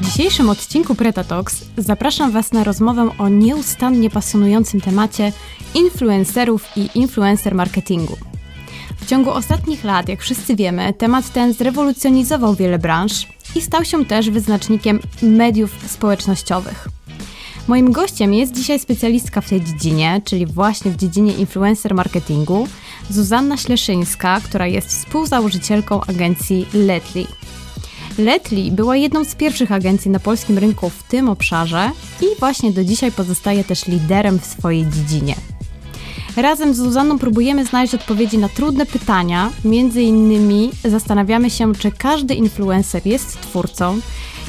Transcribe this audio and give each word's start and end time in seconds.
W 0.00 0.06
dzisiejszym 0.06 0.50
odcinku 0.50 0.94
Preta 0.94 1.24
Talks 1.24 1.64
zapraszam 1.78 2.30
Was 2.30 2.52
na 2.52 2.64
rozmowę 2.64 3.10
o 3.18 3.28
nieustannie 3.28 4.10
pasjonującym 4.10 4.80
temacie 4.80 5.32
influencerów 5.74 6.68
i 6.76 6.88
influencer 6.94 7.54
marketingu. 7.54 8.16
W 9.00 9.06
ciągu 9.06 9.30
ostatnich 9.30 9.84
lat, 9.84 10.08
jak 10.08 10.20
wszyscy 10.20 10.56
wiemy, 10.56 10.92
temat 10.92 11.32
ten 11.32 11.52
zrewolucjonizował 11.52 12.54
wiele 12.54 12.78
branż 12.78 13.26
i 13.56 13.60
stał 13.60 13.84
się 13.84 14.04
też 14.04 14.30
wyznacznikiem 14.30 15.00
mediów 15.22 15.70
społecznościowych. 15.88 16.88
Moim 17.68 17.92
gościem 17.92 18.34
jest 18.34 18.54
dzisiaj 18.54 18.80
specjalistka 18.80 19.40
w 19.40 19.48
tej 19.48 19.64
dziedzinie, 19.64 20.22
czyli 20.24 20.46
właśnie 20.46 20.90
w 20.90 20.96
dziedzinie 20.96 21.32
influencer 21.32 21.94
marketingu, 21.94 22.68
Zuzanna 23.10 23.56
Śleszyńska, 23.56 24.40
która 24.40 24.66
jest 24.66 24.88
współzałożycielką 24.88 26.00
agencji 26.00 26.66
Letly. 26.74 27.26
Letli 28.18 28.72
była 28.72 28.96
jedną 28.96 29.24
z 29.24 29.34
pierwszych 29.34 29.72
agencji 29.72 30.10
na 30.10 30.20
polskim 30.20 30.58
rynku 30.58 30.90
w 30.90 31.02
tym 31.02 31.28
obszarze 31.28 31.90
i 32.20 32.24
właśnie 32.38 32.72
do 32.72 32.84
dzisiaj 32.84 33.12
pozostaje 33.12 33.64
też 33.64 33.86
liderem 33.86 34.38
w 34.38 34.46
swojej 34.46 34.86
dziedzinie. 34.90 35.34
Razem 36.36 36.74
z 36.74 36.76
Zuzanną 36.76 37.18
próbujemy 37.18 37.64
znaleźć 37.66 37.94
odpowiedzi 37.94 38.38
na 38.38 38.48
trudne 38.48 38.86
pytania. 38.86 39.50
Między 39.64 40.02
innymi 40.02 40.70
zastanawiamy 40.84 41.50
się, 41.50 41.74
czy 41.74 41.90
każdy 41.90 42.34
influencer 42.34 43.06
jest 43.06 43.40
twórcą, 43.40 44.00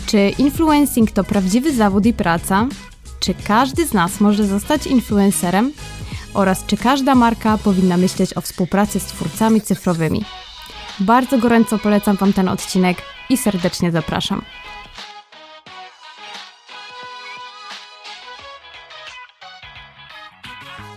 czy 0.05 0.29
influencing 0.37 1.11
to 1.11 1.23
prawdziwy 1.23 1.73
zawód 1.73 2.05
i 2.05 2.13
praca, 2.13 2.67
czy 3.19 3.33
każdy 3.33 3.87
z 3.87 3.93
nas 3.93 4.19
może 4.19 4.47
zostać 4.47 4.87
influencerem 4.87 5.71
oraz 6.33 6.65
czy 6.65 6.77
każda 6.77 7.15
marka 7.15 7.57
powinna 7.57 7.97
myśleć 7.97 8.37
o 8.37 8.41
współpracy 8.41 8.99
z 8.99 9.05
twórcami 9.05 9.61
cyfrowymi. 9.61 10.25
Bardzo 10.99 11.37
gorąco 11.37 11.79
polecam 11.79 12.15
Wam 12.15 12.33
ten 12.33 12.49
odcinek 12.49 13.14
i 13.29 13.37
serdecznie 13.37 13.91
zapraszam. 13.91 14.41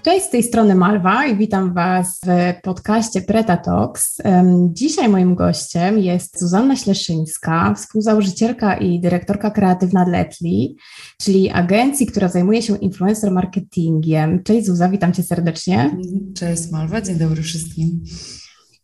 Cześć, 0.02 0.26
z 0.26 0.30
tej 0.30 0.42
strony 0.42 0.74
Malwa 0.74 1.26
i 1.26 1.36
witam 1.36 1.74
Was 1.74 2.20
w 2.26 2.60
podcaście 2.62 3.22
Preta 3.22 3.56
Talks. 3.56 4.18
Dzisiaj 4.72 5.08
moim 5.08 5.34
gościem 5.34 5.98
jest 5.98 6.40
Zuzanna 6.40 6.76
Śleszyńska, 6.76 7.74
współzałożycielka 7.74 8.76
i 8.76 9.00
dyrektorka 9.00 9.50
kreatywna 9.50 10.04
Letli, 10.08 10.76
czyli 11.22 11.50
agencji, 11.50 12.06
która 12.06 12.28
zajmuje 12.28 12.62
się 12.62 12.76
influencer 12.76 13.30
marketingiem. 13.30 14.42
Cześć 14.42 14.66
Zuza, 14.66 14.88
witam 14.88 15.12
Cię 15.12 15.22
serdecznie. 15.22 15.96
Cześć 16.34 16.70
Malwa, 16.70 17.00
dzień 17.00 17.16
dobry 17.16 17.42
wszystkim. 17.42 18.04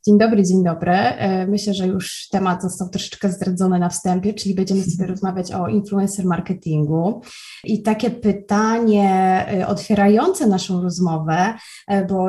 Dzień 0.06 0.18
dobry, 0.18 0.44
dzień 0.44 0.64
dobry. 0.64 0.92
E, 0.92 1.46
myślę, 1.46 1.74
że 1.74 1.86
już 1.86 2.28
temat 2.28 2.62
został 2.62 2.88
troszeczkę 2.88 3.32
zdradzony 3.32 3.78
na 3.78 3.88
wstępie, 3.88 4.34
czyli 4.34 4.54
będziemy 4.54 4.82
sobie 4.96 5.06
rozmawiać 5.06 5.52
o 5.52 5.68
influencer 5.68 6.24
marketingu. 6.24 7.20
I 7.64 7.82
takie 7.82 8.10
pytanie 8.10 9.46
e, 9.48 9.66
otwierające 9.66 10.46
naszą 10.46 10.82
rozmowę, 10.82 11.54
e, 11.88 12.06
bo 12.06 12.26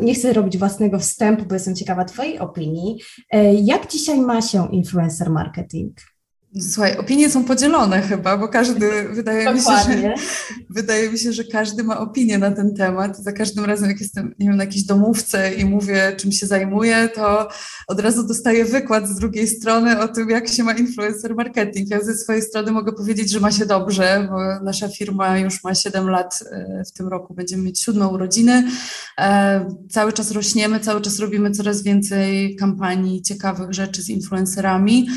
nie 0.00 0.14
chcę 0.14 0.32
robić 0.32 0.58
własnego 0.58 0.98
wstępu, 0.98 1.44
bo 1.46 1.54
jestem 1.54 1.74
ciekawa 1.74 2.04
Twojej 2.04 2.38
opinii. 2.38 3.02
Jak 3.62 3.90
dzisiaj 3.90 4.20
ma 4.20 4.42
się 4.42 4.68
influencer 4.72 5.30
marketing? 5.30 5.92
Słuchaj, 6.58 6.96
opinie 6.96 7.30
są 7.30 7.44
podzielone 7.44 8.02
chyba, 8.02 8.36
bo 8.36 8.48
każdy, 8.48 8.90
wydaje 9.12 9.54
mi, 9.54 9.60
się, 9.60 9.70
że, 9.86 10.14
wydaje 10.70 11.10
mi 11.10 11.18
się, 11.18 11.32
że 11.32 11.44
każdy 11.44 11.84
ma 11.84 12.00
opinię 12.00 12.38
na 12.38 12.50
ten 12.50 12.74
temat. 12.74 13.18
Za 13.18 13.32
każdym 13.32 13.64
razem, 13.64 13.88
jak 13.88 14.00
jestem, 14.00 14.34
nie 14.38 14.48
wiem, 14.48 14.56
na 14.56 14.64
jakiejś 14.64 14.84
domówce 14.84 15.54
i 15.54 15.64
mówię, 15.64 16.12
czym 16.16 16.32
się 16.32 16.46
zajmuję, 16.46 17.08
to 17.14 17.48
od 17.88 18.00
razu 18.00 18.26
dostaję 18.26 18.64
wykład 18.64 19.08
z 19.08 19.14
drugiej 19.14 19.48
strony 19.48 20.00
o 20.00 20.08
tym, 20.08 20.30
jak 20.30 20.48
się 20.48 20.64
ma 20.64 20.72
influencer 20.72 21.34
marketing. 21.34 21.90
Ja 21.90 22.00
ze 22.00 22.14
swojej 22.14 22.42
strony 22.42 22.72
mogę 22.72 22.92
powiedzieć, 22.92 23.30
że 23.30 23.40
ma 23.40 23.52
się 23.52 23.66
dobrze, 23.66 24.28
bo 24.30 24.64
nasza 24.64 24.88
firma 24.88 25.38
już 25.38 25.64
ma 25.64 25.74
7 25.74 26.08
lat 26.08 26.44
e, 26.50 26.84
w 26.84 26.92
tym 26.92 27.08
roku, 27.08 27.34
będziemy 27.34 27.62
mieć 27.62 27.80
siódme 27.80 28.08
urodziny. 28.08 28.64
E, 29.18 29.68
cały 29.90 30.12
czas 30.12 30.30
rośniemy, 30.30 30.80
cały 30.80 31.00
czas 31.00 31.18
robimy 31.18 31.50
coraz 31.50 31.82
więcej 31.82 32.56
kampanii, 32.56 33.22
ciekawych 33.22 33.72
rzeczy 33.72 34.02
z 34.02 34.08
influencerami. 34.08 35.08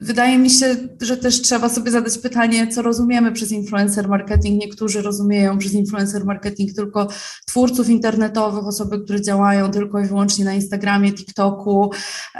Mm, 0.00 0.08
Wydaje 0.08 0.38
mi 0.38 0.50
się, 0.50 0.76
że 1.00 1.16
też 1.16 1.42
trzeba 1.42 1.68
sobie 1.68 1.90
zadać 1.90 2.18
pytanie, 2.18 2.68
co 2.68 2.82
rozumiemy 2.82 3.32
przez 3.32 3.52
influencer 3.52 4.08
marketing. 4.08 4.60
Niektórzy 4.60 5.02
rozumieją 5.02 5.58
przez 5.58 5.72
influencer 5.72 6.24
marketing 6.24 6.72
tylko 6.72 7.08
twórców 7.46 7.88
internetowych, 7.88 8.66
osoby, 8.66 9.00
które 9.04 9.22
działają 9.22 9.70
tylko 9.70 10.00
i 10.00 10.06
wyłącznie 10.06 10.44
na 10.44 10.54
Instagramie, 10.54 11.12
TikToku. 11.12 11.90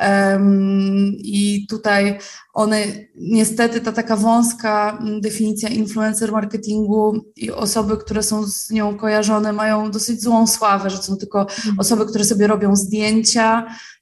Um, 0.03 1.13
I 1.19 1.67
tutaj 1.69 2.19
one, 2.55 2.83
niestety, 3.15 3.81
ta 3.81 3.93
taka 3.93 4.17
wąska 4.17 4.99
definicja 5.21 5.69
influencer 5.69 6.33
marketingu 6.33 7.25
i 7.37 7.51
osoby, 7.51 7.97
które 7.97 8.23
są 8.23 8.47
z 8.47 8.71
nią 8.71 8.97
kojarzone, 8.97 9.53
mają 9.53 9.91
dosyć 9.91 10.23
złą 10.23 10.47
sławę, 10.47 10.91
że 10.91 11.03
są 11.03 11.17
tylko 11.17 11.41
mhm. 11.41 11.79
osoby, 11.79 12.07
które 12.07 12.25
sobie 12.25 12.47
robią 12.47 12.77
zdjęcia, 12.77 13.67
Mm, 13.67 13.98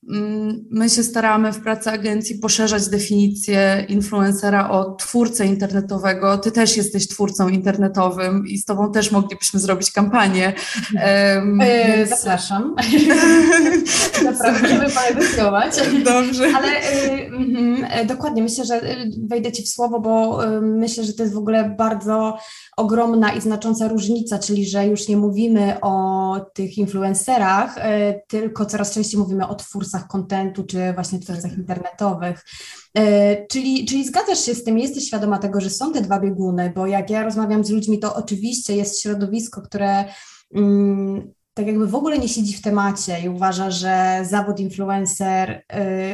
my 0.71 0.91
się 0.91 1.03
staramy 1.03 1.53
w 1.53 1.61
pracy 1.61 1.91
agencji 1.91 2.39
poszerzać 2.39 2.89
definicję 2.89 3.87
influencera 3.89 4.71
o 4.71 4.95
twórcę 4.95 5.47
internetowego. 5.47 6.39
Ty 6.39 6.53
też 6.53 6.77
jesteś 6.77 7.09
twórcą 7.09 7.49
internetowym 7.49 8.47
i 8.47 8.59
z 8.59 8.65
Tobą 8.65 8.93
też 8.93 9.11
moglibyśmy 9.11 9.61
zrobić 9.61 9.91
kampanię. 9.91 10.53
Um, 11.35 11.61
e, 11.61 12.07
Zapraszam. 12.07 12.77
Zapraszam, 14.25 14.69
żeby 14.69 14.87
ponegocjować. 14.91 15.75
Dobrze. 16.05 16.45
Ale 16.57 16.69
y, 18.03 18.07
dokładnie, 18.07 18.43
myślę, 18.43 18.65
że 18.65 18.81
wejdę 19.29 19.53
Ci 19.53 19.63
w 19.63 19.69
słowo, 19.69 20.01
bo 20.01 20.45
y, 20.45 20.61
myślę, 20.61 21.05
że 21.05 21.13
to 21.13 21.23
jest 21.23 21.35
w 21.35 21.39
ogóle 21.39 21.75
bardzo 21.79 22.39
ogromna 22.77 23.33
i 23.33 23.41
znacząca 23.41 23.89
różnica, 23.89 24.39
czyli 24.39 24.67
że 24.67 24.87
już 24.87 25.09
nie 25.09 25.17
mówimy 25.17 25.77
o 25.83 26.37
tych 26.55 26.79
influencerach, 26.79 27.79
y, 27.79 27.81
tylko 28.29 28.67
coraz 28.67 28.95
częściej 28.95 29.21
mówimy 29.21 29.49
o 29.49 29.55
twórcach 29.55 29.96
twórcach 29.97 30.09
kontentu, 30.09 30.65
czy 30.65 30.93
właśnie 30.95 31.19
twórcach 31.19 31.51
tak. 31.51 31.59
internetowych. 31.59 32.45
E, 32.95 33.47
czyli, 33.47 33.87
czyli 33.87 34.05
zgadzasz 34.05 34.41
się 34.41 34.55
z 34.55 34.65
tym, 34.65 34.79
jesteś 34.79 35.07
świadoma 35.07 35.39
tego, 35.39 35.61
że 35.61 35.71
są 35.71 35.93
te 35.93 36.01
dwa 36.01 36.21
bieguny, 36.21 36.73
bo 36.75 36.87
jak 36.87 37.11
ja 37.11 37.23
rozmawiam 37.23 37.65
z 37.65 37.71
ludźmi, 37.71 37.99
to 37.99 38.15
oczywiście 38.15 38.77
jest 38.77 39.03
środowisko, 39.03 39.63
które 39.63 40.05
mm, 40.55 41.33
tak 41.55 41.67
jakby 41.67 41.87
w 41.87 41.95
ogóle 41.95 42.19
nie 42.19 42.29
siedzi 42.29 42.55
w 42.55 42.63
temacie 42.63 43.21
i 43.21 43.29
uważa, 43.29 43.71
że 43.71 44.21
zawód 44.25 44.61
influencer 44.61 45.63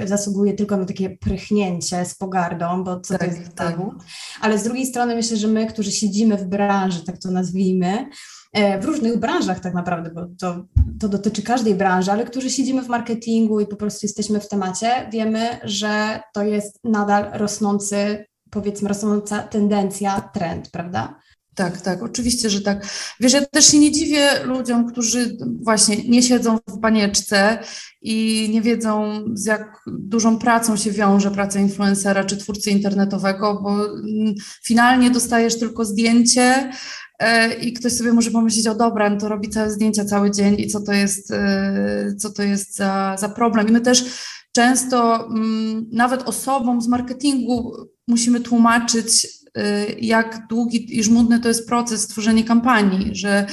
y, 0.02 0.08
zasługuje 0.08 0.54
tylko 0.54 0.76
na 0.76 0.84
takie 0.84 1.10
prychnięcie 1.10 2.04
z 2.04 2.14
pogardą, 2.14 2.84
bo 2.84 3.00
co 3.00 3.18
tak, 3.18 3.20
to 3.20 3.36
jest 3.36 3.54
tak. 3.54 3.70
zawód. 3.70 3.94
Ale 4.40 4.58
z 4.58 4.62
drugiej 4.62 4.86
strony 4.86 5.14
myślę, 5.14 5.36
że 5.36 5.48
my, 5.48 5.66
którzy 5.66 5.92
siedzimy 5.92 6.36
w 6.36 6.44
branży, 6.44 7.04
tak 7.04 7.18
to 7.18 7.30
nazwijmy, 7.30 8.06
w 8.54 8.84
różnych 8.84 9.18
branżach 9.18 9.60
tak 9.60 9.74
naprawdę, 9.74 10.10
bo 10.10 10.26
to, 10.40 10.64
to 11.00 11.08
dotyczy 11.08 11.42
każdej 11.42 11.74
branży, 11.74 12.12
ale 12.12 12.24
którzy 12.24 12.50
siedzimy 12.50 12.82
w 12.82 12.88
marketingu 12.88 13.60
i 13.60 13.66
po 13.66 13.76
prostu 13.76 14.06
jesteśmy 14.06 14.40
w 14.40 14.48
temacie, 14.48 15.08
wiemy, 15.12 15.58
że 15.64 16.20
to 16.34 16.42
jest 16.42 16.78
nadal 16.84 17.30
rosnący, 17.32 18.26
powiedzmy, 18.50 18.88
rosnąca 18.88 19.42
tendencja, 19.42 20.30
trend, 20.34 20.70
prawda? 20.70 21.18
Tak, 21.54 21.80
tak, 21.80 22.02
oczywiście, 22.02 22.50
że 22.50 22.60
tak. 22.60 22.86
Wiesz, 23.20 23.32
ja 23.32 23.46
też 23.46 23.66
się 23.66 23.78
nie 23.78 23.92
dziwię 23.92 24.28
ludziom, 24.44 24.92
którzy 24.92 25.36
właśnie 25.62 25.96
nie 26.08 26.22
siedzą 26.22 26.58
w 26.68 26.78
banieczce 26.78 27.58
i 28.02 28.48
nie 28.52 28.62
wiedzą, 28.62 29.24
z 29.34 29.46
jak 29.46 29.82
dużą 29.86 30.38
pracą 30.38 30.76
się 30.76 30.90
wiąże 30.90 31.30
praca 31.30 31.60
influencera 31.60 32.24
czy 32.24 32.36
twórcy 32.36 32.70
internetowego, 32.70 33.60
bo 33.62 33.70
mm, 33.70 34.34
finalnie 34.64 35.10
dostajesz 35.10 35.58
tylko 35.58 35.84
zdjęcie, 35.84 36.72
E, 37.11 37.11
i 37.60 37.72
ktoś 37.72 37.92
sobie 37.92 38.12
może 38.12 38.30
pomyśleć, 38.30 38.66
o 38.66 38.74
dobra, 38.74 39.10
no 39.10 39.16
to 39.16 39.28
robi 39.28 39.48
całe 39.48 39.70
zdjęcia 39.70 40.04
cały 40.04 40.30
dzień 40.30 40.54
i 40.58 40.66
co 40.66 40.80
to 40.80 40.92
jest, 40.92 41.30
e, 41.30 42.14
co 42.18 42.30
to 42.30 42.42
jest 42.42 42.76
za, 42.76 43.16
za 43.18 43.28
problem. 43.28 43.68
I 43.68 43.72
my 43.72 43.80
też 43.80 44.04
często 44.52 45.26
mm, 45.26 45.86
nawet 45.92 46.22
osobom 46.22 46.82
z 46.82 46.88
marketingu 46.88 47.72
musimy 48.08 48.40
tłumaczyć, 48.40 49.26
e, 49.54 49.92
jak 49.92 50.46
długi 50.50 50.98
i 50.98 51.02
żmudny 51.02 51.40
to 51.40 51.48
jest 51.48 51.68
proces 51.68 52.06
tworzenia 52.06 52.44
kampanii, 52.44 53.10
że 53.14 53.46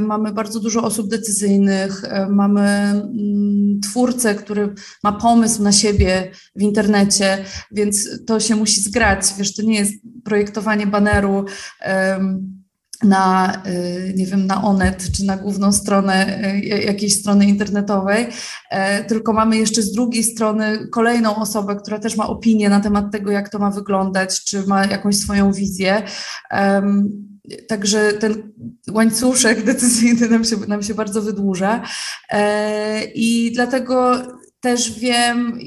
mamy 0.00 0.32
bardzo 0.32 0.60
dużo 0.60 0.82
osób 0.82 1.08
decyzyjnych, 1.10 2.02
mamy 2.30 2.62
mm, 2.62 3.80
twórcę, 3.80 4.34
który 4.34 4.74
ma 5.04 5.12
pomysł 5.12 5.62
na 5.62 5.72
siebie 5.72 6.30
w 6.56 6.62
internecie, 6.62 7.44
więc 7.72 8.24
to 8.26 8.40
się 8.40 8.56
musi 8.56 8.80
zgrać. 8.80 9.26
Wiesz, 9.38 9.54
to 9.54 9.62
nie 9.62 9.78
jest 9.78 9.92
projektowanie 10.24 10.86
baneru 10.86 11.44
na, 13.02 13.52
y, 13.66 14.12
nie 14.16 14.26
wiem, 14.26 14.46
na 14.46 14.62
Onet 14.62 15.12
czy 15.12 15.24
na 15.24 15.36
główną 15.36 15.72
stronę 15.72 16.40
y, 16.54 16.60
jakiejś 16.60 17.20
strony 17.20 17.46
internetowej, 17.46 18.26
e, 18.70 19.04
tylko 19.04 19.32
mamy 19.32 19.56
jeszcze 19.56 19.82
z 19.82 19.92
drugiej 19.92 20.24
strony 20.24 20.88
kolejną 20.88 21.36
osobę, 21.36 21.76
która 21.76 21.98
też 21.98 22.16
ma 22.16 22.26
opinię 22.26 22.68
na 22.68 22.80
temat 22.80 23.12
tego, 23.12 23.30
jak 23.30 23.48
to 23.48 23.58
ma 23.58 23.70
wyglądać, 23.70 24.44
czy 24.44 24.66
ma 24.66 24.84
jakąś 24.84 25.16
swoją 25.16 25.52
wizję. 25.52 26.02
Także 27.68 28.12
ten 28.12 28.52
łańcuszek 28.92 29.64
decyzyjny 29.64 30.28
nam 30.28 30.44
się, 30.44 30.56
nam 30.68 30.82
się 30.82 30.94
bardzo 30.94 31.22
wydłuża. 31.22 31.82
E, 32.30 33.04
I 33.04 33.52
dlatego 33.52 34.22
też 34.60 34.98
wiem, 34.98 35.58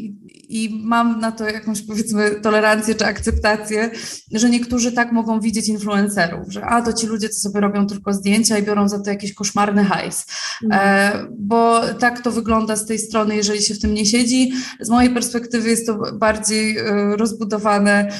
mam 0.83 1.19
na 1.19 1.31
to 1.31 1.49
jakąś 1.49 1.81
powiedzmy 1.81 2.31
tolerancję 2.31 2.95
czy 2.95 3.05
akceptację, 3.05 3.91
że 4.31 4.49
niektórzy 4.49 4.91
tak 4.91 5.11
mogą 5.11 5.39
widzieć 5.39 5.67
influencerów, 5.67 6.51
że 6.51 6.65
a 6.65 6.81
to 6.81 6.93
ci 6.93 7.07
ludzie, 7.07 7.29
co 7.29 7.41
sobie 7.41 7.59
robią 7.59 7.87
tylko 7.87 8.13
zdjęcia 8.13 8.57
i 8.57 8.63
biorą 8.63 8.89
za 8.89 8.99
to 8.99 9.09
jakiś 9.09 9.33
koszmarny 9.33 9.83
hajs. 9.83 10.25
Mhm. 10.63 10.81
E, 10.83 11.27
bo 11.39 11.81
tak 11.93 12.23
to 12.23 12.31
wygląda 12.31 12.75
z 12.75 12.85
tej 12.85 12.99
strony, 12.99 13.35
jeżeli 13.35 13.61
się 13.61 13.73
w 13.73 13.79
tym 13.79 13.93
nie 13.93 14.05
siedzi. 14.05 14.51
Z 14.79 14.89
mojej 14.89 15.13
perspektywy 15.13 15.69
jest 15.69 15.87
to 15.87 16.13
bardziej 16.13 16.77
e, 16.77 16.83
rozbudowane, 17.17 18.11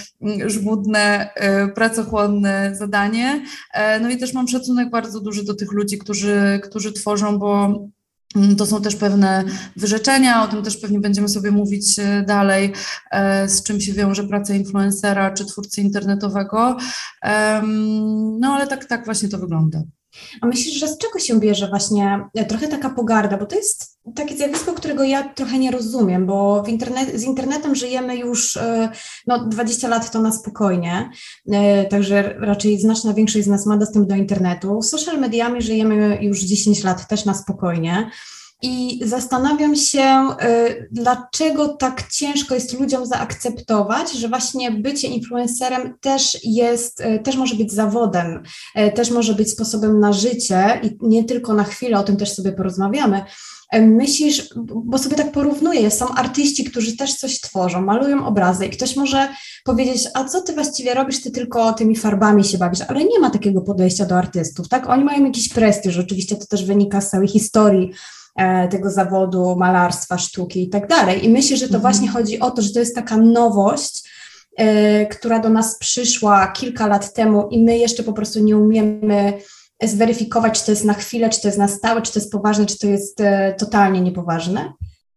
żmudne, 0.45 1.33
e, 1.35 1.67
pracochłonne 1.67 2.75
zadanie. 2.75 3.45
E, 3.73 3.99
no 3.99 4.09
i 4.09 4.17
też 4.17 4.33
mam 4.33 4.47
szacunek 4.47 4.89
bardzo 4.89 5.19
duży 5.19 5.43
do 5.43 5.53
tych 5.53 5.71
ludzi, 5.71 5.97
którzy, 5.97 6.59
którzy 6.63 6.93
tworzą, 6.93 7.39
bo 7.39 7.49
Mm, 7.59 7.91
to 8.57 8.65
są 8.65 8.81
też 8.81 8.95
pewne 8.95 9.43
wyrzeczenia, 9.75 10.43
o 10.43 10.47
tym 10.47 10.63
też 10.63 10.77
pewnie 10.77 10.99
będziemy 10.99 11.29
sobie 11.29 11.51
mówić 11.51 11.99
e, 11.99 12.23
dalej, 12.27 12.73
e, 13.11 13.49
z 13.49 13.63
czym 13.63 13.81
się 13.81 13.93
wiąże 13.93 14.23
praca 14.23 14.53
influencera 14.53 15.31
czy 15.31 15.45
twórcy 15.45 15.81
internetowego. 15.81 16.77
No 18.39 18.53
ale 18.53 18.67
tak, 18.67 18.85
tak 18.85 19.05
właśnie 19.05 19.29
to 19.29 19.37
wygląda. 19.37 19.81
A 20.41 20.47
myślisz, 20.47 20.79
że 20.79 20.87
z 20.87 20.97
czego 20.97 21.19
się 21.19 21.39
bierze 21.39 21.67
właśnie 21.67 22.29
e, 22.35 22.45
trochę 22.45 22.67
taka 22.67 22.89
pogarda, 22.89 23.37
bo 23.37 23.45
to 23.45 23.55
jest 23.55 23.99
takie 24.15 24.37
zjawisko, 24.37 24.73
którego 24.73 25.03
ja 25.03 25.29
trochę 25.33 25.59
nie 25.59 25.71
rozumiem, 25.71 26.25
bo 26.25 26.63
internet, 26.67 27.15
z 27.15 27.23
internetem 27.23 27.75
żyjemy 27.75 28.17
już 28.17 28.57
e, 28.57 28.91
no, 29.27 29.47
20 29.47 29.87
lat 29.87 30.11
to 30.11 30.21
na 30.21 30.31
spokojnie, 30.31 31.09
e, 31.51 31.85
także 31.85 32.35
raczej 32.39 32.79
znaczna 32.79 33.13
większość 33.13 33.45
z 33.45 33.49
nas 33.49 33.65
ma 33.65 33.77
dostęp 33.77 34.07
do 34.07 34.15
internetu. 34.15 34.81
Social 34.81 35.19
mediami 35.19 35.61
żyjemy 35.61 36.17
już 36.21 36.39
10 36.39 36.83
lat 36.83 37.07
też 37.07 37.25
na 37.25 37.33
spokojnie. 37.33 38.11
I 38.61 38.99
zastanawiam 39.05 39.75
się, 39.75 40.27
y, 40.43 40.87
dlaczego 40.91 41.67
tak 41.67 42.11
ciężko 42.11 42.55
jest 42.55 42.79
ludziom 42.79 43.05
zaakceptować, 43.05 44.11
że 44.11 44.27
właśnie 44.27 44.71
bycie 44.71 45.07
influencerem 45.07 45.93
też 46.01 46.37
jest, 46.43 47.01
y, 47.01 47.19
też 47.19 47.35
może 47.35 47.55
być 47.55 47.71
zawodem, 47.71 48.43
y, 48.79 48.91
też 48.91 49.11
może 49.11 49.33
być 49.33 49.51
sposobem 49.51 49.99
na 49.99 50.13
życie 50.13 50.79
i 50.83 50.97
nie 51.01 51.23
tylko 51.23 51.53
na 51.53 51.63
chwilę, 51.63 51.99
o 51.99 52.03
tym 52.03 52.17
też 52.17 52.33
sobie 52.33 52.51
porozmawiamy. 52.51 53.23
Myślisz, 53.81 54.49
bo 54.65 54.97
sobie 54.97 55.15
tak 55.15 55.31
porównuję, 55.31 55.91
są 55.91 56.07
artyści, 56.07 56.63
którzy 56.63 56.97
też 56.97 57.15
coś 57.15 57.41
tworzą, 57.41 57.81
malują 57.81 58.25
obrazy 58.25 58.65
i 58.65 58.69
ktoś 58.69 58.95
może 58.95 59.27
powiedzieć, 59.63 60.07
a 60.13 60.23
co 60.23 60.41
ty 60.41 60.53
właściwie 60.53 60.93
robisz, 60.93 61.21
ty 61.21 61.31
tylko 61.31 61.73
tymi 61.73 61.95
farbami 61.95 62.43
się 62.43 62.57
bawisz, 62.57 62.81
ale 62.87 63.03
nie 63.03 63.19
ma 63.19 63.29
takiego 63.29 63.61
podejścia 63.61 64.05
do 64.05 64.17
artystów, 64.17 64.69
tak? 64.69 64.89
Oni 64.89 65.03
mają 65.03 65.25
jakiś 65.25 65.49
prestiż, 65.49 65.97
oczywiście 65.97 66.35
to 66.35 66.45
też 66.45 66.65
wynika 66.65 67.01
z 67.01 67.09
całej 67.09 67.27
historii 67.27 67.91
tego 68.71 68.91
zawodu, 68.91 69.55
malarstwa, 69.55 70.17
sztuki 70.17 70.63
i 70.63 70.69
tak 70.69 70.87
dalej. 70.87 71.25
I 71.25 71.29
myślę, 71.29 71.57
że 71.57 71.67
to 71.67 71.75
mhm. 71.75 71.81
właśnie 71.81 72.09
chodzi 72.09 72.39
o 72.39 72.51
to, 72.51 72.61
że 72.61 72.73
to 72.73 72.79
jest 72.79 72.95
taka 72.95 73.17
nowość, 73.17 74.09
e, 74.57 75.05
która 75.05 75.39
do 75.39 75.49
nas 75.49 75.77
przyszła 75.77 76.47
kilka 76.47 76.87
lat 76.87 77.13
temu 77.13 77.47
i 77.51 77.63
my 77.63 77.77
jeszcze 77.77 78.03
po 78.03 78.13
prostu 78.13 78.39
nie 78.39 78.57
umiemy 78.57 79.33
zweryfikować, 79.83 80.59
czy 80.59 80.65
to 80.65 80.71
jest 80.71 80.85
na 80.85 80.93
chwilę, 80.93 81.29
czy 81.29 81.41
to 81.41 81.47
jest 81.47 81.57
na 81.57 81.67
stałe, 81.67 82.01
czy 82.01 82.13
to 82.13 82.19
jest 82.19 82.31
poważne, 82.31 82.65
czy 82.65 82.79
to 82.79 82.87
jest 82.87 83.21
e, 83.21 83.53
totalnie 83.53 84.01
niepoważne. 84.01 84.73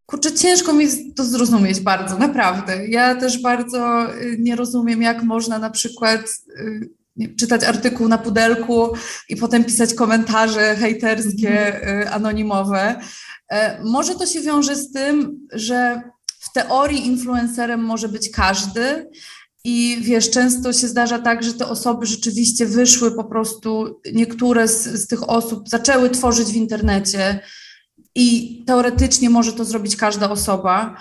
Kurczę, 0.06 0.32
ciężko 0.32 0.72
mi 0.72 1.14
to 1.14 1.24
zrozumieć 1.24 1.80
bardzo, 1.80 2.19
naprawdę. 2.19 2.86
Ja 2.86 3.14
też 3.14 3.42
bardzo 3.42 4.12
y, 4.14 4.36
nie 4.38 4.56
rozumiem, 4.56 5.02
jak 5.02 5.22
można 5.22 5.58
na 5.58 5.70
przykład 5.70 6.20
y, 6.20 6.90
czytać 7.38 7.64
artykuł 7.64 8.08
na 8.08 8.18
pudelku 8.18 8.88
i 9.28 9.36
potem 9.36 9.64
pisać 9.64 9.94
komentarze 9.94 10.76
hejterskie, 10.76 11.76
mhm. 11.76 12.14
anonimowe. 12.14 13.00
E, 13.48 13.82
może 13.84 14.14
to 14.14 14.26
się 14.26 14.40
wiąże 14.40 14.76
z 14.76 14.92
tym, 14.92 15.40
że 15.52 16.02
w 16.40 16.52
teorii 16.52 17.06
influencerem 17.06 17.84
może 17.84 18.08
być 18.08 18.30
każdy. 18.30 19.10
I 19.64 19.98
wiesz, 20.00 20.30
często 20.30 20.72
się 20.72 20.88
zdarza 20.88 21.18
tak, 21.18 21.42
że 21.42 21.54
te 21.54 21.66
osoby 21.66 22.06
rzeczywiście 22.06 22.66
wyszły 22.66 23.16
po 23.16 23.24
prostu, 23.24 24.00
niektóre 24.12 24.68
z, 24.68 24.84
z 24.84 25.06
tych 25.06 25.30
osób 25.30 25.68
zaczęły 25.68 26.10
tworzyć 26.10 26.48
w 26.48 26.56
internecie, 26.56 27.40
i 28.14 28.62
teoretycznie 28.66 29.30
może 29.30 29.52
to 29.52 29.64
zrobić 29.64 29.96
każda 29.96 30.30
osoba. 30.30 30.96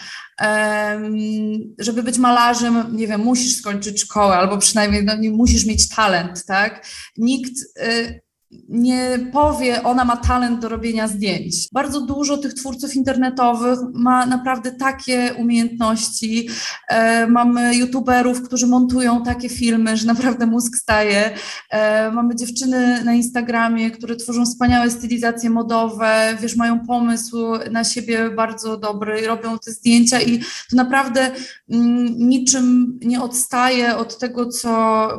Żeby 1.80 2.04
być 2.04 2.18
malarzem, 2.18 2.96
nie 2.96 3.08
wiem, 3.08 3.22
musisz 3.22 3.56
skończyć 3.56 4.02
szkołę, 4.02 4.36
albo 4.36 4.58
przynajmniej 4.58 5.06
no, 5.06 5.16
nie 5.18 5.32
musisz 5.32 5.66
mieć 5.66 5.90
talent, 5.90 6.46
tak? 6.46 6.86
Nikt 7.18 7.54
y, 7.78 8.22
nie 8.70 9.20
powie, 9.32 9.84
ona 9.84 10.06
ma 10.06 10.18
talent 10.18 10.60
do 10.60 10.70
robienia 10.70 11.08
zdjęć. 11.08 11.68
Bardzo 11.74 12.02
dużo 12.02 12.38
tych 12.38 12.54
twórców 12.54 12.96
internetowych 12.96 13.80
ma 13.94 14.26
naprawdę 14.26 14.72
takie 14.72 15.34
umiejętności. 15.38 16.50
E, 16.90 17.28
mamy 17.28 17.76
youtuberów, 17.76 18.42
którzy 18.42 18.68
montują 18.68 19.24
takie 19.24 19.50
filmy, 19.50 19.98
że 19.98 20.08
naprawdę 20.08 20.46
mózg 20.46 20.76
staje. 20.76 21.34
E, 21.70 22.12
mamy 22.12 22.36
dziewczyny 22.36 23.04
na 23.04 23.14
Instagramie, 23.14 23.92
które 23.92 24.16
tworzą 24.16 24.46
wspaniałe 24.46 24.92
stylizacje 24.92 25.50
modowe, 25.50 26.38
wiesz, 26.42 26.56
mają 26.56 26.80
pomysł 26.80 27.38
na 27.72 27.84
siebie 27.84 28.30
bardzo 28.30 28.78
dobry, 28.78 29.28
robią 29.28 29.60
te 29.60 29.72
zdjęcia 29.72 30.22
i 30.22 30.40
to 30.40 30.76
naprawdę 30.76 31.32
mm, 31.70 32.06
niczym 32.18 33.00
nie 33.02 33.22
odstaje 33.22 33.98
od 33.98 34.18
tego, 34.18 34.46
co 34.46 34.70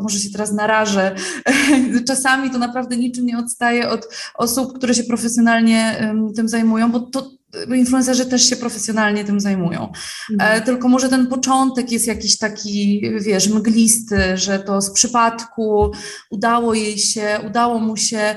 może 0.02 0.18
się 0.18 0.30
teraz 0.30 0.52
narażę. 0.52 1.14
Czasami 2.08 2.50
to 2.50 2.58
naprawdę 2.58 2.96
niczym 2.96 3.21
niczym 3.22 3.26
nie 3.26 3.38
odstaje 3.38 3.88
od 3.88 4.08
osób, 4.34 4.76
które 4.78 4.94
się 4.94 5.04
profesjonalnie 5.04 6.12
tym 6.36 6.48
zajmują, 6.48 6.92
bo 6.92 7.00
to 7.00 7.30
influencerzy 7.76 8.26
też 8.26 8.48
się 8.48 8.56
profesjonalnie 8.56 9.24
tym 9.24 9.40
zajmują. 9.40 9.92
Mhm. 10.32 10.62
Tylko 10.62 10.88
może 10.88 11.08
ten 11.08 11.26
początek 11.26 11.92
jest 11.92 12.06
jakiś 12.06 12.38
taki, 12.38 13.02
wiesz, 13.20 13.48
mglisty, 13.48 14.36
że 14.36 14.58
to 14.58 14.82
z 14.82 14.92
przypadku 14.92 15.92
udało 16.30 16.74
jej 16.74 16.98
się, 16.98 17.40
udało 17.46 17.78
mu 17.78 17.96
się, 17.96 18.36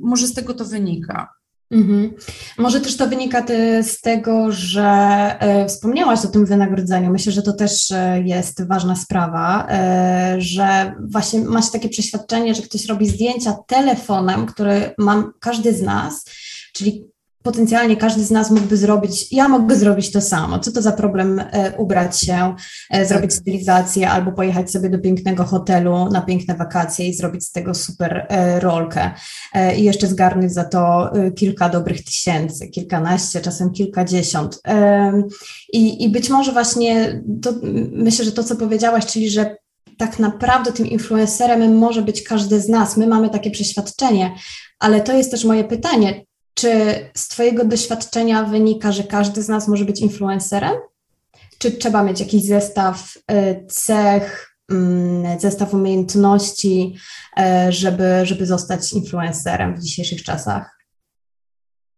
może 0.00 0.26
z 0.26 0.34
tego 0.34 0.54
to 0.54 0.64
wynika. 0.64 1.39
Mhm. 1.70 2.14
Może 2.58 2.80
też 2.80 2.96
to 2.96 3.08
wynika 3.08 3.44
z 3.82 4.00
tego, 4.00 4.52
że 4.52 4.82
e, 5.40 5.66
wspomniałaś 5.68 6.24
o 6.24 6.28
tym 6.28 6.46
wynagrodzeniu. 6.46 7.10
Myślę, 7.10 7.32
że 7.32 7.42
to 7.42 7.52
też 7.52 7.90
e, 7.90 8.22
jest 8.22 8.66
ważna 8.66 8.96
sprawa, 8.96 9.66
e, 9.70 10.36
że 10.38 10.94
właśnie 11.00 11.40
masz 11.40 11.70
takie 11.70 11.88
przeświadczenie, 11.88 12.54
że 12.54 12.62
ktoś 12.62 12.86
robi 12.86 13.08
zdjęcia 13.08 13.56
telefonem, 13.66 14.46
który 14.46 14.94
ma 14.98 15.32
każdy 15.40 15.74
z 15.74 15.82
nas, 15.82 16.24
czyli 16.72 17.04
potencjalnie 17.42 17.96
każdy 17.96 18.24
z 18.24 18.30
nas 18.30 18.50
mógłby 18.50 18.76
zrobić, 18.76 19.32
ja 19.32 19.48
mogę 19.48 19.76
zrobić 19.76 20.12
to 20.12 20.20
samo. 20.20 20.58
Co 20.58 20.72
to 20.72 20.82
za 20.82 20.92
problem 20.92 21.38
e, 21.38 21.72
ubrać 21.78 22.20
się, 22.20 22.54
e, 22.90 23.06
zrobić 23.06 23.32
stylizację 23.32 24.10
albo 24.10 24.32
pojechać 24.32 24.70
sobie 24.70 24.90
do 24.90 24.98
pięknego 24.98 25.44
hotelu 25.44 26.08
na 26.10 26.20
piękne 26.22 26.54
wakacje 26.54 27.08
i 27.08 27.14
zrobić 27.14 27.44
z 27.44 27.52
tego 27.52 27.74
super 27.74 28.26
e, 28.28 28.60
rolkę 28.60 29.10
i 29.76 29.84
jeszcze 29.84 30.06
zgarnąć 30.06 30.52
za 30.52 30.64
to 30.64 31.12
kilka 31.36 31.68
dobrych 31.68 32.04
tysięcy, 32.04 32.68
kilkanaście, 32.68 33.40
czasem 33.40 33.70
kilkadziesiąt. 33.70 34.60
I, 35.72 36.04
i 36.04 36.08
być 36.08 36.30
może 36.30 36.52
właśnie 36.52 37.22
to, 37.42 37.52
myślę, 37.92 38.24
że 38.24 38.32
to, 38.32 38.44
co 38.44 38.56
powiedziałaś, 38.56 39.06
czyli 39.06 39.30
że 39.30 39.56
tak 39.98 40.18
naprawdę 40.18 40.72
tym 40.72 40.86
influencerem 40.86 41.78
może 41.78 42.02
być 42.02 42.22
każdy 42.22 42.60
z 42.60 42.68
nas. 42.68 42.96
My 42.96 43.06
mamy 43.06 43.30
takie 43.30 43.50
przeświadczenie, 43.50 44.34
ale 44.78 45.00
to 45.00 45.12
jest 45.12 45.30
też 45.30 45.44
moje 45.44 45.64
pytanie, 45.64 46.24
czy 46.54 46.70
z 47.16 47.28
Twojego 47.28 47.64
doświadczenia 47.64 48.44
wynika, 48.44 48.92
że 48.92 49.04
każdy 49.04 49.42
z 49.42 49.48
nas 49.48 49.68
może 49.68 49.84
być 49.84 50.00
influencerem? 50.00 50.74
Czy 51.58 51.70
trzeba 51.72 52.02
mieć 52.02 52.20
jakiś 52.20 52.44
zestaw 52.44 53.16
y, 53.16 53.66
cech, 53.68 54.56
mm, 54.70 55.40
zestaw 55.40 55.74
umiejętności, 55.74 56.94
y, 57.38 57.72
żeby, 57.72 58.20
żeby 58.22 58.46
zostać 58.46 58.92
influencerem 58.92 59.76
w 59.76 59.82
dzisiejszych 59.82 60.22
czasach? 60.22 60.80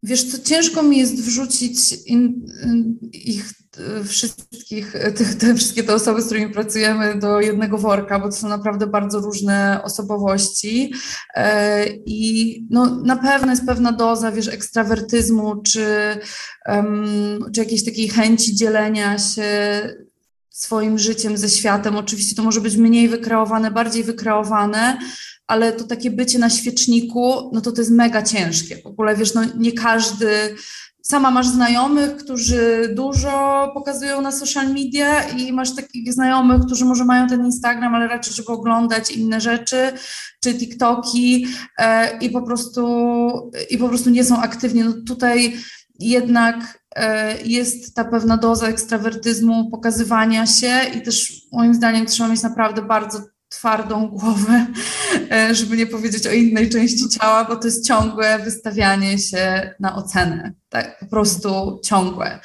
Wiesz, 0.03 0.31
co 0.31 0.39
ciężko 0.39 0.83
mi 0.83 0.99
jest 0.99 1.23
wrzucić 1.23 1.93
in, 2.07 2.47
ich 3.13 3.51
e, 3.51 3.62
wszystkich, 4.05 4.93
te, 4.93 5.25
te, 5.25 5.55
wszystkie 5.55 5.85
te 5.85 5.95
osoby, 5.95 6.23
z 6.23 6.27
którymi 6.27 6.53
pracujemy 6.53 7.19
do 7.19 7.41
jednego 7.41 7.79
worka, 7.79 8.19
bo 8.19 8.27
to 8.27 8.33
są 8.33 8.49
naprawdę 8.49 8.87
bardzo 8.87 9.19
różne 9.19 9.81
osobowości 9.85 10.93
e, 11.35 11.87
i 12.07 12.61
no, 12.71 12.87
na 12.87 13.17
pewno 13.17 13.51
jest 13.51 13.67
pewna 13.67 13.93
doza, 13.93 14.33
wiesz, 14.33 14.49
ekstrawertyzmu, 14.49 15.63
czy, 15.63 15.87
um, 16.67 17.45
czy 17.55 17.61
jakiejś 17.61 17.85
takiej 17.85 18.09
chęci 18.09 18.55
dzielenia 18.55 19.19
się 19.19 19.43
swoim 20.51 20.99
życiem 20.99 21.37
ze 21.37 21.49
światem. 21.49 21.97
Oczywiście 21.97 22.37
to 22.37 22.43
może 22.43 22.61
być 22.61 22.77
mniej 22.77 23.09
wykreowane, 23.09 23.71
bardziej 23.71 24.05
wykreowane, 24.05 24.99
ale 25.47 25.73
to 25.73 25.85
takie 25.85 26.11
bycie 26.11 26.39
na 26.39 26.51
świeczniku, 26.51 27.51
no 27.53 27.61
to 27.61 27.73
to 27.73 27.81
jest 27.81 27.91
mega 27.91 28.23
ciężkie. 28.23 28.77
W 28.77 28.87
ogóle, 28.87 29.17
wiesz, 29.17 29.35
no 29.35 29.43
nie 29.59 29.73
każdy... 29.73 30.57
Sama 31.03 31.31
masz 31.31 31.49
znajomych, 31.49 32.17
którzy 32.17 32.93
dużo 32.97 33.71
pokazują 33.75 34.21
na 34.21 34.33
social 34.33 34.69
media 34.69 35.29
i 35.29 35.53
masz 35.53 35.75
takich 35.75 36.13
znajomych, 36.13 36.63
którzy 36.67 36.85
może 36.85 37.05
mają 37.05 37.29
ten 37.29 37.45
Instagram, 37.45 37.95
ale 37.95 38.09
raczej, 38.09 38.35
żeby 38.35 38.49
oglądać 38.49 39.11
inne 39.11 39.41
rzeczy, 39.41 39.93
czy 40.41 40.55
TikToki 40.55 41.47
e, 41.79 42.19
i 42.19 42.31
po 42.31 42.43
prostu, 42.43 42.83
i 43.71 43.79
po 43.79 43.89
prostu 43.89 44.11
nie 44.11 44.25
są 44.25 44.43
aktywni. 44.43 44.85
No 44.85 44.93
tutaj 45.07 45.57
jednak 45.99 46.83
jest 47.45 47.95
ta 47.95 48.05
pewna 48.05 48.37
doza 48.37 48.67
ekstrawertyzmu, 48.67 49.71
pokazywania 49.71 50.47
się 50.47 50.81
i 50.97 51.03
też 51.03 51.43
moim 51.53 51.75
zdaniem 51.75 52.07
trzeba 52.07 52.29
mieć 52.29 52.43
naprawdę 52.43 52.83
bardzo 52.83 53.23
twardą 53.49 54.09
głowę, 54.09 54.67
e, 55.31 55.55
żeby 55.55 55.77
nie 55.77 55.87
powiedzieć 55.87 56.27
o 56.27 56.33
innej 56.33 56.71
części 56.71 57.09
ciała, 57.09 57.45
bo 57.45 57.57
to 57.57 57.67
jest 57.67 57.87
ciągłe 57.87 58.39
wystawianie 58.39 59.19
się 59.19 59.75
na 59.81 59.97
ocenę, 59.97 60.53
tak, 60.73 60.99
po 60.99 61.07
prostu 61.07 61.81
ciągłe. 61.85 62.41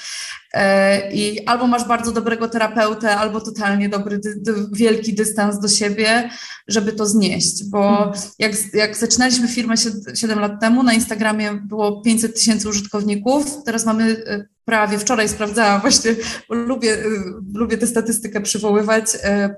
E, 0.53 1.11
I 1.11 1.45
albo 1.45 1.67
masz 1.67 1.87
bardzo 1.87 2.11
dobrego 2.11 2.47
terapeutę, 2.49 3.15
albo 3.15 3.41
totalnie 3.41 3.89
dobry, 3.89 4.17
dy, 4.17 4.35
dy, 4.35 4.53
wielki 4.71 5.13
dystans 5.13 5.59
do 5.59 5.67
siebie, 5.67 6.29
żeby 6.67 6.93
to 6.93 7.05
znieść. 7.05 7.63
Bo 7.69 7.97
hmm. 7.97 8.13
jak, 8.39 8.51
jak 8.73 8.97
zaczynaliśmy 8.97 9.47
firmę 9.47 9.75
7 10.15 10.39
lat 10.39 10.61
temu, 10.61 10.83
na 10.83 10.93
Instagramie 10.93 11.53
było 11.53 12.01
500 12.01 12.35
tysięcy 12.35 12.69
użytkowników, 12.69 13.63
teraz 13.65 13.85
mamy 13.85 14.23
e, 14.27 14.45
prawie, 14.65 14.99
wczoraj 14.99 15.29
sprawdzałam 15.29 15.81
właśnie, 15.81 16.15
bo 16.49 16.55
lubię, 16.55 16.93
e, 16.93 17.05
lubię 17.53 17.77
tę 17.77 17.87
statystykę 17.87 18.41
przywoływać, 18.41 19.05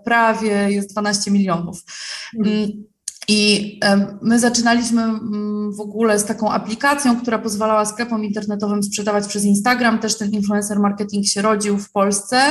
prawie 0.06 0.72
jest 0.72 0.92
12 0.92 1.32
milionów. 1.32 1.84
Hmm. 2.32 2.90
I 3.32 3.80
my 4.22 4.40
zaczynaliśmy 4.40 5.02
mm, 5.02 5.74
w 5.74 5.80
ogóle 5.80 6.20
z 6.20 6.26
taką 6.26 6.52
aplikacją, 6.52 7.22
która 7.22 7.40
pozwalała 7.40 7.86
sklepom 7.86 8.24
internetowym 8.24 8.84
sprzedawać 8.84 9.28
przez 9.28 9.46
Instagram. 9.46 10.00
Też 10.00 10.18
ten 10.18 10.32
influencer 10.32 10.80
marketing 10.80 11.26
się 11.26 11.42
rodził 11.42 11.78
w 11.78 11.92
Polsce 11.92 12.42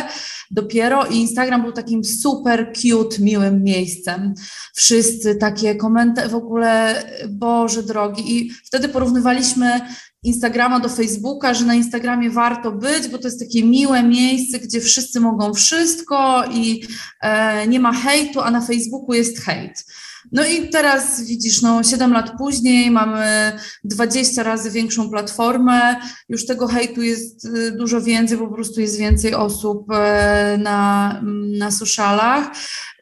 dopiero 0.50 1.06
i 1.06 1.16
Instagram 1.16 1.62
był 1.62 1.72
takim 1.72 2.04
super 2.04 2.72
cute, 2.76 3.22
miłym 3.22 3.62
miejscem. 3.62 4.34
Wszyscy 4.74 5.34
takie 5.34 5.74
komentarze, 5.74 6.28
w 6.28 6.34
ogóle 6.34 7.02
Boże 7.28 7.82
drogi. 7.82 8.36
I 8.36 8.50
wtedy 8.50 8.88
porównywaliśmy 8.88 9.80
Instagrama 10.22 10.80
do 10.80 10.88
Facebooka, 10.88 11.54
że 11.54 11.64
na 11.64 11.74
Instagramie 11.74 12.30
warto 12.30 12.72
być, 12.72 13.08
bo 13.08 13.18
to 13.18 13.28
jest 13.28 13.40
takie 13.40 13.64
miłe 13.64 14.02
miejsce, 14.02 14.58
gdzie 14.58 14.80
wszyscy 14.80 15.20
mogą 15.20 15.54
wszystko 15.54 16.44
i 16.52 16.82
e, 17.20 17.68
nie 17.68 17.80
ma 17.80 17.92
hejtu, 17.92 18.40
a 18.40 18.50
na 18.50 18.60
Facebooku 18.60 19.14
jest 19.14 19.38
hejt. 19.38 19.84
No 20.32 20.46
i 20.46 20.68
teraz 20.68 21.20
widzisz, 21.24 21.62
no 21.62 21.82
7 21.82 22.12
lat 22.12 22.30
później 22.38 22.90
mamy 22.90 23.52
20 23.84 24.42
razy 24.42 24.70
większą 24.70 25.10
platformę, 25.10 25.96
już 26.28 26.46
tego 26.46 26.66
hejtu 26.66 27.02
jest 27.02 27.44
y, 27.44 27.72
dużo 27.72 28.00
więcej, 28.00 28.38
po 28.38 28.48
prostu 28.48 28.80
jest 28.80 28.98
więcej 28.98 29.34
osób 29.34 29.92
e, 29.92 30.58
na, 30.62 31.20
na 31.58 31.70
socialach. 31.70 32.50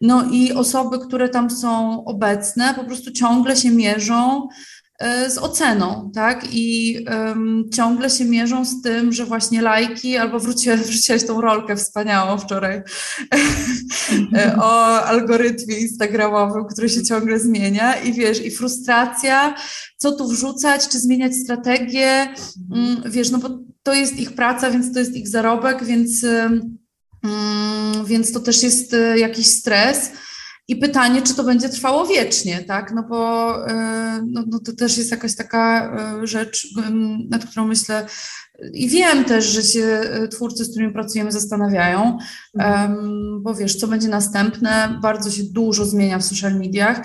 No 0.00 0.24
i 0.30 0.52
osoby, 0.52 0.98
które 0.98 1.28
tam 1.28 1.50
są 1.50 2.04
obecne, 2.04 2.74
po 2.74 2.84
prostu 2.84 3.10
ciągle 3.12 3.56
się 3.56 3.70
mierzą 3.70 4.48
z 5.28 5.38
oceną, 5.38 6.10
tak? 6.14 6.46
I 6.52 6.98
um, 7.10 7.64
ciągle 7.74 8.10
się 8.10 8.24
mierzą 8.24 8.64
z 8.64 8.82
tym, 8.82 9.12
że 9.12 9.24
właśnie 9.24 9.62
lajki, 9.62 10.16
albo 10.16 10.38
wróciłeś, 10.46 10.80
wrzuciłaś 10.80 11.24
tą 11.24 11.40
rolkę 11.40 11.76
wspaniałą 11.76 12.38
wczoraj 12.38 12.82
e, 14.36 14.56
o 14.56 15.04
algorytmie 15.04 15.78
instagramowym, 15.78 16.64
który 16.64 16.88
się 16.88 17.02
ciągle 17.02 17.40
zmienia 17.40 17.96
i 17.96 18.12
wiesz, 18.12 18.44
i 18.44 18.50
frustracja, 18.50 19.54
co 19.96 20.12
tu 20.12 20.28
wrzucać, 20.28 20.88
czy 20.88 20.98
zmieniać 20.98 21.34
strategię, 21.34 22.28
um, 22.70 23.02
wiesz, 23.06 23.30
no 23.30 23.38
bo 23.38 23.48
to 23.82 23.94
jest 23.94 24.16
ich 24.16 24.32
praca, 24.32 24.70
więc 24.70 24.92
to 24.92 24.98
jest 24.98 25.16
ich 25.16 25.28
zarobek, 25.28 25.84
więc, 25.84 26.24
um, 26.24 26.78
więc 28.04 28.32
to 28.32 28.40
też 28.40 28.62
jest 28.62 28.94
e, 28.94 29.18
jakiś 29.18 29.46
stres. 29.46 30.10
I 30.68 30.76
pytanie, 30.76 31.22
czy 31.22 31.34
to 31.34 31.44
będzie 31.44 31.68
trwało 31.68 32.06
wiecznie, 32.06 32.64
tak? 32.64 32.92
No 32.94 33.02
bo 33.02 33.52
e, 33.68 34.22
no, 34.26 34.44
no 34.46 34.58
to 34.58 34.72
też 34.72 34.98
jest 34.98 35.10
jakaś 35.10 35.36
taka 35.36 35.92
e, 36.22 36.26
rzecz, 36.26 36.68
nad 37.30 37.46
którą 37.46 37.66
myślę 37.66 38.06
i 38.72 38.88
wiem 38.88 39.24
też, 39.24 39.44
że 39.44 39.62
się 39.62 39.84
e, 39.84 40.28
twórcy, 40.28 40.64
z 40.64 40.70
którymi 40.70 40.92
pracujemy, 40.92 41.32
zastanawiają, 41.32 42.18
um, 42.54 43.42
bo 43.42 43.54
wiesz, 43.54 43.76
co 43.76 43.88
będzie 43.88 44.08
następne, 44.08 44.98
bardzo 45.02 45.30
się 45.30 45.42
dużo 45.42 45.84
zmienia 45.84 46.18
w 46.18 46.24
social 46.24 46.54
mediach, 46.54 47.00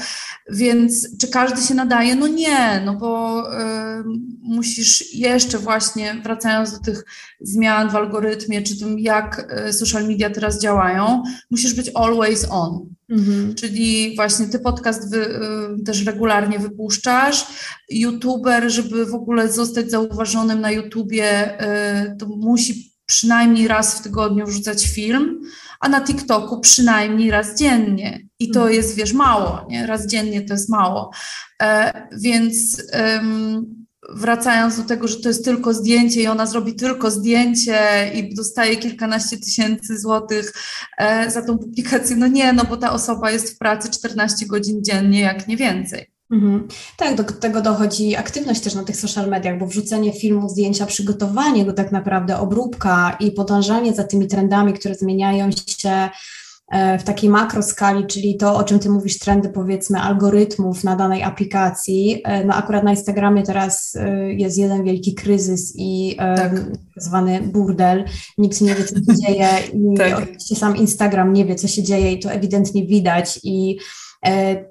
więc 0.50 1.18
czy 1.18 1.28
każdy 1.28 1.62
się 1.62 1.74
nadaje? 1.74 2.16
No 2.16 2.28
nie, 2.28 2.82
no 2.86 2.96
bo 2.96 3.34
um, 3.44 4.38
musisz 4.42 5.14
jeszcze 5.14 5.58
właśnie, 5.58 6.22
wracając 6.24 6.72
do 6.72 6.80
tych 6.80 7.06
zmian 7.42 7.90
w 7.90 7.96
algorytmie, 7.96 8.62
czy 8.62 8.80
tym, 8.80 9.00
jak 9.00 9.56
social 9.72 10.08
media 10.08 10.30
teraz 10.30 10.62
działają, 10.62 11.24
musisz 11.52 11.74
być 11.74 11.92
always 11.96 12.48
on. 12.50 12.90
Mhm. 13.12 13.56
Czyli 13.56 14.16
właśnie 14.16 14.46
ty 14.46 14.60
podcast 14.60 15.12
wy, 15.12 15.26
y, 15.80 15.84
też 15.86 16.06
regularnie 16.06 16.60
wypuszczasz. 16.60 17.46
YouTuber, 17.90 18.72
żeby 18.72 19.06
w 19.06 19.16
ogóle 19.16 19.52
zostać 19.52 19.92
zauważonym 19.92 20.62
na 20.62 20.72
YouTubie, 20.72 21.62
y, 21.62 22.18
to 22.18 22.26
musi 22.28 22.92
przynajmniej 23.06 23.68
raz 23.68 23.96
w 23.96 24.04
tygodniu 24.04 24.46
wrzucać 24.46 24.88
film, 24.88 25.42
a 25.80 25.90
na 25.90 26.02
TikToku 26.02 26.60
przynajmniej 26.60 27.32
raz 27.32 27.58
dziennie. 27.58 28.28
I 28.40 28.52
to 28.52 28.60
mhm. 28.60 28.76
jest, 28.76 28.96
wiesz, 28.96 29.14
mało, 29.14 29.66
nie? 29.70 29.88
Raz 29.88 30.08
dziennie 30.08 30.42
to 30.42 30.54
jest 30.54 30.70
mało. 30.70 31.12
E, 31.62 31.94
więc 32.18 32.84
wracając 34.10 34.78
do 34.78 34.84
tego, 34.84 35.08
że 35.08 35.20
to 35.20 35.30
jest 35.30 35.46
tylko 35.46 35.74
zdjęcie 35.74 36.22
i 36.22 36.28
ona 36.28 36.46
zrobi 36.46 36.76
tylko 36.76 37.12
zdjęcie 37.12 38.12
i 38.16 38.36
dostaje 38.36 38.78
kilkanaście 38.78 39.38
tysięcy 39.38 40.00
złotych 40.00 40.54
e, 40.98 41.32
za 41.32 41.42
tą 41.42 41.58
publikację, 41.58 42.16
no 42.16 42.28
nie, 42.28 42.54
no 42.54 42.64
bo 42.66 42.78
ta 42.78 42.92
osoba 42.94 43.32
jest 43.32 43.56
w 43.56 43.58
pracy 43.58 43.90
14 43.90 44.46
godzin 44.46 44.84
dziennie, 44.84 45.20
jak 45.20 45.48
nie 45.48 45.58
więcej. 45.58 46.12
Mhm. 46.32 46.68
Tak, 46.98 47.16
do 47.16 47.24
tego 47.24 47.62
dochodzi 47.62 48.16
aktywność 48.16 48.62
też 48.62 48.76
na 48.76 48.84
tych 48.84 48.96
social 48.96 49.30
mediach, 49.30 49.60
bo 49.60 49.68
wrzucenie 49.68 50.14
filmu, 50.14 50.50
zdjęcia, 50.50 50.86
przygotowanie 50.86 51.66
go 51.66 51.74
tak 51.74 51.92
naprawdę, 51.92 52.38
obróbka 52.38 53.18
i 53.20 53.32
podążanie 53.32 53.94
za 53.94 54.04
tymi 54.04 54.28
trendami, 54.28 54.74
które 54.74 54.96
zmieniają 54.96 55.50
się 55.52 56.10
w 57.00 57.04
takiej 57.04 57.30
makroskali, 57.30 58.08
czyli 58.08 58.38
to, 58.38 58.56
o 58.56 58.64
czym 58.64 58.80
ty 58.80 58.90
mówisz, 58.90 59.20
trendy 59.20 59.50
powiedzmy 59.50 60.00
algorytmów 60.00 60.84
na 60.84 60.96
danej 60.96 61.24
aplikacji. 61.24 62.22
E, 62.24 62.46
no 62.46 62.54
akurat 62.54 62.84
na 62.84 62.92
Instagramie 62.92 63.44
teraz 63.44 63.96
e, 63.96 64.34
jest 64.34 64.58
jeden 64.58 64.84
wielki 64.84 65.16
kryzys 65.16 65.74
i 65.76 66.16
tak. 66.18 66.52
zwany 66.98 67.42
burdel. 67.42 68.06
Nikt 68.38 68.62
nie 68.62 68.76
wie, 68.76 68.84
co 68.84 68.96
się 68.96 69.22
dzieje 69.22 69.50
i 69.74 69.98
tak. 69.98 70.18
oczywiście 70.18 70.56
sam 70.56 70.78
Instagram 70.78 71.34
nie 71.34 71.46
wie, 71.46 71.56
co 71.56 71.68
się 71.68 71.84
dzieje 71.84 72.12
i 72.12 72.20
to 72.20 72.32
ewidentnie 72.32 72.86
widać 72.86 73.40
i 73.44 73.78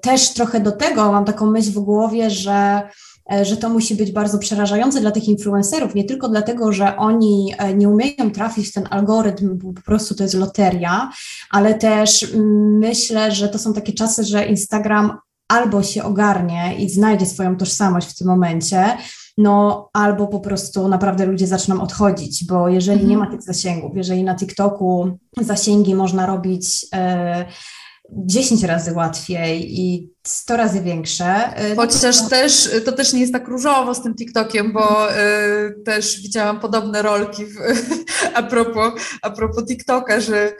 też 0.01 0.33
trochę 0.33 0.59
do 0.59 0.71
tego 0.71 1.11
mam 1.11 1.25
taką 1.25 1.51
myśl 1.51 1.71
w 1.71 1.79
głowie, 1.79 2.29
że 2.29 2.81
E, 2.83 3.10
że 3.45 3.57
to 3.57 3.69
musi 3.69 3.95
być 3.95 4.11
bardzo 4.11 4.37
przerażające 4.37 5.01
dla 5.01 5.11
tych 5.11 5.27
influencerów, 5.27 5.95
nie 5.95 6.03
tylko 6.03 6.29
dlatego, 6.29 6.71
że 6.71 6.97
oni 6.97 7.53
e, 7.57 7.73
nie 7.73 7.89
umieją 7.89 8.31
trafić 8.31 8.67
w 8.67 8.73
ten 8.73 8.87
algorytm, 8.89 9.57
bo 9.57 9.73
po 9.73 9.81
prostu 9.81 10.15
to 10.15 10.23
jest 10.23 10.35
loteria, 10.35 11.11
ale 11.51 11.73
też 11.73 12.33
mm, 12.33 12.77
myślę, 12.77 13.31
że 13.31 13.49
to 13.49 13.59
są 13.59 13.73
takie 13.73 13.93
czasy, 13.93 14.23
że 14.23 14.45
Instagram 14.45 15.17
albo 15.47 15.83
się 15.83 16.03
ogarnie 16.03 16.75
i 16.79 16.89
znajdzie 16.89 17.25
swoją 17.25 17.57
tożsamość 17.57 18.07
w 18.09 18.17
tym 18.17 18.27
momencie, 18.27 18.97
no 19.37 19.89
albo 19.93 20.27
po 20.27 20.39
prostu 20.39 20.87
naprawdę 20.87 21.25
ludzie 21.25 21.47
zaczną 21.47 21.81
odchodzić, 21.81 22.45
bo 22.45 22.69
jeżeli 22.69 23.05
nie 23.05 23.17
ma 23.17 23.23
mhm. 23.23 23.37
tych 23.37 23.45
zasięgów, 23.45 23.91
jeżeli 23.95 24.23
na 24.23 24.35
TikToku 24.35 25.17
zasięgi 25.41 25.95
można 25.95 26.25
robić. 26.25 26.85
Yy, 28.11 28.21
10 28.25 28.63
razy 28.63 28.93
łatwiej 28.93 29.79
i 29.79 30.11
100 30.27 30.57
razy 30.57 30.81
większe. 30.81 31.61
Y, 31.71 31.75
Chociaż 31.75 32.29
też 32.29 32.69
to 32.85 32.91
też 32.91 33.13
nie 33.13 33.19
jest 33.19 33.33
tak 33.33 33.47
różowo 33.47 33.95
z 33.95 34.03
tym 34.03 34.15
TikTokiem, 34.15 34.73
bo 34.73 35.13
y, 35.13 35.83
też 35.85 36.21
widziałam 36.21 36.59
podobne 36.59 37.01
rolki 37.01 37.45
w, 37.45 37.55
a, 38.33 38.43
propos, 38.43 38.93
a 39.21 39.29
propos 39.29 39.65
TikToka, 39.65 40.19
że 40.21 40.49
y, 40.49 40.53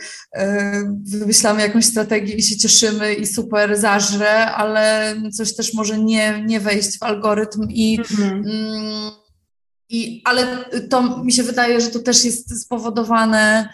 wymyślamy 1.03 1.61
jakąś 1.61 1.85
strategię 1.85 2.35
i 2.35 2.43
się 2.43 2.57
cieszymy 2.57 3.13
i 3.13 3.27
super 3.27 3.77
zażre, 3.77 4.51
ale 4.51 5.15
coś 5.33 5.55
też 5.55 5.73
może 5.73 5.97
nie, 5.97 6.43
nie 6.45 6.59
wejść 6.59 6.99
w 6.99 7.03
algorytm 7.03 7.67
i 7.69 7.97
mhm. 7.99 8.43
mm, 8.45 9.11
i, 9.89 10.21
ale 10.25 10.65
to 10.89 11.23
mi 11.23 11.33
się 11.33 11.43
wydaje, 11.43 11.81
że 11.81 11.87
to 11.87 11.99
też 11.99 12.25
jest 12.25 12.61
spowodowane 12.61 13.69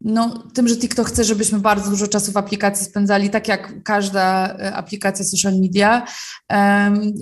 no, 0.00 0.42
tym, 0.54 0.68
że 0.68 0.76
TikTok 0.76 1.08
chce, 1.08 1.24
żebyśmy 1.24 1.58
bardzo 1.58 1.90
dużo 1.90 2.08
czasu 2.08 2.32
w 2.32 2.36
aplikacji 2.36 2.86
spędzali, 2.86 3.30
tak 3.30 3.48
jak 3.48 3.82
każda 3.82 4.48
e, 4.48 4.74
aplikacja 4.74 5.24
social 5.24 5.52
media, 5.60 6.06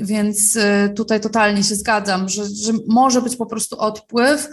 więc 0.02 0.56
e, 0.56 0.88
tutaj 0.88 1.21
totalnie 1.21 1.64
się 1.64 1.75
zgadzam, 1.75 2.28
że, 2.28 2.45
że 2.47 2.73
może 2.88 3.23
być 3.23 3.37
po 3.37 3.47
prostu 3.47 3.78
odpływ. 3.78 4.49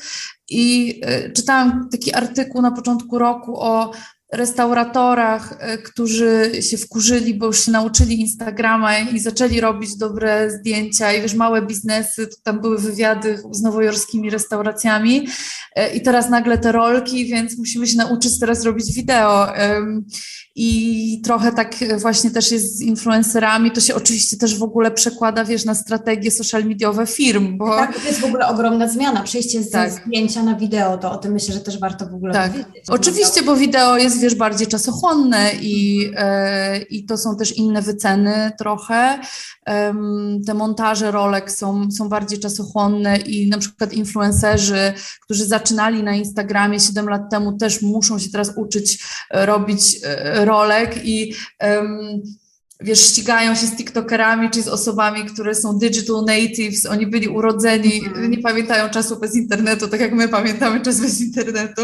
I 0.49 1.01
y, 1.27 1.31
czytałam 1.31 1.89
taki 1.91 2.13
artykuł 2.13 2.61
na 2.61 2.71
początku 2.71 3.17
roku 3.17 3.59
o 3.59 3.91
restauratorach, 4.33 5.55
e, 5.59 5.77
którzy 5.77 6.51
się 6.61 6.77
wkurzyli, 6.77 7.33
bo 7.33 7.45
już 7.45 7.65
się 7.65 7.71
nauczyli 7.71 8.21
Instagrama 8.21 8.99
i 8.99 9.19
zaczęli 9.19 9.61
robić 9.61 9.97
dobre 9.97 10.51
zdjęcia 10.51 11.13
i 11.13 11.21
wiesz, 11.21 11.33
małe 11.33 11.61
biznesy, 11.61 12.27
to 12.27 12.35
tam 12.43 12.61
były 12.61 12.77
wywiady 12.77 13.43
z 13.51 13.61
nowojorskimi 13.61 14.29
restauracjami 14.29 15.27
e, 15.75 15.95
i 15.95 16.01
teraz 16.01 16.29
nagle 16.29 16.57
te 16.57 16.71
rolki, 16.71 17.25
więc 17.25 17.57
musimy 17.57 17.87
się 17.87 17.97
nauczyć 17.97 18.39
teraz 18.39 18.63
robić 18.63 18.93
wideo 18.93 19.47
i 20.55 21.21
trochę 21.23 21.51
tak 21.51 21.75
właśnie 21.97 22.31
też 22.31 22.51
jest 22.51 22.77
z 22.77 22.81
influencerami, 22.81 23.71
to 23.71 23.81
się 23.81 23.95
oczywiście 23.95 24.37
też 24.37 24.57
w 24.57 24.63
ogóle 24.63 24.91
przekłada, 24.91 25.45
wiesz, 25.45 25.65
na 25.65 25.75
strategie 25.75 26.31
social 26.31 26.65
mediowe 26.65 27.07
firm, 27.07 27.57
bo... 27.57 27.75
Tak, 27.75 27.99
to 27.99 28.07
jest 28.07 28.19
w 28.19 28.25
ogóle 28.25 28.47
ogromna 28.47 28.87
zmiana, 28.87 29.23
przejście 29.23 29.63
z 29.63 29.69
tak. 29.69 29.91
zdjęcia 29.91 30.43
na 30.43 30.55
wideo, 30.55 30.97
to 30.97 31.11
o 31.11 31.17
tym 31.17 31.33
myślę, 31.33 31.53
że 31.53 31.59
też 31.59 31.79
warto 31.79 32.05
w 32.05 32.13
ogóle 32.13 32.33
tak. 32.33 32.51
powiedzieć. 32.51 32.83
Oczywiście, 32.89 33.41
bo 33.43 33.55
wideo 33.55 33.97
jest, 33.97 34.22
wiesz, 34.23 34.35
bardziej 34.35 34.67
czasochłonne 34.67 35.51
i, 35.61 36.09
e, 36.15 36.77
i 36.77 37.05
to 37.05 37.17
są 37.17 37.37
też 37.37 37.57
inne 37.57 37.81
wyceny 37.81 38.51
trochę. 38.57 39.19
te 40.45 40.53
montaże 40.53 41.11
rolek 41.11 41.51
są, 41.51 41.91
są 41.91 42.09
bardziej 42.09 42.39
czasochłonne 42.39 43.17
i 43.17 43.49
na 43.49 43.57
przykład 43.57 43.93
influencerzy, 43.93 44.93
którzy 45.21 45.45
zaczynali 45.45 46.03
na 46.03 46.15
Instagramie 46.15 46.79
7 46.79 47.09
lat 47.09 47.21
temu 47.31 47.57
też 47.57 47.81
muszą 47.81 48.19
się 48.19 48.29
teraz 48.29 48.53
uczyć 48.57 49.03
robić 49.31 49.99
e, 50.03 50.45
rolek 50.45 51.05
i 51.05 51.33
wiesz, 52.83 53.01
ścigają 53.01 53.55
się 53.55 53.67
z 53.67 53.75
TikTokerami 53.75 54.49
czy 54.49 54.61
z 54.61 54.67
osobami, 54.67 55.25
które 55.25 55.55
są 55.55 55.79
digital 55.79 56.25
natives, 56.27 56.85
oni 56.85 57.07
byli 57.07 57.27
urodzeni, 57.27 58.05
mm. 58.05 58.31
nie 58.31 58.37
pamiętają 58.37 58.89
czasu 58.89 59.19
bez 59.19 59.35
internetu, 59.35 59.87
tak 59.87 59.99
jak 59.99 60.13
my 60.13 60.27
pamiętamy 60.27 60.81
czas 60.81 61.01
bez 61.01 61.21
internetu 61.21 61.81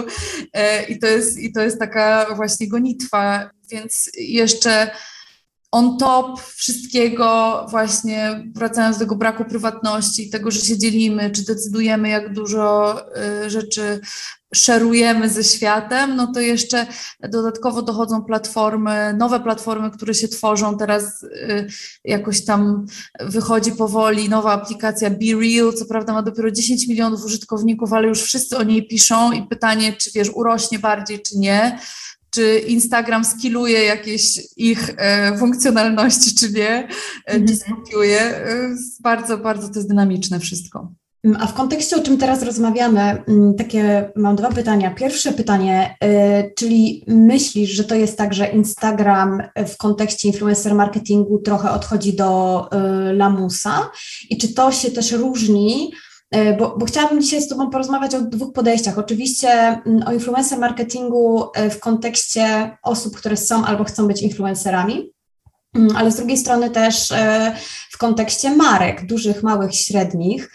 e, 0.54 0.84
i 0.84 1.00
to 1.00 1.08
jest, 1.08 1.40
i 1.40 1.52
to 1.52 1.62
jest 1.62 1.80
taka 1.80 2.28
właśnie 2.36 2.68
gonitwa, 2.68 3.50
więc 3.72 4.10
jeszcze 4.18 4.92
on 5.72 5.98
top 5.98 6.42
wszystkiego, 6.42 7.66
właśnie 7.70 8.44
wracając 8.56 8.98
do 8.98 9.06
tego 9.06 9.16
braku 9.16 9.46
prywatności, 9.46 10.30
tego, 10.30 10.52
że 10.52 10.60
się 10.60 10.78
dzielimy, 10.78 11.32
czy 11.32 11.46
decydujemy, 11.46 12.10
jak 12.10 12.34
dużo 12.34 12.96
y, 13.46 13.50
rzeczy 13.50 14.00
szerujemy 14.54 15.30
ze 15.30 15.44
światem, 15.44 16.16
no 16.16 16.32
to 16.34 16.40
jeszcze 16.40 16.88
dodatkowo 17.30 17.82
dochodzą 17.82 18.24
platformy, 18.24 19.14
nowe 19.18 19.40
platformy, 19.40 19.92
które 19.92 20.14
się 20.14 20.28
tworzą. 20.28 20.78
Teraz 20.78 21.24
y, 21.24 21.68
jakoś 22.04 22.46
tam 22.46 22.86
wychodzi 23.20 23.72
powoli 23.72 24.30
nowa 24.30 24.52
aplikacja 24.52 25.10
Be 25.10 25.40
Real, 25.42 25.74
co 25.74 25.86
prawda 25.86 26.14
ma 26.14 26.22
dopiero 26.22 26.52
10 26.52 26.88
milionów 26.88 27.26
użytkowników, 27.26 27.94
ale 27.94 28.08
już 28.08 28.22
wszyscy 28.22 28.58
o 28.58 28.64
niej 28.64 28.88
piszą 28.88 29.32
i 29.32 29.48
pytanie, 29.48 29.94
czy 29.94 30.12
wiesz, 30.12 30.30
urośnie 30.30 30.80
bardziej, 30.80 31.22
czy 31.22 31.38
nie 31.38 31.80
czy 32.32 32.60
Instagram 32.60 33.26
skiluje 33.26 33.84
jakieś 33.84 34.40
ich 34.58 34.90
e, 34.98 35.38
funkcjonalności, 35.38 36.36
czy 36.36 36.52
nie, 36.52 36.70
e, 36.70 36.88
mhm. 37.26 37.48
czy 37.48 37.56
skopiuje. 37.56 38.22
E, 38.22 38.76
bardzo, 39.00 39.38
bardzo 39.38 39.70
to 39.70 39.74
jest 39.76 39.88
dynamiczne 39.88 40.40
wszystko. 40.40 40.92
Mm, 41.24 41.42
a 41.42 41.48
w 41.48 41.54
kontekście, 41.54 41.96
o 41.96 42.04
czym 42.04 42.18
teraz 42.18 42.44
rozmawiamy, 42.44 43.02
mm, 43.02 43.56
takie 43.56 44.12
mam 44.16 44.36
dwa 44.36 44.50
pytania. 44.50 44.92
Pierwsze 44.92 45.34
pytanie, 45.34 45.98
czyli 46.56 47.04
myślisz, 47.08 47.70
że 47.70 47.84
to 47.84 47.96
jest 47.96 48.18
tak, 48.18 48.34
że 48.34 48.48
Instagram 48.48 49.44
w 49.68 49.78
kontekście 49.78 50.28
influencer 50.28 50.76
marketingu 50.76 51.40
trochę 51.40 51.72
odchodzi 51.72 52.14
do 52.14 52.70
lamusa 53.14 53.92
i 54.30 54.38
czy 54.38 54.54
to 54.54 54.72
się 54.72 54.92
też 54.92 55.12
różni 55.12 55.92
bo, 56.58 56.78
bo 56.78 56.86
chciałabym 56.86 57.22
dzisiaj 57.22 57.42
z 57.42 57.48
Tobą 57.48 57.70
porozmawiać 57.70 58.16
o 58.16 58.22
dwóch 58.22 58.54
podejściach. 58.54 58.98
Oczywiście 58.98 59.50
mm, 59.50 60.04
o 60.08 60.14
influencer 60.14 60.60
marketingu 60.60 61.50
e, 61.56 61.70
w 61.70 61.80
kontekście 61.80 62.78
osób, 62.84 63.18
które 63.18 63.38
są 63.38 63.66
albo 63.66 63.84
chcą 63.84 64.08
być 64.08 64.22
influencerami, 64.22 65.12
ale 65.96 66.12
z 66.12 66.16
drugiej 66.16 66.38
strony 66.38 66.70
też 66.70 67.12
e, 67.12 67.56
w 67.92 67.98
kontekście 67.98 68.56
marek, 68.56 69.06
dużych, 69.06 69.44
małych, 69.44 69.76
średnich. 69.76 70.52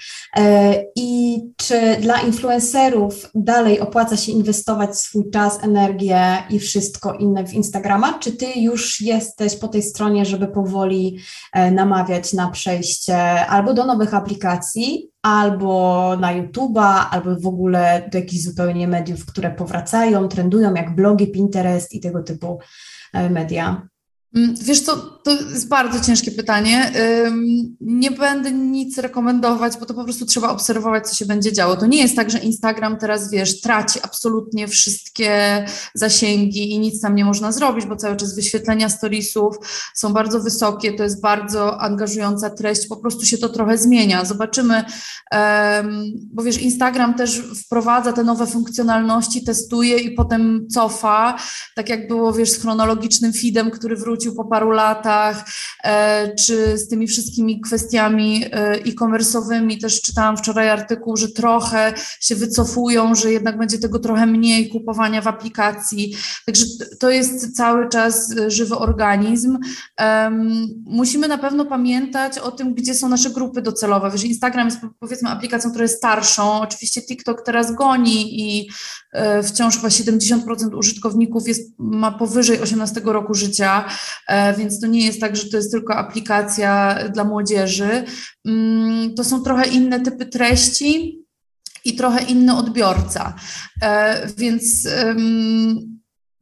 I 0.96 1.40
czy 1.56 1.96
dla 2.00 2.20
influencerów 2.20 3.30
dalej 3.34 3.80
opłaca 3.80 4.16
się 4.16 4.32
inwestować 4.32 4.98
swój 4.98 5.30
czas, 5.30 5.64
energię 5.64 6.42
i 6.50 6.58
wszystko 6.58 7.14
inne 7.14 7.46
w 7.46 7.54
Instagrama, 7.54 8.18
czy 8.18 8.32
ty 8.32 8.46
już 8.56 9.00
jesteś 9.00 9.56
po 9.56 9.68
tej 9.68 9.82
stronie, 9.82 10.24
żeby 10.24 10.48
powoli 10.48 11.18
namawiać 11.72 12.32
na 12.32 12.50
przejście 12.50 13.46
albo 13.46 13.74
do 13.74 13.86
nowych 13.86 14.14
aplikacji, 14.14 15.10
albo 15.22 16.16
na 16.20 16.34
YouTube'a, 16.34 17.04
albo 17.10 17.36
w 17.36 17.46
ogóle 17.46 18.08
do 18.12 18.18
jakichś 18.18 18.42
zupełnie 18.42 18.88
mediów, 18.88 19.26
które 19.26 19.50
powracają, 19.50 20.28
trendują, 20.28 20.74
jak 20.74 20.94
blogi, 20.94 21.26
Pinterest 21.26 21.92
i 21.92 22.00
tego 22.00 22.22
typu 22.22 22.58
e, 23.12 23.30
media? 23.30 23.88
Mm, 24.34 24.54
wiesz 24.62 24.80
co, 24.80 24.96
to 24.96 25.30
jest 25.30 25.68
bardzo 25.68 26.00
ciężkie 26.00 26.30
pytanie. 26.30 26.92
Nie 27.80 28.10
będę 28.10 28.52
nic 28.52 28.98
rekomendować, 28.98 29.76
bo 29.80 29.86
to 29.86 29.94
po 29.94 30.04
prostu 30.04 30.26
trzeba 30.26 30.50
obserwować, 30.50 31.08
co 31.08 31.14
się 31.14 31.26
będzie 31.26 31.52
działo. 31.52 31.76
To 31.76 31.86
nie 31.86 31.98
jest 31.98 32.16
tak, 32.16 32.30
że 32.30 32.38
Instagram 32.38 32.98
teraz, 32.98 33.30
wiesz, 33.30 33.60
traci 33.60 33.98
absolutnie 34.02 34.68
wszystkie 34.68 35.64
zasięgi 35.94 36.70
i 36.70 36.78
nic 36.78 37.00
tam 37.00 37.14
nie 37.14 37.24
można 37.24 37.52
zrobić, 37.52 37.86
bo 37.86 37.96
cały 37.96 38.16
czas 38.16 38.34
wyświetlenia 38.34 38.88
storiesów 38.88 39.56
są 39.94 40.12
bardzo 40.12 40.40
wysokie, 40.40 40.92
to 40.92 41.02
jest 41.02 41.20
bardzo 41.20 41.80
angażująca 41.80 42.50
treść, 42.50 42.86
po 42.86 42.96
prostu 42.96 43.26
się 43.26 43.38
to 43.38 43.48
trochę 43.48 43.78
zmienia. 43.78 44.24
Zobaczymy, 44.24 44.84
bo 46.32 46.42
wiesz, 46.42 46.58
Instagram 46.58 47.14
też 47.14 47.42
wprowadza 47.64 48.12
te 48.12 48.24
nowe 48.24 48.46
funkcjonalności, 48.46 49.44
testuje 49.44 49.98
i 49.98 50.10
potem 50.10 50.66
cofa, 50.74 51.38
tak 51.76 51.88
jak 51.88 52.08
było, 52.08 52.32
wiesz, 52.32 52.50
z 52.50 52.60
chronologicznym 52.60 53.32
feedem, 53.32 53.70
który 53.70 53.96
wrócił 53.96 54.23
wrócił 54.24 54.34
po 54.34 54.44
paru 54.44 54.70
latach, 54.70 55.44
e, 55.84 56.34
czy 56.34 56.78
z 56.78 56.88
tymi 56.88 57.06
wszystkimi 57.06 57.60
kwestiami 57.60 58.44
e, 58.44 58.72
e-commerce'owymi. 58.72 59.80
Też 59.80 60.00
czytałam 60.00 60.36
wczoraj 60.36 60.70
artykuł, 60.70 61.16
że 61.16 61.28
trochę 61.28 61.94
się 62.20 62.34
wycofują, 62.36 63.14
że 63.14 63.32
jednak 63.32 63.58
będzie 63.58 63.78
tego 63.78 63.98
trochę 63.98 64.26
mniej 64.26 64.68
kupowania 64.68 65.22
w 65.22 65.26
aplikacji. 65.26 66.16
Także 66.46 66.64
to 67.00 67.10
jest 67.10 67.56
cały 67.56 67.88
czas 67.88 68.34
żywy 68.46 68.76
organizm. 68.76 69.58
Musimy 70.84 71.28
na 71.28 71.38
pewno 71.38 71.64
pamiętać 71.64 72.38
o 72.38 72.50
tym, 72.50 72.74
gdzie 72.74 72.94
są 72.94 73.08
nasze 73.08 73.30
grupy 73.30 73.62
docelowe. 73.62 74.10
Wiesz, 74.10 74.24
Instagram 74.24 74.66
jest 74.66 74.80
powiedzmy 75.00 75.30
aplikacją, 75.30 75.70
która 75.70 75.82
jest 75.82 75.96
starszą. 75.96 76.60
Oczywiście 76.60 77.02
TikTok 77.02 77.42
teraz 77.42 77.74
goni 77.74 78.40
i 78.40 78.68
e, 79.12 79.42
wciąż 79.42 79.76
chyba 79.76 79.88
70% 79.88 80.76
użytkowników 80.76 81.48
jest, 81.48 81.74
ma 81.78 82.10
powyżej 82.12 82.60
18 82.60 83.00
roku 83.04 83.34
życia. 83.34 83.84
E, 84.28 84.56
więc 84.56 84.80
to 84.80 84.86
nie 84.86 85.06
jest 85.06 85.20
tak, 85.20 85.36
że 85.36 85.50
to 85.50 85.56
jest 85.56 85.70
tylko 85.70 85.96
aplikacja 85.96 86.98
dla 87.12 87.24
młodzieży. 87.24 88.04
Mm, 88.46 89.14
to 89.14 89.24
są 89.24 89.42
trochę 89.42 89.68
inne 89.68 90.00
typy 90.00 90.26
treści 90.26 91.20
i 91.84 91.96
trochę 91.96 92.24
inny 92.24 92.56
odbiorca. 92.56 93.34
E, 93.82 94.26
więc 94.36 94.88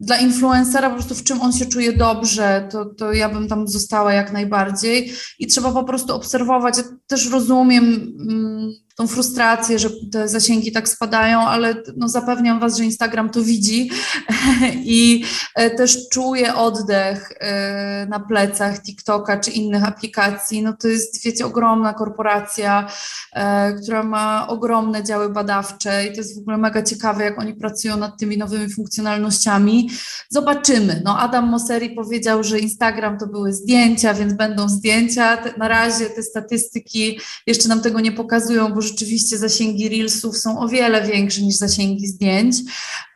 dla 0.02 0.16
influencera 0.18 0.90
po 0.90 0.94
prostu 0.94 1.14
w 1.14 1.24
czym 1.24 1.40
on 1.40 1.52
się 1.52 1.66
czuje 1.66 1.92
dobrze, 1.92 2.68
to, 2.70 2.84
to 2.84 3.12
ja 3.12 3.28
bym 3.28 3.48
tam 3.48 3.68
została 3.68 4.12
jak 4.12 4.32
najbardziej 4.32 5.12
i 5.38 5.46
trzeba 5.46 5.72
po 5.72 5.84
prostu 5.84 6.14
obserwować. 6.14 6.78
Ja 6.78 6.84
też 7.06 7.30
rozumiem 7.30 7.84
mm, 8.30 8.72
tą 8.96 9.06
frustrację, 9.06 9.78
że 9.78 9.88
te 10.12 10.28
zasięgi 10.28 10.72
tak 10.72 10.88
spadają, 10.88 11.40
ale 11.40 11.74
no 11.96 12.08
zapewniam 12.08 12.60
Was, 12.60 12.76
że 12.76 12.84
Instagram 12.84 13.30
to 13.30 13.42
widzi 13.42 13.90
i 14.84 15.24
e, 15.54 15.70
też 15.70 16.08
czuje 16.08 16.54
oddech 16.54 17.32
e, 17.40 18.06
na 18.06 18.20
plecach 18.20 18.82
TikToka 18.82 19.36
czy 19.36 19.50
innych 19.50 19.84
aplikacji. 19.84 20.62
No 20.62 20.72
to 20.72 20.88
jest, 20.88 21.24
wiecie, 21.24 21.46
ogromna 21.46 21.94
korporacja, 21.94 22.88
e, 23.32 23.72
która 23.72 24.02
ma 24.02 24.48
ogromne 24.48 25.04
działy 25.04 25.28
badawcze 25.28 26.06
i 26.06 26.12
to 26.12 26.16
jest 26.16 26.36
w 26.36 26.38
ogóle 26.38 26.56
mega 26.58 26.82
ciekawe, 26.82 27.24
jak 27.24 27.38
oni 27.38 27.54
pracują 27.54 27.96
nad 27.96 28.18
tymi 28.18 28.38
nowymi 28.38 28.68
funkcjonalnościami. 28.68 29.90
Zobaczymy. 30.28 31.02
No 31.04 31.18
Adam 31.18 31.48
Mosseri 31.48 31.90
powiedział, 31.90 32.44
że 32.44 32.58
Instagram 32.58 33.18
to 33.18 33.26
były 33.26 33.52
zdjęcia, 33.52 34.14
więc 34.14 34.32
będą 34.32 34.68
zdjęcia. 34.68 35.38
Na 35.56 35.68
razie 35.68 36.06
te 36.06 36.22
statystyki 36.22 37.18
jeszcze 37.46 37.68
nam 37.68 37.80
tego 37.80 38.00
nie 38.00 38.12
pokazują, 38.12 38.74
bo 38.74 38.81
rzeczywiście 38.82 39.38
zasięgi 39.38 39.88
Reelsów 39.88 40.38
są 40.38 40.60
o 40.60 40.68
wiele 40.68 41.06
większe 41.06 41.42
niż 41.42 41.56
zasięgi 41.56 42.06
zdjęć 42.06 42.56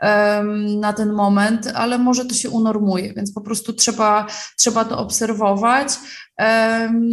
um, 0.02 0.80
na 0.80 0.92
ten 0.92 1.12
moment, 1.12 1.66
ale 1.74 1.98
może 1.98 2.24
to 2.24 2.34
się 2.34 2.50
unormuje, 2.50 3.14
więc 3.14 3.32
po 3.32 3.40
prostu 3.40 3.72
trzeba, 3.72 4.26
trzeba 4.56 4.84
to 4.84 4.98
obserwować. 4.98 5.88
Um, 6.38 7.10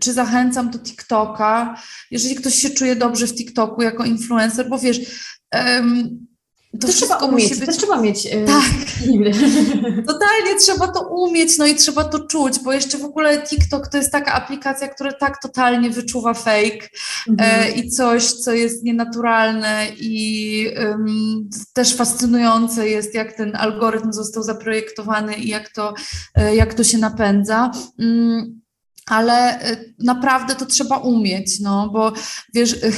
czy 0.00 0.12
zachęcam 0.12 0.70
do 0.70 0.78
TikToka? 0.78 1.80
Jeżeli 2.10 2.34
ktoś 2.34 2.54
się 2.54 2.70
czuje 2.70 2.96
dobrze 2.96 3.26
w 3.26 3.34
TikToku 3.34 3.82
jako 3.82 4.04
influencer, 4.04 4.68
bo 4.68 4.78
wiesz, 4.78 5.00
um, 5.54 6.25
to, 6.80 6.86
to 6.86 6.92
trzeba 6.92 7.16
umieć, 7.16 7.48
musi 7.48 7.60
być... 7.60 7.70
to 7.70 7.76
trzeba 7.76 8.00
mieć. 8.00 8.24
Yy, 8.24 8.46
tak. 8.46 8.64
Totalnie 10.12 10.56
trzeba 10.60 10.88
to 10.88 11.08
umieć, 11.08 11.58
no 11.58 11.66
i 11.66 11.74
trzeba 11.74 12.04
to 12.04 12.18
czuć, 12.18 12.58
bo 12.58 12.72
jeszcze 12.72 12.98
w 12.98 13.04
ogóle 13.04 13.42
TikTok 13.42 13.88
to 13.88 13.96
jest 13.96 14.12
taka 14.12 14.32
aplikacja, 14.32 14.88
która 14.88 15.12
tak 15.12 15.42
totalnie 15.42 15.90
wyczuwa 15.90 16.34
fake 16.34 16.88
mhm. 17.28 17.62
e, 17.62 17.70
i 17.70 17.90
coś, 17.90 18.32
co 18.32 18.52
jest 18.52 18.84
nienaturalne 18.84 19.86
i 19.98 20.68
um, 20.78 21.50
też 21.72 21.96
fascynujące 21.96 22.88
jest, 22.88 23.14
jak 23.14 23.32
ten 23.32 23.56
algorytm 23.56 24.12
został 24.12 24.42
zaprojektowany 24.42 25.34
i 25.34 25.48
jak 25.48 25.68
to, 25.68 25.94
e, 26.34 26.56
jak 26.56 26.74
to 26.74 26.84
się 26.84 26.98
napędza. 26.98 27.70
Ale 29.10 29.70
y, 29.72 29.94
naprawdę 29.98 30.54
to 30.54 30.66
trzeba 30.66 30.96
umieć, 30.96 31.60
no 31.60 31.88
bo 31.92 32.12
wiesz, 32.54 32.72
y, 32.72 32.92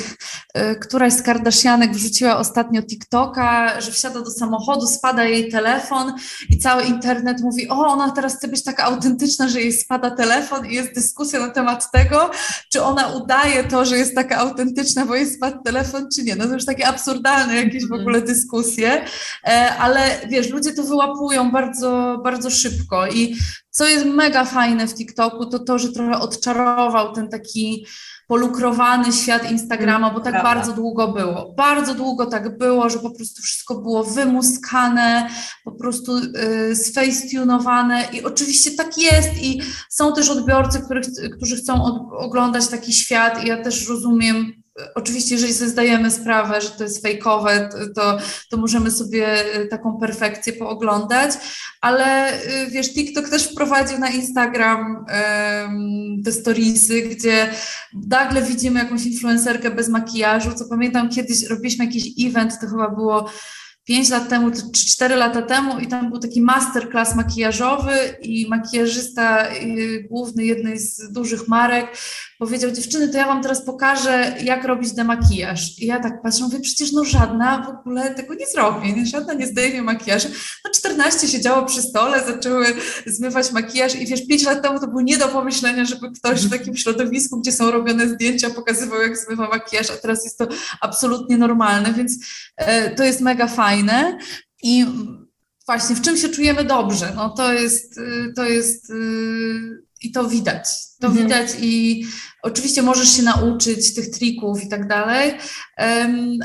y, 0.58 0.76
któraś 0.80 1.12
z 1.12 1.22
Kardashianek 1.22 1.92
wrzuciła 1.92 2.36
ostatnio 2.36 2.82
TikToka, 2.82 3.80
że 3.80 3.92
wsiada 3.92 4.20
do 4.20 4.30
samochodu, 4.30 4.86
spada 4.86 5.24
jej 5.24 5.50
telefon 5.50 6.14
i 6.48 6.58
cały 6.58 6.82
internet 6.82 7.40
mówi, 7.40 7.68
o 7.68 7.86
ona 7.86 8.10
teraz 8.10 8.36
chce 8.36 8.48
być 8.48 8.64
taka 8.64 8.84
autentyczna, 8.84 9.48
że 9.48 9.60
jej 9.60 9.72
spada 9.72 10.10
telefon 10.10 10.66
i 10.66 10.74
jest 10.74 10.94
dyskusja 10.94 11.40
na 11.40 11.50
temat 11.50 11.90
tego, 11.90 12.30
czy 12.72 12.82
ona 12.82 13.08
udaje 13.08 13.64
to, 13.64 13.84
że 13.84 13.98
jest 13.98 14.14
taka 14.14 14.36
autentyczna, 14.36 15.06
bo 15.06 15.14
jej 15.14 15.26
spadł 15.26 15.62
telefon, 15.62 16.08
czy 16.14 16.22
nie. 16.22 16.36
No 16.36 16.46
to 16.46 16.54
już 16.54 16.64
takie 16.64 16.86
absurdalne 16.86 17.56
jakieś 17.56 17.82
w 17.82 17.92
mhm. 17.92 18.00
ogóle 18.00 18.22
dyskusje, 18.22 19.04
e, 19.44 19.76
ale 19.78 20.20
wiesz, 20.28 20.48
ludzie 20.50 20.72
to 20.72 20.82
wyłapują 20.82 21.50
bardzo, 21.50 22.20
bardzo 22.24 22.50
szybko 22.50 23.06
i 23.06 23.36
co 23.78 23.86
jest 23.86 24.06
mega 24.06 24.44
fajne 24.44 24.86
w 24.86 24.94
TikToku, 24.94 25.46
to 25.46 25.58
to, 25.58 25.78
że 25.78 25.92
trochę 25.92 26.18
odczarował 26.18 27.12
ten 27.12 27.28
taki 27.28 27.86
polukrowany 28.26 29.12
świat 29.12 29.50
Instagrama, 29.50 30.10
bo 30.10 30.20
tak 30.20 30.32
Prawda. 30.32 30.54
bardzo 30.54 30.72
długo 30.72 31.08
było. 31.08 31.54
Bardzo 31.56 31.94
długo 31.94 32.26
tak 32.26 32.58
było, 32.58 32.90
że 32.90 32.98
po 32.98 33.10
prostu 33.10 33.42
wszystko 33.42 33.74
było 33.74 34.04
wymuskane, 34.04 35.28
po 35.64 35.72
prostu 35.72 36.12
y, 36.70 36.76
sfacetunowane 36.76 38.04
i 38.12 38.24
oczywiście 38.24 38.70
tak 38.70 38.98
jest 38.98 39.42
i 39.42 39.62
są 39.90 40.12
też 40.12 40.30
odbiorcy, 40.30 40.80
których, 40.80 41.06
którzy 41.36 41.56
chcą 41.56 41.84
od, 41.84 42.02
oglądać 42.12 42.68
taki 42.68 42.92
świat 42.92 43.44
i 43.44 43.48
ja 43.48 43.62
też 43.62 43.88
rozumiem 43.88 44.52
Oczywiście, 44.94 45.34
jeżeli 45.34 45.54
sobie 45.54 45.70
zdajemy 45.70 46.10
sprawę, 46.10 46.60
że 46.60 46.70
to 46.70 46.84
jest 46.84 47.02
fejkowe, 47.02 47.68
to, 47.94 48.18
to 48.50 48.56
możemy 48.56 48.90
sobie 48.90 49.56
y, 49.56 49.66
taką 49.66 49.98
perfekcję 49.98 50.52
pooglądać, 50.52 51.30
ale 51.80 52.34
y, 52.34 52.70
wiesz, 52.70 52.94
TikTok 52.94 53.28
też 53.28 53.42
wprowadził 53.52 53.98
na 53.98 54.10
Instagram 54.10 54.96
um, 54.96 56.22
te 56.24 56.32
storiesy, 56.32 57.02
gdzie 57.02 57.50
nagle 58.08 58.42
widzimy 58.42 58.80
jakąś 58.80 59.06
influencerkę 59.06 59.70
bez 59.70 59.88
makijażu, 59.88 60.52
co 60.54 60.64
pamiętam 60.68 61.08
kiedyś 61.08 61.46
robiliśmy 61.46 61.84
jakiś 61.84 62.04
event, 62.26 62.60
to 62.60 62.66
chyba 62.66 62.88
było 62.90 63.30
5 63.88 64.08
lat 64.10 64.28
temu 64.28 64.50
czy 64.50 64.86
4 64.86 65.16
lata 65.16 65.42
temu 65.42 65.78
i 65.78 65.86
tam 65.86 66.10
był 66.10 66.18
taki 66.18 66.42
masterclass 66.42 67.14
makijażowy 67.14 67.92
i 68.22 68.48
makijażysta 68.48 69.52
y, 69.52 70.06
główny 70.10 70.44
jednej 70.44 70.78
z 70.78 71.12
dużych 71.12 71.48
marek 71.48 71.86
powiedział, 72.38 72.70
dziewczyny, 72.70 73.08
to 73.08 73.18
ja 73.18 73.26
wam 73.26 73.42
teraz 73.42 73.64
pokażę, 73.64 74.36
jak 74.44 74.64
robić 74.64 74.92
demakijaż. 74.92 75.78
I 75.78 75.86
ja 75.86 76.00
tak 76.00 76.22
patrzę, 76.22 76.44
mówię, 76.44 76.60
przecież 76.60 76.92
no 76.92 77.04
żadna 77.04 77.62
w 77.66 77.68
ogóle 77.68 78.14
tego 78.14 78.34
nie 78.34 78.46
zrobi, 78.46 78.94
nie? 78.94 79.06
żadna 79.06 79.34
nie 79.34 79.46
zdejmie 79.46 79.82
makijażu. 79.82 80.28
No 80.64 80.70
14 80.74 81.28
siedziało 81.28 81.66
przy 81.66 81.82
stole, 81.82 82.24
zaczęły 82.26 82.66
zmywać 83.06 83.52
makijaż 83.52 83.94
i 83.94 84.06
wiesz, 84.06 84.26
5 84.26 84.44
lat 84.44 84.62
temu 84.62 84.80
to 84.80 84.86
było 84.86 85.00
nie 85.00 85.18
do 85.18 85.28
pomyślenia, 85.28 85.84
żeby 85.84 86.12
ktoś 86.12 86.40
w 86.40 86.50
takim 86.50 86.76
środowisku, 86.76 87.40
gdzie 87.40 87.52
są 87.52 87.70
robione 87.70 88.08
zdjęcia, 88.08 88.50
pokazywał, 88.50 89.02
jak 89.02 89.16
zmywa 89.18 89.48
makijaż, 89.48 89.90
a 89.90 89.96
teraz 89.96 90.24
jest 90.24 90.38
to 90.38 90.48
absolutnie 90.80 91.38
normalne, 91.38 91.92
więc 91.92 92.12
e, 92.56 92.94
to 92.94 93.04
jest 93.04 93.20
mega 93.20 93.46
fajne. 93.46 94.18
I 94.62 94.86
właśnie 95.68 95.96
w 95.96 96.00
czym 96.00 96.16
się 96.16 96.28
czujemy 96.28 96.64
dobrze? 96.64 97.12
No 97.16 97.28
to 97.28 97.52
jest, 97.52 97.98
y, 97.98 98.32
to 98.36 98.44
jest 98.44 98.90
y, 98.90 99.87
i 100.02 100.12
to 100.12 100.28
widać. 100.28 100.68
To 101.00 101.06
mhm. 101.06 101.26
widać 101.26 101.50
i 101.60 102.04
oczywiście 102.42 102.82
możesz 102.82 103.16
się 103.16 103.22
nauczyć 103.22 103.94
tych 103.94 104.10
trików 104.10 104.64
i 104.64 104.68
tak 104.68 104.88
dalej, 104.88 105.34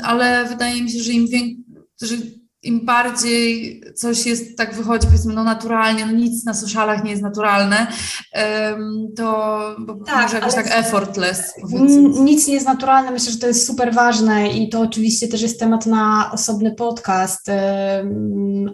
ale 0.02 0.44
wydaje 0.48 0.82
mi 0.82 0.90
się, 0.90 1.02
że 1.02 1.12
im 1.12 1.28
więcej, 1.28 2.43
im 2.64 2.84
bardziej 2.84 3.80
coś 3.94 4.26
jest, 4.26 4.56
tak 4.56 4.74
wychodzi 4.74 5.06
powiedzmy, 5.06 5.34
no 5.34 5.44
naturalnie, 5.44 6.06
no 6.06 6.12
nic 6.12 6.44
na 6.44 6.54
socialach 6.54 7.04
nie 7.04 7.10
jest 7.10 7.22
naturalne, 7.22 7.86
to 9.16 9.60
tak, 10.06 10.22
może 10.22 10.36
jakoś 10.36 10.54
tak 10.54 10.70
effortless. 10.70 11.52
Nic 12.20 12.46
nie 12.46 12.54
jest 12.54 12.66
naturalne, 12.66 13.10
myślę, 13.10 13.32
że 13.32 13.38
to 13.38 13.46
jest 13.46 13.66
super 13.66 13.94
ważne 13.94 14.48
i 14.48 14.68
to 14.68 14.80
oczywiście 14.80 15.28
też 15.28 15.42
jest 15.42 15.60
temat 15.60 15.86
na 15.86 16.30
osobny 16.32 16.74
podcast, 16.74 17.50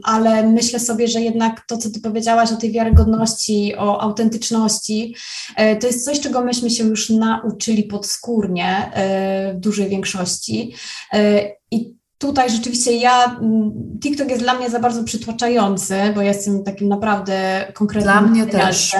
ale 0.02 0.46
myślę 0.46 0.80
sobie, 0.80 1.08
że 1.08 1.20
jednak 1.20 1.66
to, 1.66 1.78
co 1.78 1.90
ty 1.90 2.00
powiedziałaś 2.00 2.52
o 2.52 2.56
tej 2.56 2.72
wiarygodności, 2.72 3.74
o 3.78 4.00
autentyczności, 4.00 5.14
e, 5.56 5.76
to 5.76 5.86
jest 5.86 6.04
coś, 6.04 6.20
czego 6.20 6.44
myśmy 6.44 6.70
się 6.70 6.84
już 6.84 7.10
nauczyli 7.10 7.84
podskórnie 7.84 8.90
e, 8.94 9.54
w 9.54 9.60
dużej 9.60 9.88
większości 9.88 10.74
e, 11.12 11.50
i 11.70 11.99
tutaj 12.20 12.50
rzeczywiście 12.50 12.92
ja, 12.92 13.24
mm, 13.24 13.72
TikTok 14.00 14.28
jest 14.28 14.42
dla 14.42 14.54
mnie 14.54 14.70
za 14.70 14.80
bardzo 14.80 15.04
przytłaczający, 15.04 15.94
bo 16.14 16.22
jestem 16.22 16.64
takim 16.64 16.88
naprawdę 16.88 17.66
konkretnym 17.74 18.12
Dla 18.12 18.20
mnie 18.20 18.46
też. 18.46 18.96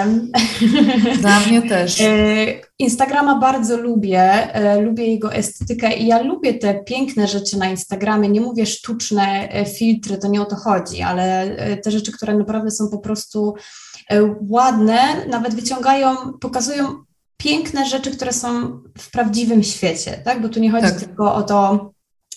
Dla 1.19 1.39
mnie 1.39 1.61
też. 1.69 2.01
E, 2.01 2.45
Instagrama 2.79 3.39
bardzo 3.39 3.77
lubię, 3.77 4.53
e, 4.53 4.81
lubię 4.81 5.07
jego 5.07 5.33
estetykę 5.33 5.97
i 5.97 6.07
ja 6.07 6.21
lubię 6.21 6.53
te 6.53 6.83
piękne 6.83 7.27
rzeczy 7.27 7.57
na 7.57 7.69
Instagramie, 7.69 8.29
nie 8.29 8.41
mówię 8.41 8.65
sztuczne 8.65 9.49
e, 9.49 9.65
filtry, 9.65 10.17
to 10.17 10.27
nie 10.27 10.41
o 10.41 10.45
to 10.45 10.55
chodzi, 10.55 11.01
ale 11.01 11.55
te 11.83 11.91
rzeczy, 11.91 12.11
które 12.11 12.37
naprawdę 12.37 12.71
są 12.71 12.89
po 12.89 12.99
prostu 12.99 13.55
ładne, 14.49 14.99
nawet 15.29 15.55
wyciągają, 15.55 16.15
pokazują 16.41 17.03
piękne 17.37 17.85
rzeczy, 17.85 18.11
które 18.11 18.33
są 18.33 18.81
w 18.97 19.11
prawdziwym 19.11 19.63
świecie, 19.63 20.21
tak? 20.25 20.41
Bo 20.41 20.49
tu 20.49 20.59
nie 20.59 20.71
chodzi 20.71 20.87
tak. 20.87 20.99
tylko 20.99 21.35
o 21.35 21.43
to, 21.43 21.91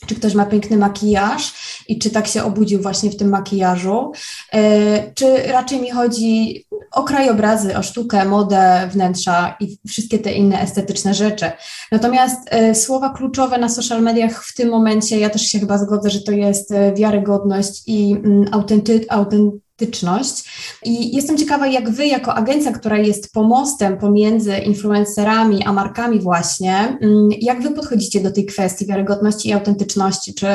czy 0.06 0.14
ktoś 0.14 0.34
ma 0.34 0.46
piękny 0.46 0.76
makijaż 0.76 1.54
i 1.88 1.98
czy 1.98 2.10
tak 2.10 2.26
się 2.26 2.44
obudził 2.44 2.82
właśnie 2.82 3.10
w 3.10 3.16
tym 3.16 3.28
makijażu, 3.28 4.12
e, 4.52 5.12
czy 5.12 5.42
raczej 5.42 5.80
mi 5.80 5.90
chodzi 5.90 6.64
o 6.92 7.02
krajobrazy, 7.02 7.76
o 7.76 7.82
sztukę, 7.82 8.24
modę, 8.24 8.88
wnętrza 8.92 9.56
i 9.60 9.78
wszystkie 9.88 10.18
te 10.18 10.32
inne 10.32 10.60
estetyczne 10.60 11.14
rzeczy. 11.14 11.50
Natomiast 11.92 12.38
e, 12.50 12.74
słowa 12.74 13.10
kluczowe 13.10 13.58
na 13.58 13.68
social 13.68 14.02
mediach 14.02 14.44
w 14.44 14.54
tym 14.54 14.68
momencie, 14.68 15.18
ja 15.18 15.30
też 15.30 15.42
się 15.42 15.58
chyba 15.58 15.78
zgodzę, 15.78 16.10
że 16.10 16.20
to 16.20 16.32
jest 16.32 16.72
e, 16.72 16.94
wiarygodność 16.94 17.82
i 17.86 18.12
mm, 18.12 18.44
autenty, 18.52 19.04
autenty 19.08 19.63
autentyczność. 19.74 20.44
I 20.84 21.16
jestem 21.16 21.36
ciekawa, 21.36 21.66
jak 21.66 21.90
Wy, 21.90 22.06
jako 22.06 22.34
agencja, 22.34 22.72
która 22.72 22.98
jest 22.98 23.32
pomostem 23.32 23.98
pomiędzy 23.98 24.58
influencerami 24.58 25.64
a 25.64 25.72
markami, 25.72 26.20
właśnie, 26.20 26.98
mm, 27.00 27.28
jak 27.40 27.62
Wy 27.62 27.70
podchodzicie 27.70 28.20
do 28.20 28.32
tej 28.32 28.46
kwestii 28.46 28.86
wiarygodności 28.86 29.48
i 29.48 29.52
autentyczności? 29.52 30.34
Czy 30.34 30.46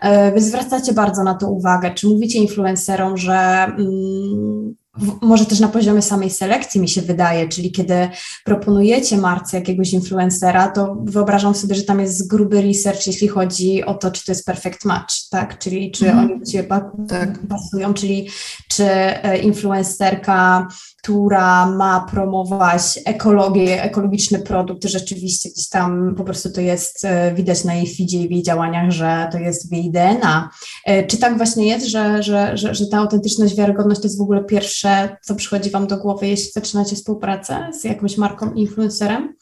e, 0.00 0.32
Wy 0.32 0.40
zwracacie 0.40 0.92
bardzo 0.92 1.24
na 1.24 1.34
to 1.34 1.50
uwagę? 1.50 1.94
Czy 1.94 2.06
mówicie 2.08 2.38
influencerom, 2.38 3.16
że 3.16 3.64
mm, 3.78 4.74
może 5.22 5.46
też 5.46 5.60
na 5.60 5.68
poziomie 5.68 6.02
samej 6.02 6.30
selekcji 6.30 6.80
mi 6.80 6.88
się 6.88 7.02
wydaje, 7.02 7.48
czyli 7.48 7.72
kiedy 7.72 8.08
proponujecie 8.44 9.18
marce 9.18 9.56
jakiegoś 9.56 9.92
influencera, 9.92 10.68
to 10.68 10.96
wyobrażam 11.04 11.54
sobie, 11.54 11.74
że 11.74 11.82
tam 11.82 12.00
jest 12.00 12.28
gruby 12.28 12.62
research, 12.62 13.06
jeśli 13.06 13.28
chodzi 13.28 13.84
o 13.84 13.94
to, 13.94 14.10
czy 14.10 14.24
to 14.24 14.32
jest 14.32 14.46
perfect 14.46 14.84
match, 14.84 15.14
tak? 15.30 15.58
Czyli 15.58 15.90
czy 15.90 16.10
mm. 16.10 16.24
oni 16.24 16.40
do 16.40 16.46
Ciebie 16.46 16.68
tak. 17.08 17.38
pasują, 17.48 17.94
czyli 17.94 18.28
czy 18.68 18.84
e, 18.84 19.38
influencerka 19.38 20.68
która 21.02 21.66
ma 21.66 22.06
promować 22.10 23.00
ekologię, 23.04 23.82
ekologiczny 23.82 24.38
produkt, 24.38 24.84
rzeczywiście 24.84 25.50
gdzieś 25.50 25.68
tam 25.68 26.14
po 26.16 26.24
prostu 26.24 26.50
to 26.50 26.60
jest 26.60 27.04
e, 27.04 27.34
widać 27.34 27.64
na 27.64 27.74
jej 27.74 27.94
feedzie 27.94 28.18
i 28.18 28.28
w 28.28 28.30
jej 28.30 28.42
działaniach, 28.42 28.90
że 28.90 29.28
to 29.32 29.38
jest 29.38 29.68
w 29.68 29.72
jej 29.72 29.90
DNA. 29.90 30.50
E, 30.84 31.06
czy 31.06 31.18
tak 31.18 31.36
właśnie 31.36 31.66
jest, 31.66 31.86
że, 31.86 32.22
że, 32.22 32.56
że, 32.56 32.74
że 32.74 32.86
ta 32.86 32.98
autentyczność, 32.98 33.56
wiarygodność 33.56 34.00
to 34.00 34.06
jest 34.06 34.18
w 34.18 34.22
ogóle 34.22 34.44
pierwsze, 34.44 35.16
co 35.22 35.34
przychodzi 35.34 35.70
Wam 35.70 35.86
do 35.86 35.96
głowy, 35.96 36.26
jeśli 36.26 36.52
zaczynacie 36.52 36.96
współpracę 36.96 37.68
z 37.80 37.84
jakąś 37.84 38.18
marką, 38.18 38.52
influencerem? 38.52 39.34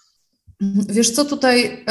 Wiesz 0.88 1.10
co, 1.10 1.24
tutaj 1.24 1.84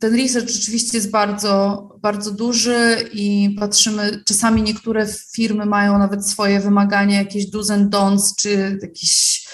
ten 0.00 0.16
research 0.16 0.48
rzeczywiście 0.48 0.98
jest 0.98 1.10
bardzo, 1.10 1.88
bardzo 2.02 2.30
duży 2.30 2.96
i 3.12 3.56
patrzymy, 3.58 4.22
czasami 4.24 4.62
niektóre 4.62 5.06
firmy 5.34 5.66
mają 5.66 5.98
nawet 5.98 6.28
swoje 6.28 6.60
wymagania, 6.60 7.18
jakieś 7.18 7.50
do's 7.50 7.72
and 7.72 7.94
don'ts, 7.94 8.34
czy 8.38 8.78
jakieś 8.82 9.44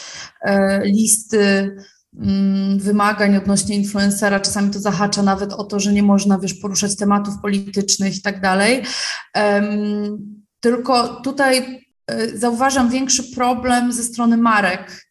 e, 0.43 0.85
listy 0.85 1.77
mm, 2.17 2.79
wymagań 2.79 3.37
odnośnie 3.37 3.77
influencera. 3.77 4.41
Czasami 4.41 4.71
to 4.71 4.81
zahacza 4.81 5.23
nawet 5.23 5.53
o 5.53 5.65
to, 5.65 5.81
że 5.81 5.93
nie 5.93 6.03
można, 6.03 6.39
wiesz, 6.39 6.55
poruszać 6.55 6.97
tematów 6.97 7.35
politycznych 7.43 8.17
i 8.17 8.23
tak 8.23 8.41
dalej. 8.41 8.83
Tylko 10.61 11.21
tutaj 11.23 11.81
e, 12.07 12.39
zauważam 12.39 12.91
większy 12.91 13.23
problem 13.35 13.93
ze 13.93 14.05
strony 14.05 14.37
marek, 14.37 15.10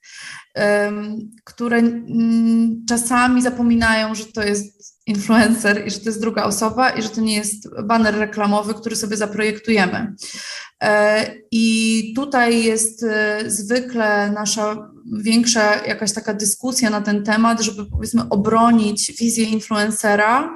które 1.43 1.77
mm, 1.77 2.85
czasami 2.89 3.41
zapominają, 3.41 4.15
że 4.15 4.25
to 4.25 4.43
jest 4.43 4.99
influencer 5.07 5.87
i 5.87 5.91
że 5.91 5.99
to 5.99 6.05
jest 6.05 6.21
druga 6.21 6.43
osoba 6.43 6.89
i 6.89 7.01
że 7.01 7.09
to 7.09 7.21
nie 7.21 7.35
jest 7.35 7.81
baner 7.83 8.15
reklamowy, 8.15 8.73
który 8.73 8.95
sobie 8.95 9.17
zaprojektujemy. 9.17 10.15
E, 10.83 11.25
I 11.51 12.13
tutaj 12.15 12.63
jest 12.63 13.03
e, 13.03 13.43
zwykle 13.47 14.31
nasza 14.31 14.91
większa 15.13 15.85
jakaś 15.85 16.13
taka 16.13 16.33
dyskusja 16.33 16.89
na 16.89 17.01
ten 17.01 17.23
temat, 17.23 17.61
żeby 17.61 17.85
powiedzmy 17.85 18.29
obronić 18.29 19.13
wizję 19.19 19.45
influencera, 19.45 20.55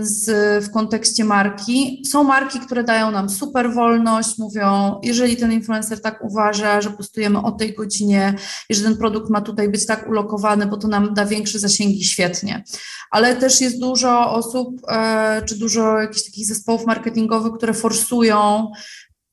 z, 0.00 0.64
w 0.64 0.70
kontekście 0.70 1.24
marki. 1.24 2.02
Są 2.10 2.24
marki, 2.24 2.60
które 2.60 2.84
dają 2.84 3.10
nam 3.10 3.30
super 3.30 3.74
wolność, 3.74 4.38
mówią, 4.38 5.00
jeżeli 5.02 5.36
ten 5.36 5.52
influencer 5.52 6.02
tak 6.02 6.24
uważa, 6.24 6.80
że 6.80 6.90
postujemy 6.90 7.42
o 7.42 7.52
tej 7.52 7.74
godzinie 7.74 8.34
i 8.68 8.74
że 8.74 8.82
ten 8.82 8.96
produkt 8.96 9.30
ma 9.30 9.40
tutaj 9.40 9.68
być 9.68 9.86
tak 9.86 10.08
ulokowany, 10.08 10.66
bo 10.66 10.76
to 10.76 10.88
nam 10.88 11.14
da 11.14 11.26
większe 11.26 11.58
zasięgi, 11.58 12.04
świetnie. 12.04 12.64
Ale 13.10 13.36
też 13.36 13.60
jest 13.60 13.80
dużo 13.80 14.32
osób, 14.32 14.80
e, 14.88 15.42
czy 15.46 15.58
dużo 15.58 15.98
jakichś 15.98 16.24
takich 16.24 16.46
zespołów 16.46 16.86
marketingowych, 16.86 17.52
które 17.52 17.74
forsują 17.74 18.70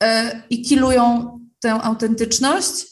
e, 0.03 0.41
i 0.49 0.61
kilują 0.61 1.39
tę 1.59 1.73
autentyczność 1.73 2.88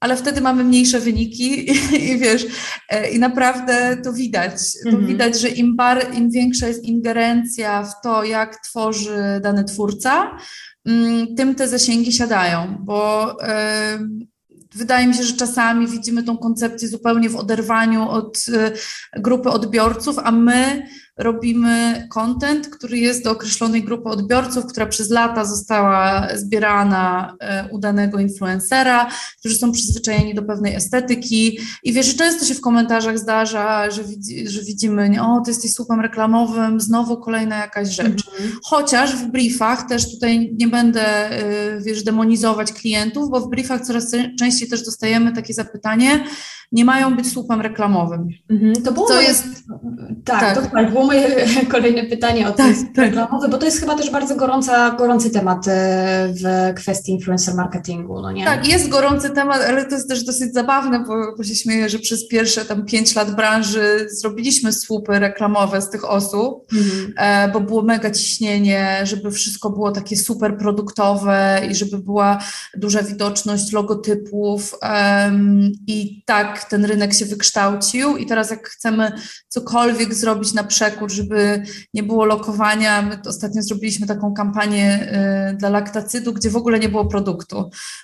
ale 0.00 0.16
wtedy 0.16 0.40
mamy 0.40 0.64
mniejsze 0.64 1.00
wyniki 1.00 1.70
i, 1.70 1.94
i 2.10 2.18
wiesz, 2.18 2.46
e, 2.88 3.10
i 3.10 3.18
naprawdę 3.18 3.96
to 4.04 4.12
widać. 4.12 4.52
To 4.82 4.88
mhm. 4.88 5.06
widać, 5.06 5.40
że 5.40 5.48
im, 5.48 5.76
bar, 5.76 6.14
im 6.14 6.30
większa 6.30 6.68
jest 6.68 6.84
ingerencja 6.84 7.82
w 7.82 8.02
to, 8.02 8.24
jak 8.24 8.62
tworzy 8.62 9.40
dany 9.42 9.64
twórca, 9.64 10.36
mm, 10.86 11.34
tym 11.34 11.54
te 11.54 11.68
zasięgi 11.68 12.12
siadają, 12.12 12.76
bo 12.80 13.36
wydaje 14.76 15.06
mi 15.06 15.14
się, 15.14 15.22
że 15.22 15.36
czasami 15.36 15.86
widzimy 15.86 16.22
tą 16.22 16.36
koncepcję 16.36 16.88
zupełnie 16.88 17.30
w 17.30 17.36
oderwaniu 17.36 18.08
od 18.08 18.38
e, 18.54 18.72
grupy 19.20 19.48
odbiorców, 19.50 20.18
a 20.18 20.32
my 20.32 20.86
robimy 21.18 22.06
content, 22.10 22.68
który 22.68 22.98
jest 22.98 23.24
do 23.24 23.30
określonej 23.30 23.84
grupy 23.84 24.08
odbiorców, 24.08 24.66
która 24.66 24.86
przez 24.86 25.10
lata 25.10 25.44
została 25.44 26.28
zbierana 26.34 27.36
e, 27.40 27.68
u 27.70 27.78
danego 27.78 28.18
influencera, 28.18 29.10
którzy 29.38 29.56
są 29.56 29.72
przyzwyczajeni 29.72 30.34
do 30.34 30.42
pewnej 30.42 30.74
estetyki 30.74 31.58
i 31.82 31.92
wiesz, 31.92 32.16
często 32.16 32.44
się 32.44 32.54
w 32.54 32.60
komentarzach 32.60 33.18
zdarza, 33.18 33.90
że, 33.90 34.04
widzi, 34.04 34.48
że 34.48 34.62
widzimy, 34.62 35.08
nie, 35.08 35.22
o, 35.22 35.40
ty 35.44 35.50
jesteś 35.50 35.72
słupem 35.72 36.00
reklamowym, 36.00 36.80
znowu 36.80 37.16
kolejna 37.16 37.56
jakaś 37.56 37.88
rzecz. 37.88 38.28
Mhm. 38.28 38.50
Chociaż 38.62 39.16
w 39.16 39.26
briefach 39.26 39.88
też 39.88 40.10
tutaj 40.10 40.54
nie 40.58 40.68
będę, 40.68 41.30
e, 41.30 41.80
wiesz, 41.80 42.04
demonizować 42.04 42.72
klientów, 42.72 43.30
bo 43.30 43.40
w 43.40 43.50
briefach 43.50 43.80
coraz 43.80 44.12
częściej 44.38 44.68
też 44.68 44.84
dostajemy 44.84 45.32
takie 45.32 45.54
zapytanie, 45.54 46.24
nie 46.72 46.84
mają 46.84 47.16
być 47.16 47.32
słupem 47.32 47.60
reklamowym. 47.60 48.28
Mhm. 48.50 48.82
To 48.82 48.92
było 48.92 49.08
moje, 49.08 49.28
jest... 49.28 49.44
Tak, 50.24 50.40
tak. 50.40 50.70
To, 50.70 50.90
było 50.90 51.05
moje 51.06 51.46
kolejne 51.72 52.04
pytanie 52.04 52.48
o 52.48 52.52
tak, 52.52 52.76
tak. 52.94 53.04
reklamowy, 53.04 53.48
bo 53.48 53.58
to 53.58 53.64
jest 53.64 53.80
chyba 53.80 53.94
też 53.94 54.10
bardzo 54.10 54.36
gorąca, 54.36 54.90
gorący 54.90 55.30
temat 55.30 55.68
e, 55.68 55.72
w 56.28 56.74
kwestii 56.76 57.12
influencer 57.12 57.54
marketingu, 57.54 58.22
no 58.22 58.32
nie? 58.32 58.44
Tak, 58.44 58.68
jest 58.68 58.88
gorący 58.88 59.30
temat, 59.30 59.62
ale 59.68 59.84
to 59.84 59.94
jest 59.94 60.08
też 60.08 60.24
dosyć 60.24 60.54
zabawne, 60.54 61.00
bo, 61.00 61.36
bo 61.36 61.44
się 61.44 61.54
śmieję, 61.54 61.88
że 61.88 61.98
przez 61.98 62.28
pierwsze 62.28 62.64
tam 62.64 62.84
pięć 62.84 63.14
lat 63.14 63.36
branży 63.36 64.06
zrobiliśmy 64.10 64.72
słupy 64.72 65.18
reklamowe 65.18 65.82
z 65.82 65.90
tych 65.90 66.10
osób, 66.10 66.72
mhm. 66.72 67.14
e, 67.16 67.52
bo 67.52 67.60
było 67.60 67.82
mega 67.82 68.10
ciśnienie, 68.10 69.00
żeby 69.04 69.30
wszystko 69.30 69.70
było 69.70 69.92
takie 69.92 70.16
super 70.16 70.58
produktowe 70.58 71.60
i 71.70 71.74
żeby 71.74 71.98
była 71.98 72.38
duża 72.76 73.02
widoczność 73.02 73.72
logotypów 73.72 74.74
i 75.86 76.22
tak 76.26 76.64
ten 76.64 76.84
rynek 76.84 77.14
się 77.14 77.24
wykształcił 77.24 78.16
i 78.16 78.26
teraz 78.26 78.50
jak 78.50 78.68
chcemy 78.68 79.12
cokolwiek 79.48 80.14
zrobić 80.14 80.54
na 80.54 80.64
przekór, 80.64 80.95
żeby 81.08 81.62
nie 81.94 82.02
było 82.02 82.24
lokowania, 82.24 83.02
my 83.02 83.18
ostatnio 83.28 83.62
zrobiliśmy 83.62 84.06
taką 84.06 84.34
kampanię 84.34 85.12
y, 85.52 85.56
dla 85.56 85.68
laktacydu, 85.68 86.32
gdzie 86.32 86.50
w 86.50 86.56
ogóle 86.56 86.78
nie 86.78 86.88
było 86.88 87.04
produktu, 87.04 87.56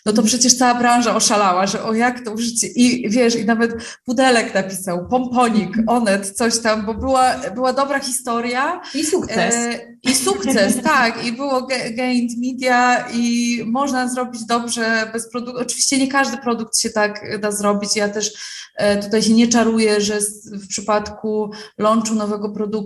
no 0.07 0.13
to 0.13 0.23
mhm. 0.23 0.27
przecież 0.27 0.57
cała 0.57 0.75
branża 0.75 1.17
oszalała, 1.17 1.67
że 1.67 1.85
o 1.85 1.95
jak 1.95 2.25
to 2.25 2.33
użycie 2.33 2.67
i 2.67 3.11
wiesz, 3.11 3.37
i 3.37 3.45
nawet 3.45 3.73
Pudelek 4.05 4.55
napisał, 4.55 5.09
pomponik, 5.09 5.79
mhm. 5.79 5.89
onet, 5.89 6.31
coś 6.31 6.59
tam, 6.59 6.87
bo 6.87 6.95
była, 6.95 7.35
była 7.55 7.73
dobra 7.73 8.01
historia. 8.01 8.81
I 8.95 9.05
sukces. 9.05 9.55
E, 9.55 9.79
I 10.03 10.15
sukces, 10.15 10.83
tak, 10.93 11.27
i 11.27 11.33
było 11.33 11.67
gained 11.97 12.31
media 12.39 13.09
i 13.13 13.59
można 13.67 14.09
zrobić 14.09 14.45
dobrze 14.45 15.11
bez 15.13 15.31
produktu. 15.31 15.61
Oczywiście 15.61 15.99
nie 15.99 16.09
każdy 16.09 16.37
produkt 16.37 16.79
się 16.79 16.91
tak 16.91 17.41
da 17.41 17.51
zrobić. 17.51 17.97
Ja 17.97 18.09
też 18.09 18.33
E, 18.75 19.03
tutaj 19.03 19.23
się 19.23 19.35
nie 19.35 19.49
czaruję, 19.49 20.01
że 20.01 20.19
w 20.53 20.69
przypadku 20.69 21.51
launchu 21.79 22.15
nowego 22.15 22.51
produktu 22.51 22.82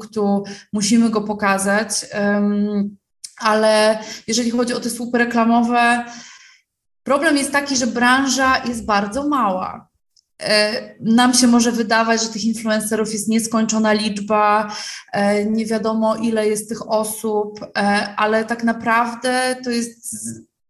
musimy 0.73 1.11
go 1.11 1.21
pokazać, 1.21 2.07
ale 3.39 3.99
jeżeli 4.27 4.51
chodzi 4.51 4.75
o 4.75 4.81
te 4.81 4.91
słupy 4.91 5.19
reklamowe, 5.19 6.05
problem 7.03 7.37
jest 7.37 7.53
taki, 7.53 7.77
że 7.77 7.87
branża 7.87 8.65
jest 8.65 8.85
bardzo 8.85 9.29
mała. 9.29 9.89
E, 10.43 10.95
nam 11.01 11.35
się 11.35 11.47
może 11.47 11.73
wydawać, 11.73 12.23
że 12.23 12.29
tych 12.29 12.45
influencerów 12.45 13.13
jest 13.13 13.29
nieskończona 13.29 13.93
liczba, 13.93 14.73
e, 15.13 15.45
nie 15.45 15.67
wiadomo 15.67 16.17
ile 16.17 16.49
jest 16.49 16.69
tych 16.69 16.91
osób, 16.91 17.61
ale 18.17 18.45
tak 18.45 18.65
naprawdę 18.65 19.57
to 19.65 19.71
jest 19.71 20.17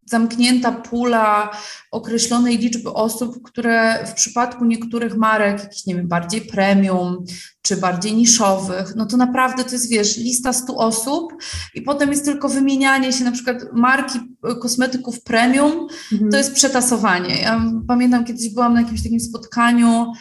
zamknięta 0.06 0.72
pula 0.72 1.50
określonej 1.90 2.58
liczby 2.58 2.92
osób, 2.92 3.42
które 3.42 4.04
w 4.06 4.12
przypadku 4.12 4.64
niektórych 4.64 5.16
marek, 5.16 5.60
jakichś, 5.60 5.86
nie 5.86 5.94
wiem, 5.94 6.08
bardziej 6.08 6.40
premium 6.40 7.24
czy 7.62 7.76
bardziej 7.76 8.14
niszowych, 8.14 8.96
no 8.96 9.06
to 9.06 9.16
naprawdę 9.16 9.64
to 9.64 9.70
jest, 9.70 9.90
wiesz, 9.90 10.16
lista 10.16 10.52
100 10.52 10.76
osób 10.76 11.32
i 11.74 11.82
potem 11.82 12.10
jest 12.10 12.24
tylko 12.24 12.48
wymienianie 12.48 13.12
się 13.12 13.24
na 13.24 13.32
przykład 13.32 13.56
marki 13.72 14.18
kosmetyków 14.60 15.22
premium, 15.22 15.88
mhm. 16.12 16.30
to 16.30 16.36
jest 16.36 16.54
przetasowanie. 16.54 17.40
Ja 17.40 17.62
pamiętam, 17.88 18.24
kiedyś 18.24 18.54
byłam 18.54 18.74
na 18.74 18.80
jakimś 18.80 19.02
takim 19.02 19.20
spotkaniu, 19.20 20.12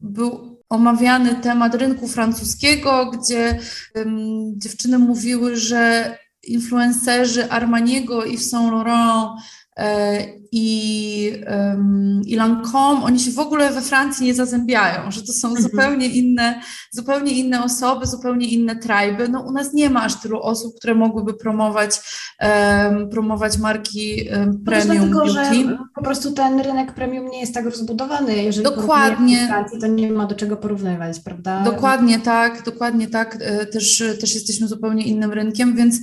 był 0.00 0.58
omawiany 0.68 1.34
temat 1.34 1.74
rynku 1.74 2.08
francuskiego, 2.08 3.10
gdzie 3.10 3.58
um, 3.94 4.60
dziewczyny 4.60 4.98
mówiły, 4.98 5.56
że 5.56 6.18
influencerzy 6.42 7.50
Armaniego 7.50 8.24
i 8.24 8.38
Saint 8.38 8.72
Laurent 8.72 9.40
i, 10.52 11.32
i 12.26 12.36
Lancome, 12.36 13.04
oni 13.04 13.20
się 13.20 13.30
w 13.30 13.38
ogóle 13.38 13.70
we 13.70 13.80
Francji 13.80 14.26
nie 14.26 14.34
zazębiają, 14.34 15.10
że 15.10 15.22
to 15.22 15.32
są 15.32 15.48
mhm. 15.48 15.62
zupełnie 15.62 16.06
inne, 16.06 16.60
zupełnie 16.90 17.32
inne 17.32 17.64
osoby, 17.64 18.06
zupełnie 18.06 18.48
inne 18.48 18.76
trajby. 18.76 19.28
No 19.28 19.40
u 19.40 19.52
nas 19.52 19.72
nie 19.72 19.90
ma 19.90 20.02
aż 20.02 20.20
tylu 20.20 20.40
osób, 20.40 20.76
które 20.76 20.94
mogłyby 20.94 21.34
promować, 21.34 22.00
um, 22.40 23.08
promować 23.10 23.58
marki 23.58 24.28
um, 24.30 24.64
premium 24.64 25.10
dlatego, 25.10 25.18
beauty. 25.18 25.32
że 25.32 25.78
po 25.94 26.02
prostu 26.02 26.32
ten 26.32 26.60
rynek 26.60 26.94
premium 26.94 27.30
nie 27.30 27.40
jest 27.40 27.54
tak 27.54 27.64
rozbudowany. 27.64 28.42
Jeżeli 28.42 28.64
dokładnie. 28.64 29.44
w 29.44 29.48
Francji, 29.48 29.80
to 29.80 29.86
nie 29.86 30.12
ma 30.12 30.26
do 30.26 30.34
czego 30.34 30.56
porównywać, 30.56 31.20
prawda? 31.20 31.62
Dokładnie 31.64 32.18
tak, 32.20 32.64
dokładnie 32.64 33.08
tak. 33.08 33.36
E, 33.40 33.66
też, 33.66 34.02
też 34.20 34.34
jesteśmy 34.34 34.68
zupełnie 34.68 35.04
innym 35.04 35.32
rynkiem, 35.32 35.76
więc 35.76 36.00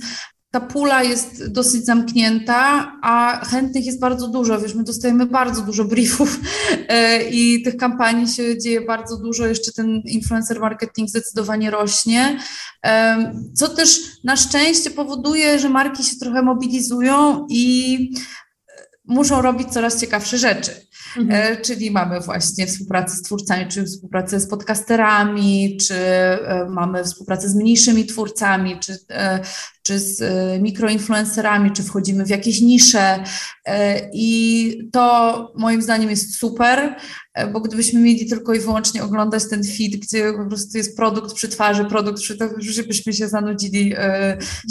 ta 0.56 0.60
pula 0.60 1.02
jest 1.02 1.52
dosyć 1.52 1.84
zamknięta, 1.84 2.92
a 3.02 3.44
chętnych 3.44 3.86
jest 3.86 4.00
bardzo 4.00 4.28
dużo. 4.28 4.60
Wiesz, 4.60 4.74
my 4.74 4.84
dostajemy 4.84 5.26
bardzo 5.26 5.62
dużo 5.62 5.84
briefów 5.84 6.40
e, 6.88 7.22
i 7.30 7.62
tych 7.62 7.76
kampanii 7.76 8.28
się 8.28 8.58
dzieje 8.58 8.80
bardzo 8.80 9.16
dużo. 9.16 9.46
Jeszcze 9.46 9.72
ten 9.72 10.02
influencer 10.04 10.60
marketing 10.60 11.08
zdecydowanie 11.08 11.70
rośnie, 11.70 12.38
co 13.54 13.68
też 13.68 14.00
na 14.24 14.36
szczęście 14.36 14.90
powoduje, 14.90 15.58
że 15.58 15.68
marki 15.68 16.04
się 16.04 16.16
trochę 16.16 16.42
mobilizują 16.42 17.46
i 17.50 17.98
muszą 19.06 19.42
robić 19.42 19.68
coraz 19.68 20.00
ciekawsze 20.00 20.38
rzeczy. 20.38 20.86
Mhm. 21.16 21.52
E, 21.52 21.56
czyli 21.56 21.90
mamy 21.90 22.20
właśnie 22.20 22.66
współpracę 22.66 23.16
z 23.16 23.22
twórcami, 23.22 23.66
czy 23.66 23.84
współpracę 23.84 24.40
z 24.40 24.48
podcasterami, 24.48 25.76
czy 25.76 25.94
e, 25.94 26.66
mamy 26.70 27.04
współpracę 27.04 27.48
z 27.48 27.54
mniejszymi 27.54 28.06
twórcami, 28.06 28.78
czy, 28.80 28.98
e, 29.10 29.40
czy 29.82 29.98
z 29.98 30.22
mikroinfluencerami, 30.62 31.70
czy 31.70 31.82
wchodzimy 31.82 32.24
w 32.24 32.28
jakieś 32.28 32.60
nisze. 32.60 33.24
I 34.12 34.78
to 34.92 35.52
moim 35.56 35.82
zdaniem 35.82 36.10
jest 36.10 36.34
super, 36.34 36.96
bo 37.52 37.60
gdybyśmy 37.60 38.00
mieli 38.00 38.26
tylko 38.26 38.54
i 38.54 38.60
wyłącznie 38.60 39.04
oglądać 39.04 39.48
ten 39.50 39.64
feed, 39.64 39.96
gdzie 39.96 40.32
po 40.32 40.46
prostu 40.48 40.78
jest 40.78 40.96
produkt 40.96 41.34
przy 41.34 41.48
twarzy, 41.48 41.84
produkt 41.84 42.22
przy 42.22 42.36
twarzy, 42.36 42.82
byśmy 42.82 43.12
się 43.12 43.28
zanudzili 43.28 43.94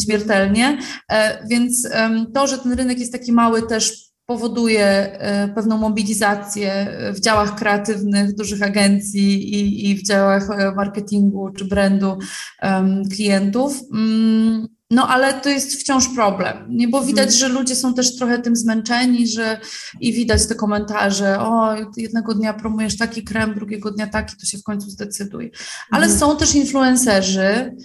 śmiertelnie. 0.06 0.78
Więc 1.50 1.88
to, 2.34 2.48
że 2.48 2.58
ten 2.58 2.74
rynek 2.74 3.00
jest 3.00 3.12
taki 3.12 3.32
mały 3.32 3.67
też 3.67 4.04
powoduje 4.25 4.85
e, 4.85 5.47
pewną 5.47 5.77
mobilizację 5.77 6.88
w 7.13 7.19
działach 7.19 7.55
kreatywnych 7.55 8.35
dużych 8.35 8.63
agencji 8.63 9.53
i, 9.55 9.89
i 9.89 9.95
w 9.95 10.03
działach 10.03 10.49
e, 10.49 10.71
marketingu 10.71 11.49
czy 11.57 11.65
brandu 11.65 12.17
um, 12.61 13.03
klientów. 13.09 13.81
Um, 13.91 14.67
no 14.91 15.07
ale 15.07 15.33
to 15.33 15.49
jest 15.49 15.81
wciąż 15.81 16.07
problem, 16.15 16.65
nie? 16.69 16.88
bo 16.88 17.01
widać, 17.01 17.33
mhm. 17.33 17.39
że 17.39 17.47
ludzie 17.59 17.75
są 17.75 17.93
też 17.93 18.17
trochę 18.17 18.39
tym 18.39 18.55
zmęczeni, 18.55 19.27
że 19.27 19.59
i 19.99 20.13
widać 20.13 20.47
te 20.47 20.55
komentarze, 20.55 21.39
o 21.39 21.75
jednego 21.97 22.33
dnia 22.33 22.53
promujesz 22.53 22.97
taki 22.97 23.23
krem, 23.23 23.53
drugiego 23.53 23.91
dnia 23.91 24.07
taki, 24.07 24.38
to 24.38 24.45
się 24.45 24.57
w 24.57 24.63
końcu 24.63 24.89
zdecyduj. 24.89 25.51
Ale 25.91 26.05
mhm. 26.05 26.19
są 26.19 26.38
też 26.38 26.55
influencerzy, 26.55 27.75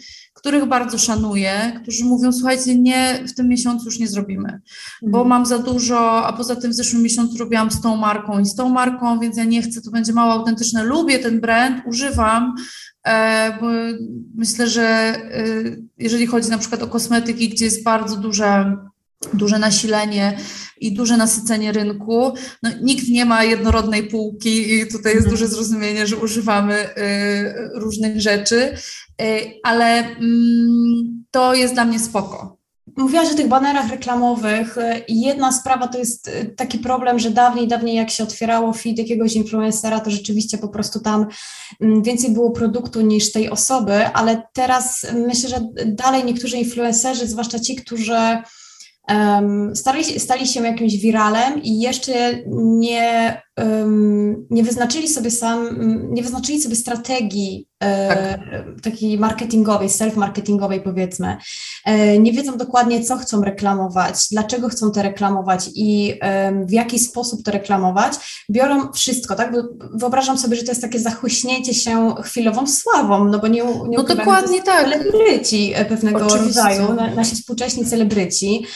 których 0.40 0.66
bardzo 0.66 0.98
szanuję, 0.98 1.80
którzy 1.82 2.04
mówią, 2.04 2.32
słuchajcie, 2.32 2.78
nie, 2.78 3.24
w 3.28 3.34
tym 3.34 3.48
miesiącu 3.48 3.84
już 3.84 3.98
nie 3.98 4.08
zrobimy, 4.08 4.60
bo 5.02 5.18
mhm. 5.18 5.28
mam 5.28 5.46
za 5.46 5.58
dużo, 5.58 6.26
a 6.26 6.32
poza 6.32 6.56
tym 6.56 6.70
w 6.70 6.74
zeszłym 6.74 7.02
miesiącu 7.02 7.38
robiłam 7.38 7.70
z 7.70 7.80
tą 7.80 7.96
marką 7.96 8.38
i 8.38 8.46
z 8.46 8.54
tą 8.54 8.68
marką, 8.68 9.20
więc 9.20 9.36
ja 9.36 9.44
nie 9.44 9.62
chcę, 9.62 9.82
to 9.82 9.90
będzie 9.90 10.12
mało 10.12 10.32
autentyczne, 10.32 10.84
lubię 10.84 11.18
ten 11.18 11.40
brand, 11.40 11.82
używam, 11.86 12.54
e, 13.06 13.58
bo 13.60 13.66
myślę, 14.34 14.68
że 14.68 14.82
e, 14.82 15.42
jeżeli 15.98 16.26
chodzi 16.26 16.50
na 16.50 16.58
przykład 16.58 16.82
o 16.82 16.88
kosmetyki, 16.88 17.48
gdzie 17.48 17.64
jest 17.64 17.84
bardzo 17.84 18.16
duże 18.16 18.76
duże 19.34 19.58
nasilenie 19.58 20.38
i 20.80 20.92
duże 20.92 21.16
nasycenie 21.16 21.72
rynku. 21.72 22.32
No, 22.62 22.70
nikt 22.82 23.08
nie 23.08 23.24
ma 23.24 23.44
jednorodnej 23.44 24.02
półki 24.02 24.74
i 24.74 24.86
tutaj 24.86 25.12
jest 25.12 25.26
mhm. 25.26 25.30
duże 25.30 25.48
zrozumienie, 25.48 26.06
że 26.06 26.16
używamy 26.16 26.88
y, 26.88 27.70
różnych 27.74 28.20
rzeczy, 28.20 28.74
y, 29.22 29.52
ale 29.62 30.16
mm, 30.16 31.24
to 31.30 31.54
jest 31.54 31.74
dla 31.74 31.84
mnie 31.84 31.98
spoko. 31.98 32.60
Mówiłaś 32.96 33.32
o 33.32 33.34
tych 33.34 33.48
banerach 33.48 33.90
reklamowych 33.90 34.76
i 35.08 35.20
jedna 35.20 35.52
sprawa 35.52 35.88
to 35.88 35.98
jest 35.98 36.28
y, 36.28 36.54
taki 36.56 36.78
problem, 36.78 37.18
że 37.18 37.30
dawniej, 37.30 37.68
dawniej 37.68 37.96
jak 37.96 38.10
się 38.10 38.24
otwierało 38.24 38.72
feed 38.72 38.98
jakiegoś 38.98 39.34
influencera, 39.34 40.00
to 40.00 40.10
rzeczywiście 40.10 40.58
po 40.58 40.68
prostu 40.68 41.00
tam 41.00 41.26
mm, 41.80 42.02
więcej 42.02 42.30
było 42.30 42.50
produktu 42.50 43.00
niż 43.00 43.32
tej 43.32 43.50
osoby, 43.50 44.06
ale 44.06 44.42
teraz 44.52 45.06
myślę, 45.26 45.48
że 45.48 45.60
dalej 45.86 46.24
niektórzy 46.24 46.56
influencerzy, 46.56 47.26
zwłaszcza 47.26 47.58
ci, 47.58 47.76
którzy 47.76 48.42
um, 49.10 49.76
stali, 49.76 50.20
stali 50.20 50.46
się 50.46 50.62
jakimś 50.62 50.96
wiralem 50.96 51.62
i 51.62 51.80
jeszcze 51.80 52.12
nie, 52.56 53.42
um, 53.58 54.46
nie 54.50 54.62
wyznaczyli 54.62 55.08
sobie 55.08 55.30
sam, 55.30 55.68
nie 56.10 56.22
wyznaczyli 56.22 56.62
sobie 56.62 56.76
strategii 56.76 57.68
e, 57.82 58.08
tak. 58.08 58.40
takiej 58.82 59.18
marketingowej, 59.18 59.88
self-marketingowej 59.88 60.80
powiedzmy. 60.80 61.36
E, 61.84 62.18
nie 62.18 62.32
wiedzą 62.32 62.56
dokładnie, 62.56 63.04
co 63.04 63.16
chcą 63.16 63.44
reklamować, 63.44 64.14
dlaczego 64.30 64.68
chcą 64.68 64.90
to 64.90 65.02
reklamować 65.02 65.70
i 65.74 66.14
w 66.66 66.72
jaki 66.72 66.98
sposób 66.98 67.42
to 67.42 67.50
reklamować. 67.50 68.12
Biorą 68.50 68.92
wszystko, 68.92 69.34
tak? 69.34 69.52
Bo 69.52 69.58
wyobrażam 69.94 70.38
sobie, 70.38 70.56
że 70.56 70.62
to 70.62 70.70
jest 70.70 70.82
takie 70.82 70.98
zachłyśnięcie 70.98 71.74
się 71.74 72.14
chwilową 72.22 72.66
sławą, 72.66 73.24
no 73.24 73.38
bo 73.38 73.48
nie, 73.48 73.64
nie 73.88 73.96
no 73.96 74.02
dokładnie 74.02 74.62
tak. 74.62 74.84
celebryci 74.84 75.74
pewnego 75.88 76.26
Oczywiście. 76.26 76.62
rodzaju, 76.62 76.94
nasi 77.16 77.36
współcześni 77.36 77.86
celebryci. 77.86 78.66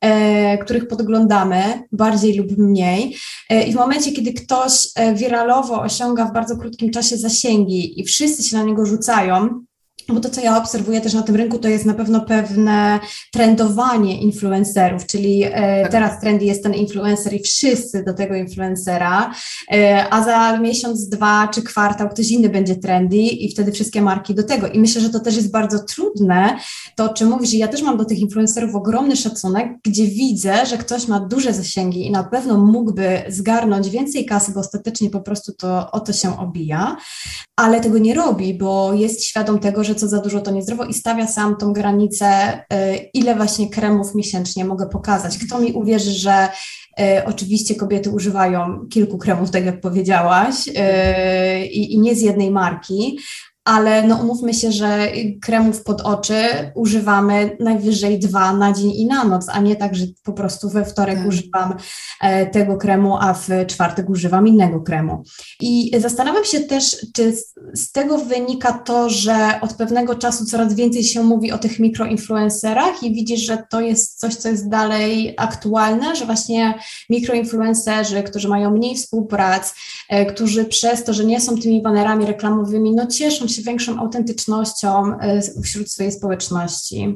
E, 0.00 0.58
których 0.58 0.88
podglądamy 0.88 1.82
bardziej 1.92 2.34
lub 2.34 2.58
mniej. 2.58 3.16
E, 3.50 3.62
I 3.62 3.72
w 3.72 3.76
momencie, 3.76 4.12
kiedy 4.12 4.32
ktoś 4.32 4.88
e, 4.94 5.14
wiralowo 5.14 5.82
osiąga 5.82 6.24
w 6.24 6.32
bardzo 6.32 6.56
krótkim 6.56 6.90
czasie 6.90 7.16
zasięgi 7.16 8.00
i 8.00 8.04
wszyscy 8.04 8.42
się 8.42 8.56
na 8.56 8.62
niego 8.62 8.86
rzucają, 8.86 9.64
bo 10.08 10.20
to, 10.20 10.30
co 10.30 10.40
ja 10.40 10.58
obserwuję 10.58 11.00
też 11.00 11.14
na 11.14 11.22
tym 11.22 11.36
rynku, 11.36 11.58
to 11.58 11.68
jest 11.68 11.84
na 11.84 11.94
pewno 11.94 12.20
pewne 12.20 13.00
trendowanie 13.32 14.20
influencerów, 14.20 15.06
czyli 15.06 15.44
e, 15.44 15.82
tak. 15.82 15.92
teraz 15.92 16.20
trendy 16.20 16.44
jest 16.44 16.62
ten 16.62 16.74
influencer 16.74 17.34
i 17.34 17.42
wszyscy 17.42 18.04
do 18.04 18.14
tego 18.14 18.34
influencera, 18.34 19.34
e, 19.72 20.06
a 20.10 20.24
za 20.24 20.58
miesiąc, 20.58 21.08
dwa 21.08 21.48
czy 21.48 21.62
kwartał 21.62 22.08
ktoś 22.08 22.30
inny 22.30 22.48
będzie 22.48 22.76
trendy 22.76 23.16
i 23.16 23.52
wtedy 23.52 23.72
wszystkie 23.72 24.02
marki 24.02 24.34
do 24.34 24.42
tego. 24.42 24.68
I 24.68 24.78
myślę, 24.78 25.00
że 25.00 25.10
to 25.10 25.20
też 25.20 25.36
jest 25.36 25.50
bardzo 25.50 25.78
trudne, 25.78 26.58
to 26.96 27.04
o 27.04 27.14
czym 27.14 27.28
mówisz, 27.28 27.54
ja 27.54 27.68
też 27.68 27.82
mam 27.82 27.96
do 27.96 28.04
tych 28.04 28.18
influencerów 28.18 28.74
ogromny 28.74 29.16
szacunek, 29.16 29.68
gdzie 29.84 30.06
widzę, 30.06 30.66
że 30.66 30.78
ktoś 30.78 31.08
ma 31.08 31.20
duże 31.20 31.54
zasięgi 31.54 32.06
i 32.06 32.10
na 32.10 32.24
pewno 32.24 32.58
mógłby 32.58 33.22
zgarnąć 33.28 33.90
więcej 33.90 34.26
kasy, 34.26 34.52
bo 34.52 34.60
ostatecznie 34.60 35.10
po 35.10 35.20
prostu 35.20 35.52
to 35.52 35.90
o 35.90 36.00
to 36.00 36.12
się 36.12 36.38
obija, 36.38 36.96
ale 37.56 37.80
tego 37.80 37.98
nie 37.98 38.14
robi, 38.14 38.54
bo 38.54 38.92
jest 38.92 39.24
świadom 39.24 39.58
tego, 39.58 39.84
że 39.84 39.89
co 39.94 40.08
za 40.08 40.20
dużo 40.20 40.40
to 40.40 40.50
niezdrowo 40.50 40.84
i 40.84 40.94
stawia 40.94 41.26
sam 41.26 41.56
tą 41.56 41.72
granicę, 41.72 42.60
y, 42.72 42.96
ile 43.14 43.34
właśnie 43.34 43.70
kremów 43.70 44.14
miesięcznie 44.14 44.64
mogę 44.64 44.86
pokazać. 44.86 45.38
Kto 45.38 45.60
mi 45.60 45.72
uwierzy, 45.72 46.10
że 46.10 46.48
y, 47.00 47.24
oczywiście 47.24 47.74
kobiety 47.74 48.10
używają 48.10 48.86
kilku 48.90 49.18
kremów, 49.18 49.50
tak 49.50 49.64
jak 49.64 49.80
powiedziałaś, 49.80 50.68
y, 50.68 51.66
i, 51.66 51.94
i 51.94 52.00
nie 52.00 52.14
z 52.14 52.20
jednej 52.20 52.50
marki, 52.50 53.18
ale 53.70 54.06
no 54.06 54.16
umówmy 54.16 54.54
się, 54.54 54.72
że 54.72 55.08
kremów 55.42 55.82
pod 55.82 56.00
oczy 56.00 56.34
używamy 56.74 57.56
najwyżej 57.60 58.18
dwa 58.18 58.52
na 58.52 58.72
dzień 58.72 58.90
i 58.90 59.06
na 59.06 59.24
noc, 59.24 59.48
a 59.48 59.60
nie 59.60 59.76
tak, 59.76 59.94
że 59.94 60.04
po 60.22 60.32
prostu 60.32 60.68
we 60.68 60.84
wtorek 60.84 61.18
tak. 61.18 61.26
używam 61.28 61.74
e, 62.20 62.46
tego 62.46 62.76
kremu, 62.76 63.16
a 63.20 63.34
w 63.34 63.48
czwartek 63.66 64.10
używam 64.10 64.48
innego 64.48 64.80
kremu. 64.80 65.22
I 65.60 65.90
zastanawiam 65.98 66.44
się 66.44 66.60
też, 66.60 67.06
czy 67.14 67.36
z 67.74 67.92
tego 67.92 68.18
wynika 68.18 68.72
to, 68.72 69.10
że 69.10 69.60
od 69.60 69.72
pewnego 69.72 70.14
czasu 70.14 70.44
coraz 70.44 70.74
więcej 70.74 71.04
się 71.04 71.22
mówi 71.22 71.52
o 71.52 71.58
tych 71.58 71.78
mikroinfluencerach 71.78 73.02
i 73.02 73.14
widzisz, 73.14 73.40
że 73.40 73.64
to 73.70 73.80
jest 73.80 74.20
coś, 74.20 74.34
co 74.34 74.48
jest 74.48 74.68
dalej 74.68 75.34
aktualne, 75.36 76.16
że 76.16 76.26
właśnie 76.26 76.74
mikroinfluencerzy, 77.10 78.22
którzy 78.22 78.48
mają 78.48 78.70
mniej 78.70 78.96
współprac, 78.96 79.74
e, 80.08 80.26
którzy 80.26 80.64
przez 80.64 81.04
to, 81.04 81.12
że 81.12 81.24
nie 81.24 81.40
są 81.40 81.58
tymi 81.58 81.82
banerami 81.82 82.26
reklamowymi, 82.26 82.94
no 82.94 83.06
cieszą 83.06 83.48
się 83.48 83.59
większą 83.62 83.98
autentycznością 83.98 85.12
y, 85.58 85.62
wśród 85.62 85.90
swojej 85.90 86.12
społeczności. 86.12 87.14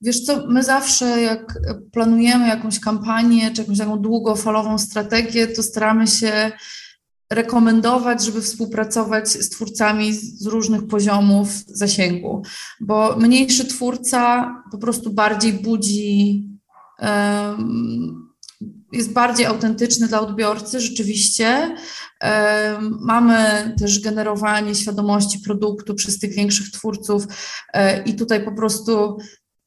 Wiesz 0.00 0.20
co, 0.20 0.46
my 0.46 0.62
zawsze 0.62 1.20
jak 1.20 1.58
planujemy 1.92 2.48
jakąś 2.48 2.80
kampanię 2.80 3.50
czy 3.50 3.62
jakąś 3.62 3.78
taką 3.78 3.98
długofalową 3.98 4.78
strategię, 4.78 5.46
to 5.46 5.62
staramy 5.62 6.06
się 6.06 6.52
rekomendować, 7.30 8.24
żeby 8.24 8.42
współpracować 8.42 9.28
z 9.28 9.50
twórcami 9.50 10.12
z 10.12 10.46
różnych 10.46 10.86
poziomów 10.86 11.48
zasięgu, 11.66 12.42
bo 12.80 13.16
mniejszy 13.16 13.64
twórca 13.64 14.54
po 14.70 14.78
prostu 14.78 15.12
bardziej 15.12 15.52
budzi 15.52 16.44
um, 16.98 18.29
jest 18.92 19.12
bardziej 19.12 19.46
autentyczny 19.46 20.08
dla 20.08 20.20
odbiorcy, 20.20 20.80
rzeczywiście. 20.80 21.76
Mamy 23.00 23.72
też 23.78 24.00
generowanie 24.00 24.74
świadomości 24.74 25.38
produktu 25.38 25.94
przez 25.94 26.18
tych 26.18 26.34
większych 26.34 26.70
twórców 26.70 27.26
e, 27.72 28.02
i 28.02 28.14
tutaj 28.14 28.44
po 28.44 28.52
prostu 28.52 29.18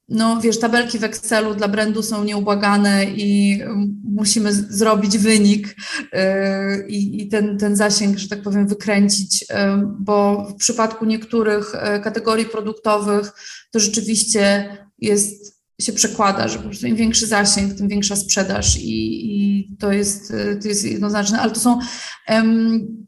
no 0.09 0.41
wiesz, 0.41 0.59
tabelki 0.59 0.99
w 0.99 1.03
Excelu 1.03 1.55
dla 1.55 1.67
brandu 1.67 2.03
są 2.03 2.23
nieubłagane 2.23 3.05
i 3.05 3.59
musimy 4.03 4.53
zrobić 4.53 5.17
wynik 5.17 5.75
e, 6.11 6.87
i, 6.87 7.27
ten, 7.27 7.57
ten 7.57 7.75
zasięg, 7.75 8.17
że 8.17 8.29
tak 8.29 8.41
powiem, 8.41 8.67
wykręcić, 8.67 9.45
e, 9.49 9.83
bo 9.99 10.47
w 10.49 10.55
przypadku 10.55 11.05
niektórych 11.05 11.71
kategorii 12.03 12.45
produktowych 12.45 13.31
to 13.71 13.79
rzeczywiście 13.79 14.77
jest 14.99 15.62
się 15.85 15.93
przekłada, 15.93 16.47
że 16.47 16.57
po 16.57 16.63
prostu 16.63 16.87
im 16.87 16.95
większy 16.95 17.27
zasięg, 17.27 17.77
tym 17.77 17.87
większa 17.87 18.15
sprzedaż 18.15 18.77
i, 18.77 19.35
i 19.35 19.77
to, 19.79 19.91
jest, 19.91 20.33
to 20.61 20.67
jest 20.67 20.83
jednoznaczne, 20.85 21.39
ale 21.39 21.51
to 21.51 21.59
są, 21.59 21.79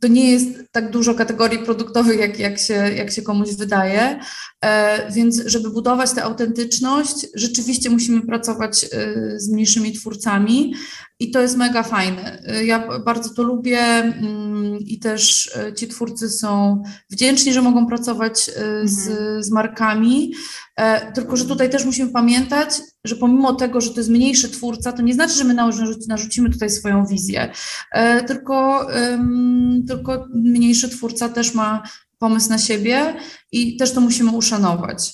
to 0.02 0.08
nie 0.08 0.32
jest 0.32 0.48
tak 0.72 0.92
dużo 0.92 1.16
kategorii 1.16 1.60
produktowych, 1.60 2.20
jak, 2.20 2.40
jak, 2.40 2.60
się, 2.60 2.74
jak 2.74 3.12
się 3.12 3.22
komuś 3.22 3.50
wydaje, 3.56 4.20
e, 4.62 5.12
więc 5.12 5.42
żeby 5.46 5.70
budować 5.70 6.12
tę 6.12 6.24
autentyczność, 6.24 7.28
rzeczywiście 7.34 7.90
musimy 7.90 8.22
pracować 8.22 8.84
e, 8.84 8.90
z 9.40 9.50
mniejszymi 9.50 9.94
twórcami 9.94 10.74
i 11.20 11.32
to 11.32 11.42
jest 11.42 11.58
mega 11.58 11.84
fajne. 11.84 12.42
E, 12.46 12.66
ja 12.66 13.00
bardzo 13.06 13.30
to 13.30 13.44
lubię 13.44 13.80
mm, 13.80 14.78
i 14.80 15.00
też 15.00 15.52
ci 15.78 15.88
twórcy 15.88 16.30
są 16.30 16.84
wdzięczni, 17.10 17.54
że 17.54 17.62
mogą 17.62 17.88
pracować 17.88 18.52
z, 18.84 19.08
mhm. 19.08 19.44
z 19.44 19.52
markami, 19.52 20.34
tylko 21.14 21.38
że 21.38 21.46
tutaj 21.46 21.70
też 21.70 21.86
musimy 21.86 22.12
pamiętać, 22.12 22.82
że 23.06 23.16
pomimo 23.16 23.54
tego, 23.54 23.82
że 23.82 23.90
to 23.90 24.00
jest 24.00 24.10
mniejszy 24.10 24.50
twórca, 24.50 24.92
to 24.92 25.02
nie 25.02 25.14
znaczy, 25.14 25.34
że 25.34 25.44
my 25.44 25.56
narzucimy 26.08 26.50
tutaj 26.50 26.70
swoją 26.70 27.06
wizję, 27.06 27.52
tylko, 28.28 28.88
tylko 29.88 30.28
mniejszy 30.34 30.90
twórca 30.90 31.30
też 31.30 31.54
ma 31.54 31.84
pomysł 32.20 32.50
na 32.50 32.58
siebie 32.58 33.16
i 33.52 33.78
też 33.78 33.92
to 33.92 34.02
musimy 34.02 34.32
uszanować. 34.32 35.14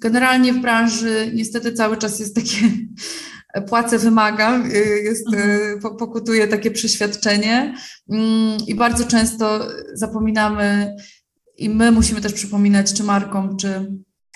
Generalnie 0.00 0.52
w 0.52 0.60
branży 0.60 1.32
niestety 1.34 1.72
cały 1.72 1.96
czas 1.96 2.18
jest 2.18 2.34
takie 2.34 2.70
płacę 3.68 3.98
wymaga, 3.98 4.58
y, 4.66 5.02
jest, 5.02 5.34
y, 5.34 5.36
mhm. 5.36 5.96
pokutuje 5.96 6.48
takie 6.48 6.70
przeświadczenie 6.70 7.74
mm, 8.10 8.58
i 8.66 8.74
bardzo 8.74 9.04
często 9.04 9.68
zapominamy 9.94 10.96
i 11.56 11.70
my 11.70 11.92
musimy 11.92 12.20
też 12.20 12.32
przypominać 12.32 12.92
czy 12.92 13.04
markom, 13.04 13.56
czy 13.56 13.86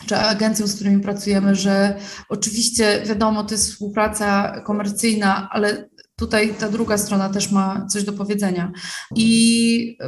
czy 0.07 0.17
agencją, 0.17 0.67
z 0.67 0.75
którymi 0.75 1.03
pracujemy, 1.03 1.55
że 1.55 1.97
oczywiście 2.29 3.03
wiadomo, 3.07 3.45
to 3.45 3.55
jest 3.55 3.71
współpraca 3.71 4.61
komercyjna, 4.61 5.49
ale 5.53 5.89
tutaj 6.17 6.55
ta 6.59 6.69
druga 6.69 6.99
strona 6.99 7.29
też 7.29 7.51
ma 7.51 7.87
coś 7.87 8.05
do 8.05 8.13
powiedzenia. 8.13 8.73
I 9.17 9.99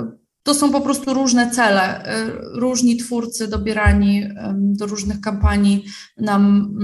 to 0.46 0.54
są 0.54 0.72
po 0.72 0.80
prostu 0.80 1.14
różne 1.14 1.50
cele. 1.50 2.04
Różni 2.54 2.96
twórcy 2.96 3.48
dobierani 3.48 4.28
do 4.54 4.86
różnych 4.86 5.20
kampanii 5.20 5.84
nam 6.16 6.74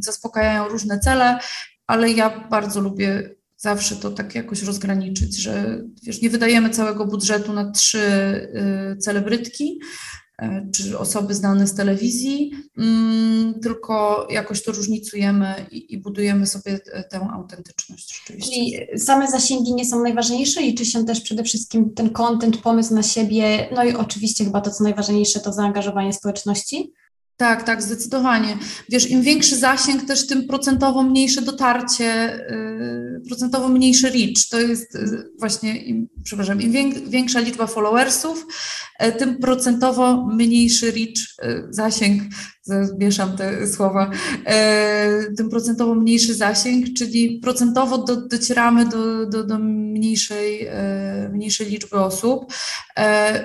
zaspokajają 0.00 0.68
różne 0.68 0.98
cele, 0.98 1.38
ale 1.86 2.10
ja 2.10 2.48
bardzo 2.50 2.80
lubię 2.80 3.34
zawsze 3.56 3.96
to 3.96 4.10
tak 4.10 4.34
jakoś 4.34 4.62
rozgraniczyć, 4.62 5.42
że 5.42 5.84
wiesz, 6.02 6.22
nie 6.22 6.30
wydajemy 6.30 6.70
całego 6.70 7.06
budżetu 7.06 7.52
na 7.52 7.70
trzy 7.70 7.98
y, 8.94 8.96
celebrytki, 8.96 9.80
czy 10.72 10.98
osoby 10.98 11.34
znane 11.34 11.66
z 11.66 11.74
telewizji, 11.74 12.50
mm, 12.78 13.60
tylko 13.60 14.26
jakoś 14.30 14.62
to 14.62 14.72
różnicujemy 14.72 15.66
i, 15.70 15.98
budujemy 15.98 16.46
sobie 16.46 16.78
tę 17.10 17.28
autentyczność 17.32 18.16
rzeczywiście. 18.18 18.50
Czyli 18.50 18.98
same 18.98 19.30
zasięgi 19.30 19.74
nie 19.74 19.84
są 19.84 20.02
najważniejsze, 20.02 20.60
liczy 20.60 20.86
się 20.86 21.04
też 21.04 21.20
przede 21.20 21.44
wszystkim 21.44 21.94
ten 21.94 22.10
content, 22.10 22.56
pomysł 22.56 22.94
na 22.94 23.02
siebie, 23.02 23.68
no 23.74 23.84
i 23.84 23.94
oczywiście 23.94 24.44
chyba 24.44 24.60
to, 24.60 24.70
co 24.70 24.84
najważniejsze, 24.84 25.40
to 25.40 25.52
zaangażowanie 25.52 26.12
społeczności? 26.12 26.92
Tak, 27.36 27.62
tak, 27.62 27.82
zdecydowanie. 27.82 28.58
Wiesz, 28.88 29.10
im 29.10 29.22
większy 29.22 29.56
zasięg, 29.56 30.04
też 30.04 30.26
tym 30.26 30.46
procentowo 30.46 31.02
mniejsze 31.02 31.42
dotarcie, 31.42 32.38
yy, 32.50 33.22
procentowo 33.28 33.68
mniejszy 33.68 34.10
reach. 34.10 34.48
To 34.50 34.60
jest 34.60 34.94
yy, 34.94 35.30
właśnie, 35.38 35.76
im, 35.76 36.08
przepraszam, 36.24 36.60
im 36.60 36.72
większa 37.10 37.40
liczba 37.40 37.66
followersów, 37.66 38.46
yy, 39.00 39.12
tym 39.12 39.38
procentowo 39.38 40.26
mniejszy 40.26 40.86
reach, 40.90 41.52
yy, 41.54 41.66
zasięg, 41.70 42.22
mieszam 42.98 43.36
te 43.36 43.66
słowa, 43.66 44.10
yy, 44.46 45.34
tym 45.36 45.50
procentowo 45.50 45.94
mniejszy 45.94 46.34
zasięg, 46.34 46.86
czyli 46.98 47.40
procentowo 47.40 47.98
do, 47.98 48.16
docieramy 48.16 48.88
do, 48.88 49.26
do, 49.26 49.44
do 49.44 49.58
mniejszej, 49.58 50.58
yy, 50.64 51.28
mniejszej 51.32 51.66
liczby 51.66 51.96
osób, 51.96 52.52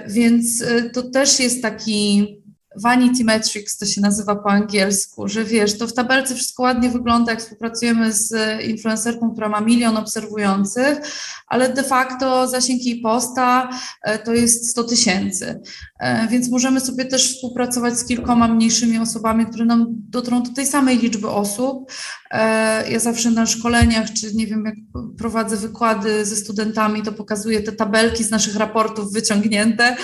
więc 0.08 0.64
to 0.94 1.10
też 1.10 1.40
jest 1.40 1.62
taki 1.62 2.39
Vanity 2.82 3.24
Metrics 3.24 3.78
to 3.78 3.86
się 3.86 4.02
nazywa 4.02 4.36
po 4.36 4.50
angielsku, 4.50 5.28
że 5.28 5.44
wiesz, 5.44 5.78
to 5.78 5.88
w 5.88 5.94
tabelce 5.94 6.36
wszystko 6.36 6.64
ładnie 6.64 6.90
wygląda, 6.90 7.32
jak 7.32 7.42
współpracujemy 7.42 8.14
z 8.14 8.34
influencerką, 8.64 9.32
która 9.32 9.50
ma 9.50 9.62
milion 9.62 9.98
obserwujących, 9.98 11.00
ale 11.48 11.74
de 11.74 11.84
facto 11.84 12.48
zasięg 12.48 12.84
jej 12.84 13.02
posta 13.02 13.70
e, 14.02 14.20
to 14.20 14.34
jest 14.34 14.70
100 14.70 14.84
tysięcy. 14.84 15.62
E, 16.00 16.28
więc 16.28 16.50
możemy 16.50 16.80
sobie 16.80 17.06
też 17.06 17.36
współpracować 17.36 18.00
z 18.00 18.06
kilkoma 18.06 18.48
mniejszymi 18.48 19.00
osobami, 19.00 19.46
które 19.46 19.66
nam 19.66 19.86
dotrą 19.90 20.44
do 20.44 20.54
tej 20.54 20.66
samej 20.66 20.98
liczby 20.98 21.30
osób. 21.30 21.92
E, 22.32 22.92
ja 22.92 23.00
zawsze 23.00 23.32
na 23.32 23.46
szkoleniach, 23.46 24.14
czy 24.14 24.36
nie 24.36 24.48
wiem, 24.48 24.66
jak 24.66 24.76
prowadzę 25.18 25.58
wykłady 25.58 26.26
ze 26.26 26.36
studentami, 26.36 27.02
to 27.02 27.12
pokazuję 27.12 27.62
te 27.62 27.72
tabelki 27.72 28.24
z 28.24 28.32
naszych 28.32 28.56
raportów 28.56 29.14
wyciągnięte 29.14 29.96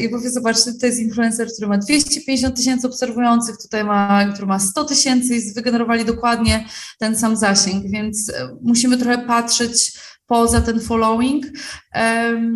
i 0.00 0.08
mówię, 0.08 0.30
zobaczcie, 0.30 0.72
to 0.80 0.86
jest 0.86 0.98
influencer, 0.98 1.48
który 1.52 1.68
ma 1.68 1.78
250 1.78 2.56
tysięcy 2.56 2.86
obserwujących, 2.86 3.56
tutaj 3.62 3.84
ma, 3.84 4.24
który 4.34 4.46
ma 4.46 4.58
100 4.58 4.84
tysięcy 4.84 5.36
i 5.36 5.52
wygenerowali 5.52 6.04
dokładnie 6.04 6.64
ten 6.98 7.16
sam 7.16 7.36
zasięg, 7.36 7.84
więc 7.90 8.32
musimy 8.62 8.96
trochę 8.96 9.18
patrzeć 9.18 9.92
poza 10.30 10.60
ten 10.60 10.80
following. 10.80 11.46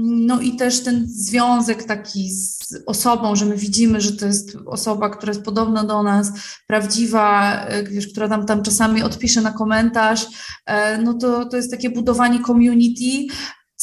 No 0.04 0.40
i 0.40 0.56
też 0.56 0.84
ten 0.84 1.06
związek 1.08 1.84
taki 1.84 2.30
z 2.30 2.58
osobą, 2.86 3.36
że 3.36 3.44
my 3.44 3.56
widzimy, 3.56 4.00
że 4.00 4.12
to 4.12 4.26
jest 4.26 4.56
osoba, 4.66 5.10
która 5.10 5.30
jest 5.30 5.44
podobna 5.44 5.84
do 5.84 6.02
nas, 6.02 6.32
prawdziwa, 6.66 7.56
e, 7.66 7.82
wiesz, 7.82 8.08
która 8.08 8.28
tam, 8.28 8.46
tam 8.46 8.62
czasami 8.62 9.02
odpisze 9.02 9.40
na 9.40 9.52
komentarz, 9.52 10.26
e, 10.66 10.98
no 10.98 11.14
to, 11.14 11.44
to 11.44 11.56
jest 11.56 11.70
takie 11.70 11.90
budowanie 11.90 12.42
community, 12.42 13.34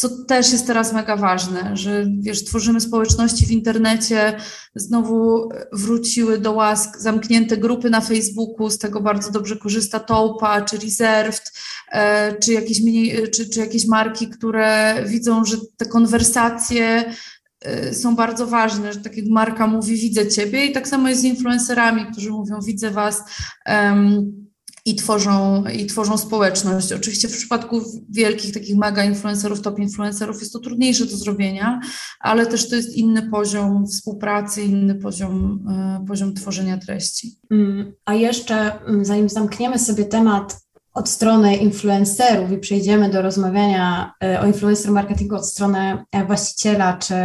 co 0.02 0.10
też 0.10 0.52
jest 0.52 0.68
teraz 0.68 0.94
mega 0.94 1.16
ważne, 1.16 1.78
że 1.78 2.06
wiesz, 2.20 2.46
tworzymy 2.46 2.82
społeczności 2.82 3.46
w 3.46 3.52
internecie, 3.52 4.38
znowu 4.76 5.50
wróciły 5.72 6.40
do 6.40 6.52
łask 6.52 6.98
zamknięte 6.98 7.58
grupy 7.58 7.90
na 7.90 8.02
Facebooku, 8.02 8.70
z 8.70 8.78
tego 8.78 9.02
bardzo 9.02 9.32
dobrze 9.32 9.56
korzysta 9.56 10.00
Tołpa 10.00 10.62
czy 10.62 10.78
Reserved, 10.78 11.54
e, 11.92 12.34
czy 12.40 12.54
jakieś, 12.54 12.82
mniej, 12.82 13.32
czy, 13.32 13.50
czy 13.50 13.60
jakieś 13.60 13.88
marki, 13.88 14.30
które 14.30 14.96
widzą, 15.08 15.46
że 15.46 15.58
te 15.78 15.86
konwersacje 15.86 17.14
e, 17.62 17.94
są 17.94 18.16
bardzo 18.16 18.48
ważne, 18.48 18.94
że 18.94 19.00
tak 19.00 19.18
jak 19.18 19.26
marka 19.26 19.68
mówi, 19.68 19.96
widzę 19.96 20.28
ciebie 20.28 20.66
i 20.66 20.72
tak 20.72 20.88
samo 20.88 21.10
jest 21.10 21.22
z 21.22 21.26
influencerami, 21.26 22.06
którzy 22.12 22.30
mówią, 22.30 22.60
widzę 22.66 22.92
was, 22.92 23.24
um, 23.66 24.51
i 24.86 24.96
tworzą, 24.96 25.64
i 25.66 25.86
tworzą 25.86 26.18
społeczność. 26.18 26.94
Oczywiście 26.94 27.28
w 27.28 27.38
przypadku 27.38 27.82
wielkich 28.10 28.54
takich 28.54 28.78
mega 28.78 29.04
influencerów, 29.04 29.62
top 29.62 29.80
influencerów 29.80 30.40
jest 30.40 30.54
to 30.54 30.60
trudniejsze 30.60 31.06
do 31.06 31.18
zrobienia, 31.18 31.80
ale 32.20 32.46
też 32.46 32.70
to 32.70 32.76
jest 32.76 32.98
inny 32.98 33.30
poziom 33.30 33.88
współpracy, 33.88 34.64
inny 34.64 34.96
poziom, 34.96 35.66
e, 35.70 36.06
poziom 36.08 36.34
tworzenia 36.34 36.78
treści. 36.78 37.36
Mm, 37.52 37.94
a 38.06 38.14
jeszcze 38.14 38.84
mm, 38.86 39.06
zanim 39.06 39.30
zamkniemy 39.30 39.80
sobie 39.80 40.06
temat 40.06 40.62
od 40.94 41.10
strony 41.10 41.56
influencerów 41.56 42.52
i 42.52 42.58
przejdziemy 42.58 43.10
do 43.10 43.22
rozmawiania 43.22 44.14
e, 44.24 44.42
o 44.42 44.48
influencer 44.48 44.92
marketingu 44.92 45.36
od 45.36 45.48
strony 45.48 46.06
e, 46.12 46.26
właściciela 46.26 46.98
czy 46.98 47.16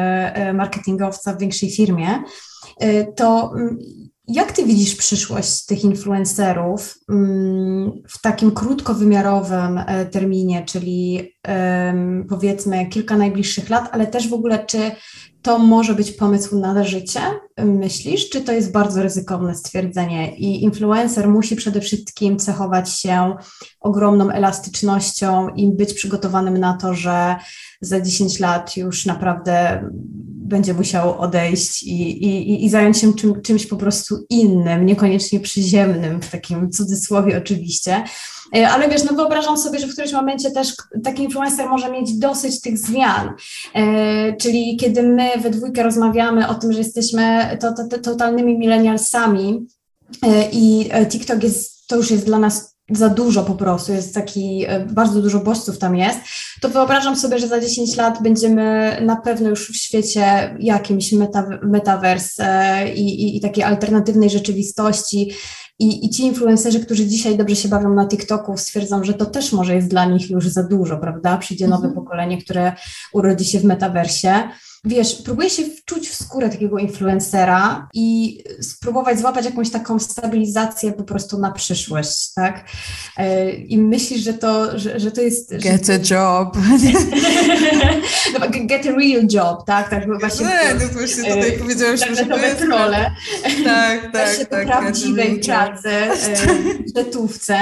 marketingowca 0.55 1.35
w 1.35 1.39
większej 1.39 1.71
firmie, 1.71 2.23
to 3.17 3.53
mm, 3.57 3.79
jak 4.29 4.53
ty 4.53 4.65
widzisz 4.65 4.95
przyszłość 4.95 5.67
tych 5.67 5.85
influencerów 5.85 6.99
mm, 7.09 8.03
w 8.09 8.21
takim 8.21 8.51
krótkowymiarowym 8.51 9.79
e, 9.79 10.07
terminie, 10.07 10.65
czyli 10.65 11.33
powiedzmy 12.29 12.87
kilka 12.87 13.17
najbliższych 13.17 13.71
lat, 13.71 13.89
ale 13.93 14.07
też 14.07 14.29
w 14.29 14.35
ogóle 14.35 14.67
czy 14.67 14.91
to 15.43 15.59
może 15.59 15.95
być 15.95 16.13
pomysł 16.13 16.59
na 16.59 16.85
życie, 16.85 17.21
myślisz, 17.59 18.31
czy 18.31 18.41
to 18.41 18.53
jest 18.53 18.73
bardzo 18.73 19.03
ryzykowne 19.03 19.55
stwierdzenie 19.55 20.37
i 20.37 20.65
influencer 20.65 21.29
musi 21.29 21.57
przede 21.57 21.81
wszystkim 21.81 22.39
cechować 22.39 22.91
się 22.91 23.37
ogromną 23.81 24.31
elastycznością 24.31 25.49
i 25.49 25.73
być 25.73 25.95
przygotowanym 25.95 26.59
na 26.59 26.77
to, 26.77 26.95
że 26.95 27.37
za 27.81 28.01
10 28.01 28.41
lat 28.41 28.77
już 28.77 29.07
naprawdę 29.07 29.83
będzie 30.47 30.75
musiał 30.75 31.21
odejść 31.21 31.83
i, 31.83 32.25
i, 32.25 32.65
i 32.65 32.71
zająć 32.71 32.99
się 32.99 33.15
czym, 33.15 33.43
czymś 33.43 33.67
po 33.67 33.77
prostu 33.77 34.27
innym, 34.31 34.87
niekoniecznie 34.87 35.41
przyziemnym, 35.41 36.23
w 36.23 36.31
takim 36.31 36.71
cudzysłowie 36.71 37.39
oczywiście. 37.39 38.05
E, 38.57 38.69
ale 38.69 38.89
wiesz, 38.89 39.05
no 39.05 39.17
wyobrażam 39.17 39.59
sobie, 39.59 39.79
że 39.79 39.87
w 39.87 39.93
którymś 39.93 40.13
momencie 40.13 40.51
też 40.51 40.75
taki 41.05 41.23
influencer 41.23 41.69
może 41.69 41.91
mieć 41.91 42.19
dosyć 42.19 42.61
tych 42.61 42.79
zmian. 42.79 43.33
E, 43.75 44.37
czyli 44.37 44.77
kiedy 44.77 45.03
my 45.03 45.31
we 45.41 45.51
dwójkę 45.51 45.83
rozmawiamy 45.83 46.49
o 46.49 46.55
tym, 46.55 46.73
że 46.73 46.79
jesteśmy 46.79 47.57
to, 47.61 47.73
to, 47.73 47.89
to, 47.89 47.99
totalnymi 47.99 48.59
millennialsami 48.59 49.67
e, 50.23 50.49
i 50.53 50.91
TikTok 51.09 51.43
jest, 51.43 51.87
to 51.87 51.97
już 51.97 52.11
jest 52.11 52.27
dla 52.27 52.39
nas 52.39 52.76
za 52.91 53.09
dużo 53.09 53.43
po 53.43 53.55
prostu, 53.55 53.93
jest 53.93 54.15
taki, 54.15 54.65
e, 54.69 54.81
bardzo 54.81 55.23
dużo 55.23 55.41
bodźców 55.41 55.79
tam 55.79 55.97
jest, 55.97 56.19
to 56.61 56.69
wyobrażam 56.69 57.17
sobie, 57.17 57.39
że 57.39 57.49
za 57.49 57.61
10 57.61 57.97
lat 57.97 58.23
będziemy 58.23 58.97
na 59.01 59.17
pewno 59.17 59.49
już 59.49 59.71
w 59.71 59.77
świecie 59.77 60.57
jakimś 60.61 61.13
meta, 61.13 61.49
metavers 61.63 62.35
e, 62.39 62.95
i, 62.95 63.23
i, 63.23 63.37
i 63.37 63.41
takiej 63.41 63.65
alternatywnej 63.65 64.31
rzeczywistości 64.31 65.33
i, 65.79 66.07
I 66.07 66.11
ci 66.11 66.23
influencerzy, 66.23 66.81
którzy 66.81 67.07
dzisiaj 67.07 67.37
dobrze 67.37 67.57
się 67.57 67.69
bawią 67.69 67.95
na 67.95 68.09
TikToku, 68.09 68.57
stwierdzą, 68.57 69.05
że 69.05 69.15
to 69.15 69.27
też 69.27 69.53
może 69.53 69.75
jest 69.75 69.89
dla 69.89 70.05
nich 70.05 70.31
już 70.31 70.49
za 70.49 70.63
dużo, 70.63 70.97
prawda? 70.97 71.39
Przyjdzie 71.39 71.69
nowe 71.69 71.87
mhm. 71.87 71.95
pokolenie, 71.95 72.43
które 72.43 72.73
urodzi 73.13 73.45
się 73.45 73.61
w 73.61 73.65
metaversie 73.65 74.49
wiesz, 74.87 75.23
próbuję 75.25 75.51
się 75.51 75.63
wczuć 75.65 76.09
w 76.09 76.15
skórę 76.15 76.49
takiego 76.49 76.79
influencera 76.79 77.89
i 77.95 78.39
spróbować 78.61 79.19
złapać 79.19 79.45
jakąś 79.45 79.71
taką 79.71 79.99
stabilizację 79.99 80.93
po 80.93 81.05
prostu 81.05 81.39
na 81.39 81.53
przyszłość, 81.53 82.33
tak? 82.35 82.65
E, 83.17 83.51
I 83.51 83.79
myślisz, 83.79 84.21
że 84.21 84.35
to, 84.35 84.79
że, 84.79 85.01
że 85.01 85.11
to 85.11 85.21
jest... 85.21 85.57
Get 85.57 85.87
że... 85.87 85.93
a 85.95 86.15
job. 86.15 86.57
No, 88.41 88.47
get 88.51 88.87
a 88.87 88.91
real 88.91 89.27
job, 89.33 89.67
tak? 89.67 89.91
tak 89.91 90.21
właśnie, 90.21 90.47
nie, 90.47 90.75
no 90.75 90.87
właśnie 90.93 91.25
tutaj 91.25 91.55
e, 91.55 91.59
powiedziałeś, 91.59 92.01
że 92.01 92.27
to 92.27 92.37
jest 92.37 92.61
role. 92.61 93.11
Tak, 93.65 94.13
tak, 94.13 94.45
tak. 94.51 94.67
prawdziwej 94.67 95.41
pracy, 95.67 95.89
w 96.87 96.97
rzetówce 96.97 97.59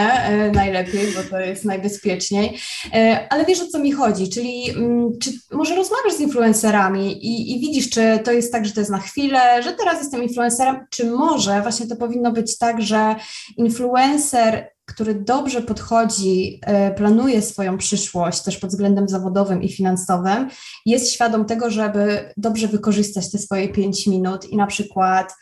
najlepiej, 0.52 1.12
bo 1.16 1.30
to 1.30 1.40
jest 1.40 1.64
najbezpieczniej. 1.64 2.58
E, 2.94 3.26
ale 3.30 3.44
wiesz, 3.44 3.60
o 3.60 3.66
co 3.66 3.78
mi 3.78 3.92
chodzi, 3.92 4.28
czyli 4.28 4.70
mm, 4.70 5.18
czy 5.22 5.30
może 5.52 5.76
rozmawiasz 5.76 6.14
z 6.16 6.20
influencerami 6.20 7.26
i, 7.26 7.56
i 7.56 7.60
widzisz, 7.60 7.90
czy 7.90 8.18
to 8.24 8.32
jest 8.32 8.52
tak, 8.52 8.66
że 8.66 8.72
to 8.72 8.80
jest 8.80 8.90
na 8.90 8.98
chwilę, 8.98 9.62
że 9.62 9.72
teraz 9.72 9.98
jestem 9.98 10.22
influencerem, 10.22 10.86
czy 10.90 11.10
może 11.10 11.62
właśnie 11.62 11.86
to 11.86 11.96
powinno 11.96 12.32
być 12.32 12.58
tak, 12.58 12.82
że 12.82 13.16
influencer 13.56 14.74
który 14.86 15.14
dobrze 15.14 15.62
podchodzi, 15.62 16.60
e, 16.62 16.94
planuje 16.94 17.42
swoją 17.42 17.78
przyszłość 17.78 18.42
też 18.42 18.58
pod 18.58 18.70
względem 18.70 19.08
zawodowym 19.08 19.62
i 19.62 19.72
finansowym, 19.72 20.48
jest 20.86 21.12
świadom 21.12 21.44
tego, 21.44 21.70
żeby 21.70 22.32
dobrze 22.36 22.68
wykorzystać 22.68 23.30
te 23.30 23.38
swoje 23.38 23.68
pięć 23.68 24.06
minut 24.06 24.44
i 24.44 24.56
na 24.56 24.66
przykład 24.66 25.32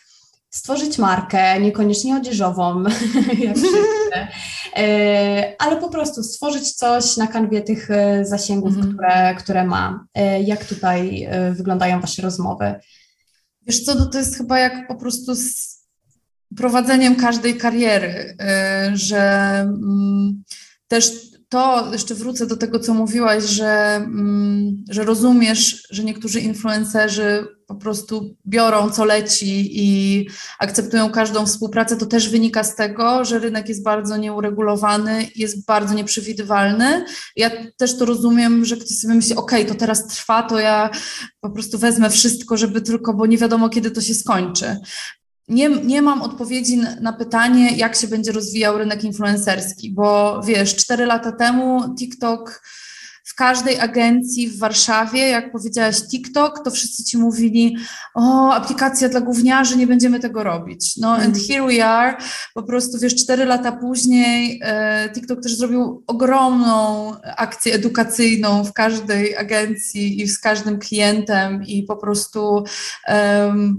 stworzyć 0.52 0.98
markę, 0.98 1.60
niekoniecznie 1.60 2.16
odzieżową, 2.16 2.82
jak 3.44 3.56
wszyscy, 3.56 4.26
e, 4.76 5.54
ale 5.58 5.76
po 5.76 5.88
prostu 5.88 6.22
stworzyć 6.22 6.72
coś 6.72 7.16
na 7.16 7.26
kanwie 7.26 7.62
tych 7.62 7.90
e, 7.90 8.24
zasięgów, 8.24 8.74
mm. 8.74 8.92
które, 8.92 9.34
które 9.34 9.64
ma. 9.64 10.06
E, 10.14 10.42
jak 10.42 10.64
tutaj 10.64 11.28
wyglądają 11.52 12.00
Wasze 12.00 12.22
rozmowy? 12.22 12.74
Wiesz 13.66 13.84
co, 13.84 14.06
to 14.06 14.18
jest 14.18 14.36
chyba 14.36 14.58
jak 14.58 14.88
po 14.88 14.94
prostu 14.94 15.34
z 15.34 15.78
prowadzeniem 16.56 17.16
każdej 17.16 17.56
kariery, 17.56 18.36
że 18.92 19.20
mm, 19.60 20.42
też 20.88 21.31
to 21.52 21.92
jeszcze 21.92 22.14
wrócę 22.14 22.46
do 22.46 22.56
tego, 22.56 22.78
co 22.78 22.94
mówiłaś, 22.94 23.44
że, 23.44 23.94
mm, 23.94 24.84
że 24.90 25.04
rozumiesz, 25.04 25.86
że 25.90 26.04
niektórzy 26.04 26.40
influencerzy 26.40 27.46
po 27.66 27.74
prostu 27.74 28.36
biorą 28.46 28.90
co 28.90 29.04
leci 29.04 29.70
i 29.72 30.26
akceptują 30.58 31.10
każdą 31.10 31.46
współpracę, 31.46 31.96
to 31.96 32.06
też 32.06 32.28
wynika 32.28 32.64
z 32.64 32.76
tego, 32.76 33.24
że 33.24 33.38
rynek 33.38 33.68
jest 33.68 33.82
bardzo 33.82 34.16
nieuregulowany, 34.16 35.28
jest 35.36 35.66
bardzo 35.66 35.94
nieprzewidywalny. 35.94 37.04
Ja 37.36 37.50
też 37.76 37.98
to 37.98 38.04
rozumiem, 38.04 38.64
że 38.64 38.76
ktoś 38.76 38.98
sobie 38.98 39.14
myśli, 39.14 39.36
ok, 39.36 39.52
to 39.68 39.74
teraz 39.74 40.06
trwa, 40.06 40.42
to 40.42 40.58
ja 40.58 40.90
po 41.40 41.50
prostu 41.50 41.78
wezmę 41.78 42.10
wszystko, 42.10 42.56
żeby 42.56 42.80
tylko, 42.80 43.14
bo 43.14 43.26
nie 43.26 43.38
wiadomo, 43.38 43.68
kiedy 43.68 43.90
to 43.90 44.00
się 44.00 44.14
skończy. 44.14 44.76
Nie, 45.48 45.68
nie 45.68 46.02
mam 46.02 46.22
odpowiedzi 46.22 46.76
na 47.00 47.12
pytanie, 47.12 47.76
jak 47.76 47.96
się 47.96 48.08
będzie 48.08 48.32
rozwijał 48.32 48.78
rynek 48.78 49.04
influencerski, 49.04 49.92
bo 49.94 50.40
wiesz, 50.42 50.76
cztery 50.76 51.06
lata 51.06 51.32
temu 51.32 51.94
TikTok 51.94 52.62
w 53.24 53.34
każdej 53.34 53.80
agencji 53.80 54.48
w 54.48 54.58
Warszawie, 54.58 55.28
jak 55.28 55.52
powiedziałaś 55.52 55.96
TikTok, 56.10 56.64
to 56.64 56.70
wszyscy 56.70 57.04
ci 57.04 57.18
mówili, 57.18 57.76
o, 58.14 58.52
aplikacja 58.52 59.08
dla 59.08 59.20
gówniarzy, 59.20 59.76
nie 59.76 59.86
będziemy 59.86 60.20
tego 60.20 60.42
robić. 60.42 60.96
No 60.96 61.14
and 61.14 61.36
mhm. 61.36 61.44
here 61.46 61.66
we 61.66 61.84
are, 61.86 62.16
po 62.54 62.62
prostu 62.62 62.98
wiesz, 62.98 63.14
cztery 63.14 63.44
lata 63.44 63.72
później 63.72 64.60
e, 64.62 65.10
TikTok 65.14 65.42
też 65.42 65.56
zrobił 65.56 66.04
ogromną 66.06 67.12
akcję 67.36 67.74
edukacyjną 67.74 68.64
w 68.64 68.72
każdej 68.72 69.36
agencji 69.36 70.22
i 70.22 70.28
z 70.28 70.38
każdym 70.38 70.78
klientem 70.78 71.64
i 71.64 71.82
po 71.82 71.96
prostu 71.96 72.64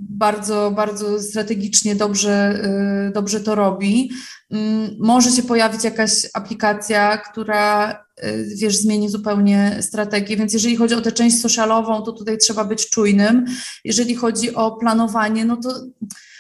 bardzo, 0.10 0.72
bardzo 0.72 1.22
strategicznie 1.22 1.96
dobrze, 1.96 2.34
e, 2.64 3.12
dobrze 3.14 3.40
to 3.40 3.56
robi. 3.56 4.10
Mm, 4.54 4.96
może 5.00 5.32
się 5.32 5.44
pojawić 5.44 5.84
jakaś 5.84 6.12
aplikacja, 6.34 7.18
która 7.18 7.92
y, 8.24 8.48
wiesz, 8.58 8.78
zmieni 8.78 9.10
zupełnie 9.10 9.78
strategię. 9.82 10.38
Więc 10.38 10.54
jeżeli 10.54 10.76
chodzi 10.76 10.96
o 10.96 11.02
tę 11.02 11.12
część 11.12 11.42
socialową, 11.42 12.02
to 12.02 12.12
tutaj 12.12 12.38
trzeba 12.38 12.66
być 12.66 12.90
czujnym. 12.90 13.46
Jeżeli 13.84 14.16
chodzi 14.16 14.56
o 14.56 14.72
planowanie, 14.72 15.46
no 15.46 15.58
to 15.58 15.70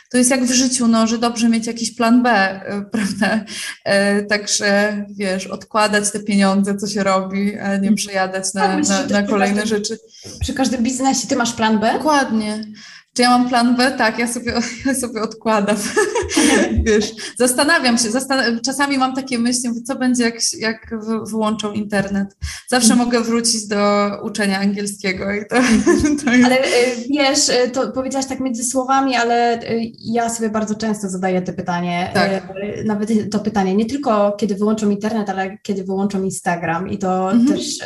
to 0.09 0.17
jest 0.17 0.31
jak 0.31 0.45
w 0.45 0.51
życiu, 0.51 0.87
no, 0.87 1.07
że 1.07 1.17
dobrze 1.17 1.49
mieć 1.49 1.67
jakiś 1.67 1.95
plan 1.95 2.23
B, 2.23 2.61
y, 2.61 2.85
prawda? 2.91 3.45
Y, 4.19 4.25
także 4.25 5.05
wiesz, 5.09 5.47
odkładać 5.47 6.11
te 6.11 6.19
pieniądze, 6.19 6.75
co 6.75 6.87
się 6.87 7.03
robi, 7.03 7.59
a 7.59 7.67
nie 7.67 7.75
mhm. 7.75 7.95
przejadać 7.95 8.53
na, 8.53 8.61
tak, 8.61 8.87
na, 8.87 9.05
na 9.05 9.23
kolejne 9.23 9.65
rzeczy. 9.65 9.97
Przy 10.39 10.53
każdym 10.53 10.83
biznesie 10.83 11.27
ty 11.27 11.35
masz 11.35 11.53
plan 11.53 11.79
B? 11.79 11.93
Dokładnie. 11.93 12.65
Czy 13.13 13.21
ja 13.21 13.29
mam 13.29 13.49
plan 13.49 13.75
B? 13.75 13.91
Tak, 13.91 14.19
ja 14.19 14.27
sobie, 14.27 14.53
ja 14.85 14.93
sobie 14.93 15.21
odkładam. 15.21 15.75
Wiesz, 16.85 17.11
zastanawiam 17.37 17.97
się, 17.97 18.11
zastan 18.11 18.59
czasami 18.65 18.97
mam 18.97 19.15
takie 19.15 19.39
myśli, 19.39 19.83
co 19.83 19.95
będzie, 19.95 20.23
jak, 20.23 20.35
jak 20.59 20.95
wyłączą 21.29 21.71
internet. 21.71 22.37
Zawsze 22.67 22.95
mogę 22.95 23.21
wrócić 23.21 23.67
do 23.67 24.09
uczenia 24.23 24.59
angielskiego. 24.59 25.33
I 25.33 25.45
to, 25.49 25.55
to 26.25 26.33
jest... 26.33 26.45
Ale 26.45 26.57
y, 26.57 26.95
wiesz, 27.09 27.49
y, 27.49 27.69
to 27.69 27.91
powiedziałaś 27.91 28.25
tak 28.25 28.39
między 28.39 28.63
słowami, 28.63 29.15
ale 29.15 29.61
y, 29.61 29.91
ja 29.99 30.29
sobie 30.29 30.49
bardzo 30.49 30.75
często 30.75 31.09
zadaję 31.09 31.41
to 31.41 31.53
pytanie. 31.53 32.11
Tak. 32.13 32.53
Nawet 32.85 33.31
to 33.31 33.39
pytanie, 33.39 33.75
nie 33.75 33.85
tylko 33.85 34.31
kiedy 34.39 34.55
wyłączą 34.55 34.89
internet, 34.89 35.29
ale 35.29 35.57
kiedy 35.57 35.83
wyłączą 35.83 36.23
Instagram. 36.23 36.89
I 36.89 36.97
to 36.97 37.31
mhm. 37.31 37.57
też 37.57 37.79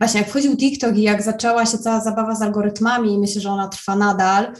właśnie 0.00 0.20
jak 0.20 0.30
wchodził 0.30 0.56
TikTok 0.56 0.96
i 0.96 1.02
jak 1.02 1.22
zaczęła 1.22 1.66
się 1.66 1.78
cała 1.78 2.00
zabawa 2.00 2.34
z 2.34 2.42
algorytmami, 2.42 3.18
myślę, 3.18 3.40
że 3.40 3.50
ona 3.50 3.68
trwa 3.68 3.96
nadal, 3.96 4.52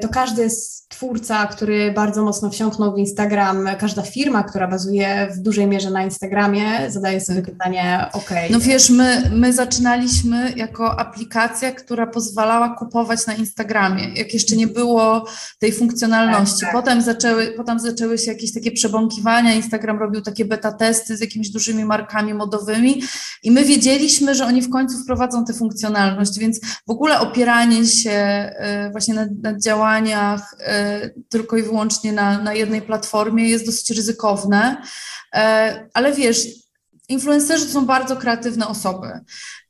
to 0.00 0.08
każdy 0.08 0.50
z 0.50 0.80
twórca, 0.90 1.46
który 1.46 1.92
bardzo 1.92 2.24
mocno 2.24 2.50
wsiąknął 2.50 2.94
w 2.94 2.98
Instagram, 2.98 3.68
każda 3.78 4.02
firma, 4.02 4.42
która 4.42 4.68
bazuje 4.68 5.28
w 5.34 5.38
dużej 5.38 5.66
mierze 5.66 5.90
na 5.90 6.04
Instagramie, 6.04 6.90
zadaje 6.90 7.20
sobie 7.20 7.42
pytanie, 7.42 8.06
ok. 8.12 8.30
No 8.50 8.60
wiesz, 8.60 8.90
my, 8.90 9.30
my 9.34 9.52
zaczynaliśmy 9.52 10.52
jako 10.56 11.00
aplikacja, 11.00 11.72
która 11.72 12.06
pozwalała 12.06 12.68
kupować 12.68 13.26
na 13.26 13.34
Instagramie, 13.34 14.08
jak 14.14 14.34
jeszcze 14.34 14.56
nie 14.56 14.66
było 14.66 15.26
tej 15.58 15.72
funkcjonalności. 15.72 16.60
Tak, 16.60 16.72
tak. 16.72 16.72
Potem, 16.72 17.02
zaczęły, 17.02 17.46
potem 17.56 17.80
zaczęły 17.80 18.18
się 18.18 18.32
jakieś 18.32 18.54
takie 18.54 18.72
przebąkiwania, 18.72 19.54
Instagram 19.54 19.98
robił 19.98 20.20
takie 20.20 20.44
beta 20.44 20.72
testy 20.72 21.16
z 21.16 21.20
jakimiś 21.20 21.50
dużymi 21.50 21.84
markami 21.84 22.34
modowymi 22.34 23.02
i 23.42 23.50
my 23.50 23.64
wiedzieliśmy, 23.64 24.34
że 24.34 24.44
oni 24.44 24.62
w 24.62 24.70
końcu 24.70 24.98
wprowadzą 24.98 25.44
tę 25.44 25.54
funkcjonalność, 25.54 26.38
więc 26.38 26.60
w 26.86 26.90
ogóle 26.90 27.20
opieranie 27.20 27.86
się 27.86 28.10
e, 28.10 28.88
właśnie 28.92 29.14
na, 29.14 29.26
na 29.42 29.54
działaniach 29.70 30.56
e, 30.60 31.10
tylko 31.28 31.56
i 31.56 31.62
wyłącznie 31.62 32.12
na, 32.12 32.38
na 32.38 32.54
jednej 32.54 32.82
platformie 32.82 33.48
jest 33.48 33.66
dosyć 33.66 33.90
ryzykowne, 33.90 34.82
e, 35.34 35.88
ale 35.94 36.12
wiesz, 36.12 36.46
influencerzy 37.08 37.66
to 37.66 37.72
są 37.72 37.86
bardzo 37.86 38.16
kreatywne 38.16 38.66
osoby. 38.68 39.08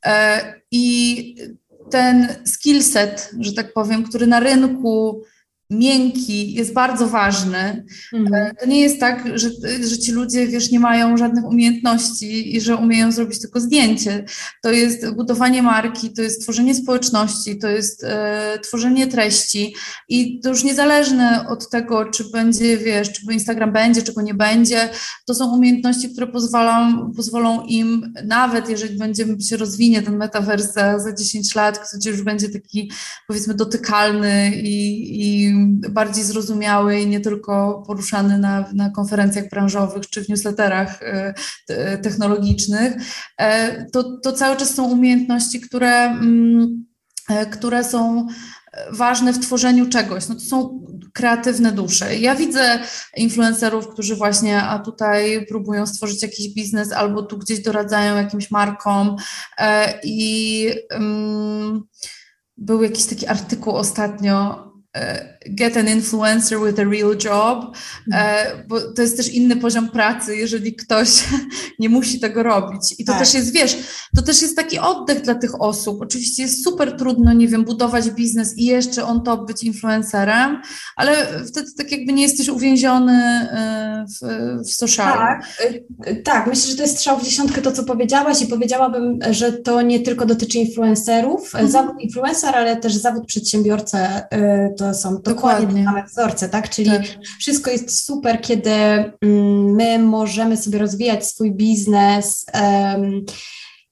E, 0.05 0.41
i 0.71 1.35
ten 1.91 2.27
skillset, 2.45 3.31
że 3.39 3.53
tak 3.53 3.73
powiem, 3.73 4.03
który 4.03 4.27
na 4.27 4.39
rynku 4.39 5.23
miękki 5.71 6.53
jest 6.53 6.73
bardzo 6.73 7.07
ważny. 7.07 7.85
Mhm. 8.13 8.55
To 8.55 8.65
nie 8.65 8.79
jest 8.79 8.99
tak, 8.99 9.37
że, 9.39 9.49
że 9.83 9.97
ci 9.97 10.11
ludzie, 10.11 10.47
wiesz, 10.47 10.71
nie 10.71 10.79
mają 10.79 11.17
żadnych 11.17 11.45
umiejętności 11.45 12.55
i 12.55 12.61
że 12.61 12.75
umieją 12.75 13.11
zrobić 13.11 13.41
tylko 13.41 13.59
zdjęcie. 13.59 14.25
To 14.63 14.71
jest 14.71 15.11
budowanie 15.15 15.63
marki, 15.63 16.13
to 16.13 16.21
jest 16.21 16.41
tworzenie 16.41 16.75
społeczności, 16.75 17.59
to 17.59 17.67
jest 17.67 18.03
e, 18.03 18.59
tworzenie 18.63 19.07
treści 19.07 19.75
i 20.09 20.39
to 20.39 20.49
już 20.49 20.63
niezależne 20.63 21.45
od 21.49 21.69
tego, 21.69 22.05
czy 22.05 22.23
będzie, 22.31 22.77
wiesz, 22.77 23.11
czy 23.11 23.33
Instagram 23.33 23.71
będzie, 23.71 24.01
czy 24.01 24.13
go 24.13 24.21
nie 24.21 24.33
będzie, 24.33 24.89
to 25.25 25.33
są 25.33 25.55
umiejętności, 25.55 26.09
które 26.09 26.27
pozwolą, 26.27 27.11
pozwolą 27.15 27.65
im, 27.65 28.13
nawet 28.25 28.69
jeżeli 28.69 28.97
będziemy 28.97 29.41
się 29.41 29.57
rozwinie 29.57 30.01
ten 30.01 30.17
metavers 30.17 30.73
za, 30.73 30.99
za 30.99 31.13
10 31.13 31.55
lat, 31.55 31.79
gdzie 31.95 32.09
już 32.09 32.21
będzie 32.21 32.49
taki, 32.49 32.91
powiedzmy, 33.27 33.53
dotykalny 33.53 34.51
i, 34.55 35.01
i 35.21 35.60
bardziej 35.89 36.23
zrozumiały 36.23 36.99
i 36.99 37.07
nie 37.07 37.19
tylko 37.19 37.83
poruszany 37.87 38.37
na, 38.37 38.65
na 38.73 38.89
konferencjach 38.89 39.49
branżowych 39.49 40.09
czy 40.09 40.23
w 40.23 40.29
newsletterach 40.29 40.99
e, 41.03 41.97
technologicznych, 41.97 42.93
e, 43.37 43.85
to, 43.85 44.17
to 44.17 44.33
cały 44.33 44.57
czas 44.57 44.75
są 44.75 44.91
umiejętności, 44.91 45.61
które, 45.61 46.05
mm, 46.05 46.85
e, 47.29 47.45
które 47.45 47.83
są 47.83 48.27
ważne 48.91 49.33
w 49.33 49.39
tworzeniu 49.39 49.89
czegoś. 49.89 50.27
No 50.27 50.35
to 50.35 50.41
są 50.41 50.85
kreatywne 51.13 51.71
dusze. 51.71 52.17
Ja 52.17 52.35
widzę 52.35 52.79
influencerów, 53.17 53.87
którzy 53.87 54.15
właśnie, 54.15 54.61
a 54.63 54.79
tutaj 54.79 55.45
próbują 55.45 55.87
stworzyć 55.87 56.23
jakiś 56.23 56.53
biznes 56.53 56.91
albo 56.91 57.21
tu 57.21 57.37
gdzieś 57.37 57.59
doradzają 57.61 58.15
jakimś 58.15 58.51
markom 58.51 59.15
i 60.03 60.69
um, 60.91 61.83
był 62.57 62.83
jakiś 62.83 63.05
taki 63.05 63.27
artykuł 63.27 63.75
ostatnio 63.75 64.71
get 65.49 65.77
an 65.77 65.87
influencer 65.87 66.59
with 66.59 66.79
a 66.79 66.83
real 66.83 67.15
job, 67.23 67.75
e, 68.13 68.45
bo 68.67 68.81
to 68.81 69.01
jest 69.01 69.17
też 69.17 69.29
inny 69.29 69.55
poziom 69.55 69.89
pracy, 69.89 70.35
jeżeli 70.35 70.75
ktoś 70.75 71.23
nie 71.79 71.89
musi 71.89 72.19
tego 72.19 72.43
robić. 72.43 72.95
I 72.99 73.05
to 73.05 73.11
tak. 73.11 73.21
też 73.21 73.33
jest, 73.33 73.53
wiesz, 73.53 73.77
to 74.15 74.21
też 74.21 74.41
jest 74.41 74.55
taki 74.55 74.79
oddech 74.79 75.21
dla 75.21 75.35
tych 75.35 75.61
osób. 75.61 76.01
Oczywiście 76.01 76.43
jest 76.43 76.63
super 76.63 76.97
trudno, 76.97 77.33
nie 77.33 77.47
wiem, 77.47 77.65
budować 77.65 78.11
biznes 78.11 78.57
i 78.57 78.65
jeszcze 78.65 79.05
on 79.05 79.23
to 79.23 79.37
być 79.37 79.63
influencerem, 79.63 80.61
ale 80.95 81.27
wtedy 81.47 81.67
tak 81.77 81.91
jakby 81.91 82.13
nie 82.13 82.23
jesteś 82.23 82.49
uwięziony 82.49 83.13
e, 83.13 84.05
w, 84.07 84.27
w 84.67 84.73
social. 84.73 85.13
Tak, 85.13 85.45
tak, 86.23 86.47
myślę, 86.47 86.71
że 86.71 86.75
to 86.75 86.81
jest 86.81 86.95
strzał 86.95 87.19
w 87.19 87.23
dziesiątkę 87.23 87.61
to, 87.61 87.71
co 87.71 87.83
powiedziałaś 87.83 88.41
i 88.41 88.47
powiedziałabym, 88.47 89.19
że 89.31 89.53
to 89.53 89.81
nie 89.81 89.99
tylko 89.99 90.25
dotyczy 90.25 90.57
influencerów, 90.57 91.41
mhm. 91.45 91.71
zawód 91.71 91.95
influencer, 91.99 92.55
ale 92.55 92.77
też 92.77 92.95
zawód 92.95 93.25
przedsiębiorcy 93.25 93.97
to 94.77 94.93
są 94.93 95.17
dokładnie, 95.35 95.67
dokładnie. 95.67 95.85
same 95.85 96.03
wzorce, 96.03 96.49
tak? 96.49 96.69
Czyli 96.69 96.89
tak. 96.89 97.01
wszystko 97.39 97.71
jest 97.71 98.05
super, 98.05 98.41
kiedy 98.41 98.71
mm, 98.71 99.75
my 99.75 99.99
możemy 99.99 100.57
sobie 100.57 100.79
rozwijać 100.79 101.25
swój 101.25 101.51
biznes. 101.51 102.45
Um, 102.53 103.25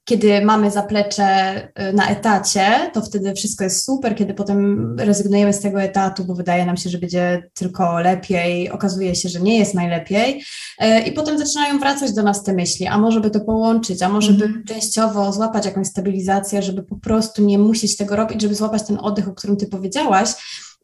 kiedy 0.09 0.45
mamy 0.45 0.71
zaplecze 0.71 1.57
y, 1.89 1.93
na 1.93 2.09
etacie, 2.09 2.91
to 2.93 3.01
wtedy 3.01 3.33
wszystko 3.33 3.63
jest 3.63 3.85
super, 3.85 4.15
kiedy 4.15 4.33
potem 4.33 4.95
rezygnujemy 4.99 5.53
z 5.53 5.59
tego 5.59 5.81
etatu, 5.81 6.23
bo 6.23 6.35
wydaje 6.35 6.65
nam 6.65 6.77
się, 6.77 6.89
że 6.89 6.97
będzie 6.97 7.49
tylko 7.53 7.99
lepiej, 7.99 8.69
okazuje 8.69 9.15
się, 9.15 9.29
że 9.29 9.39
nie 9.39 9.59
jest 9.59 9.73
najlepiej 9.73 10.43
y, 10.83 10.99
i 10.99 11.11
potem 11.11 11.37
zaczynają 11.37 11.79
wracać 11.79 12.13
do 12.13 12.23
nas 12.23 12.43
te 12.43 12.53
myśli, 12.53 12.87
a 12.87 12.97
może 12.97 13.19
by 13.19 13.29
to 13.29 13.39
połączyć, 13.39 14.01
a 14.01 14.09
może 14.09 14.33
by 14.33 14.45
mhm. 14.45 14.63
częściowo 14.63 15.33
złapać 15.33 15.65
jakąś 15.65 15.87
stabilizację, 15.87 16.61
żeby 16.61 16.83
po 16.83 16.95
prostu 16.95 17.45
nie 17.45 17.59
musieć 17.59 17.97
tego 17.97 18.15
robić, 18.15 18.41
żeby 18.41 18.55
złapać 18.55 18.87
ten 18.87 18.97
oddech, 19.01 19.27
o 19.27 19.33
którym 19.33 19.57
ty 19.57 19.67
powiedziałaś, 19.67 20.29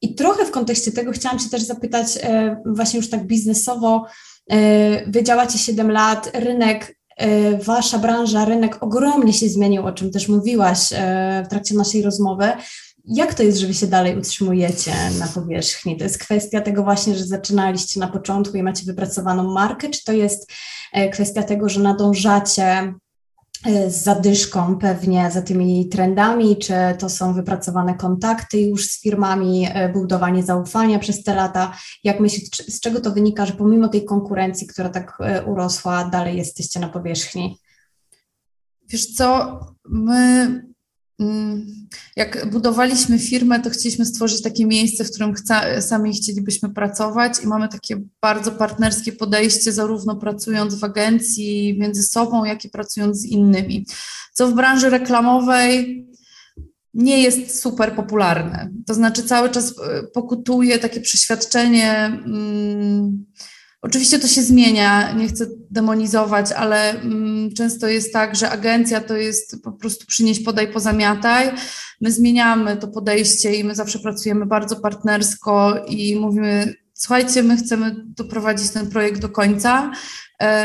I 0.05 0.15
trochę 0.15 0.45
w 0.45 0.51
kontekście 0.51 0.91
tego 0.91 1.11
chciałam 1.11 1.39
Cię 1.39 1.49
też 1.49 1.61
zapytać, 1.61 2.07
e, 2.21 2.61
właśnie 2.65 2.97
już 2.97 3.09
tak 3.09 3.27
biznesowo, 3.27 4.05
e, 4.51 5.11
Wy 5.11 5.23
działacie 5.23 5.57
7 5.57 5.91
lat, 5.91 6.31
rynek 6.33 6.95
Wasza 7.65 7.99
branża, 7.99 8.45
rynek 8.45 8.83
ogromnie 8.83 9.33
się 9.33 9.49
zmienił, 9.49 9.85
o 9.85 9.91
czym 9.91 10.11
też 10.11 10.27
mówiłaś 10.27 10.79
w 11.45 11.47
trakcie 11.49 11.75
naszej 11.75 12.01
rozmowy. 12.01 12.45
Jak 13.05 13.33
to 13.33 13.43
jest, 13.43 13.57
że 13.57 13.67
wy 13.67 13.73
się 13.73 13.87
dalej 13.87 14.17
utrzymujecie 14.17 14.91
na 15.19 15.27
powierzchni? 15.27 15.97
To 15.97 16.03
jest 16.03 16.17
kwestia 16.17 16.61
tego 16.61 16.83
właśnie, 16.83 17.15
że 17.15 17.25
zaczynaliście 17.25 17.99
na 17.99 18.07
początku 18.07 18.57
i 18.57 18.63
macie 18.63 18.85
wypracowaną 18.85 19.43
markę, 19.43 19.89
czy 19.89 20.03
to 20.03 20.13
jest 20.13 20.51
e, 20.93 21.09
kwestia 21.09 21.43
tego, 21.43 21.69
że 21.69 21.79
nadążacie 21.79 22.63
e, 22.63 22.93
z 23.87 24.03
zadyszką 24.03 24.77
pewnie 24.77 25.31
za 25.31 25.41
tymi 25.41 25.89
trendami, 25.89 26.57
czy 26.57 26.73
to 26.99 27.09
są 27.09 27.33
wypracowane 27.33 27.95
kontakty 27.95 28.61
już 28.61 28.89
z 28.89 29.01
firmami, 29.01 29.67
e, 29.73 29.89
budowanie 29.89 30.43
zaufania 30.43 30.99
przez 30.99 31.23
te 31.23 31.35
lata? 31.35 31.73
Jak 32.03 32.19
myślisz, 32.19 32.49
z 32.49 32.79
czego 32.79 33.01
to 33.01 33.11
wynika, 33.11 33.45
że 33.45 33.53
pomimo 33.53 33.87
tej 33.87 34.05
konkurencji, 34.05 34.67
która 34.67 34.89
tak 34.89 35.17
urosła, 35.45 36.09
dalej 36.09 36.37
jesteście 36.37 36.79
na 36.79 36.89
powierzchni? 36.89 37.59
Wiesz 38.87 39.05
co, 39.05 39.59
my 39.85 40.74
jak 42.15 42.49
budowaliśmy 42.49 43.19
firmę, 43.19 43.59
to 43.59 43.69
chcieliśmy 43.69 44.05
stworzyć 44.05 44.41
takie 44.41 44.65
miejsce, 44.65 45.03
w 45.03 45.11
którym 45.11 45.33
chca, 45.33 45.81
sami 45.81 46.13
chcielibyśmy 46.13 46.69
pracować 46.69 47.43
i 47.43 47.47
mamy 47.47 47.69
takie 47.69 48.01
bardzo 48.21 48.51
partnerskie 48.51 49.11
podejście, 49.11 49.71
zarówno 49.71 50.15
pracując 50.15 50.75
w 50.75 50.83
agencji 50.83 51.77
między 51.79 52.03
sobą, 52.03 52.45
jak 52.45 52.65
i 52.65 52.69
pracując 52.69 53.17
z 53.17 53.25
innymi. 53.25 53.85
Co 54.33 54.47
w 54.47 54.53
branży 54.53 54.89
reklamowej 54.89 56.05
nie 56.93 57.23
jest 57.23 57.61
super 57.61 57.95
popularne. 57.95 58.69
To 58.87 58.93
znaczy, 58.93 59.23
cały 59.23 59.49
czas 59.49 59.69
e, 59.71 60.03
pokutuje 60.03 60.79
takie 60.79 61.01
przeświadczenie. 61.01 62.19
Hmm, 62.25 63.25
Oczywiście 63.85 64.19
to 64.19 64.27
się 64.27 64.41
zmienia, 64.41 65.11
nie 65.11 65.27
chcę 65.27 65.45
demonizować, 65.71 66.51
ale 66.51 66.89
mm, 66.89 67.53
często 67.53 67.87
jest 67.87 68.13
tak, 68.13 68.35
że 68.35 68.49
agencja 68.49 69.01
to 69.01 69.15
jest 69.15 69.63
po 69.63 69.71
prostu 69.71 70.05
przynieść, 70.05 70.39
podaj, 70.39 70.73
pozamiataj. 70.73 71.51
My 72.01 72.11
zmieniamy 72.11 72.77
to 72.77 72.87
podejście 72.87 73.55
i 73.55 73.63
my 73.63 73.75
zawsze 73.75 73.99
pracujemy 73.99 74.45
bardzo 74.45 74.75
partnersko 74.75 75.85
i 75.87 76.15
mówimy, 76.15 76.73
słuchajcie, 76.93 77.43
my 77.43 77.57
chcemy 77.57 77.95
doprowadzić 78.05 78.69
ten 78.69 78.89
projekt 78.89 79.21
do 79.21 79.29
końca 79.29 79.91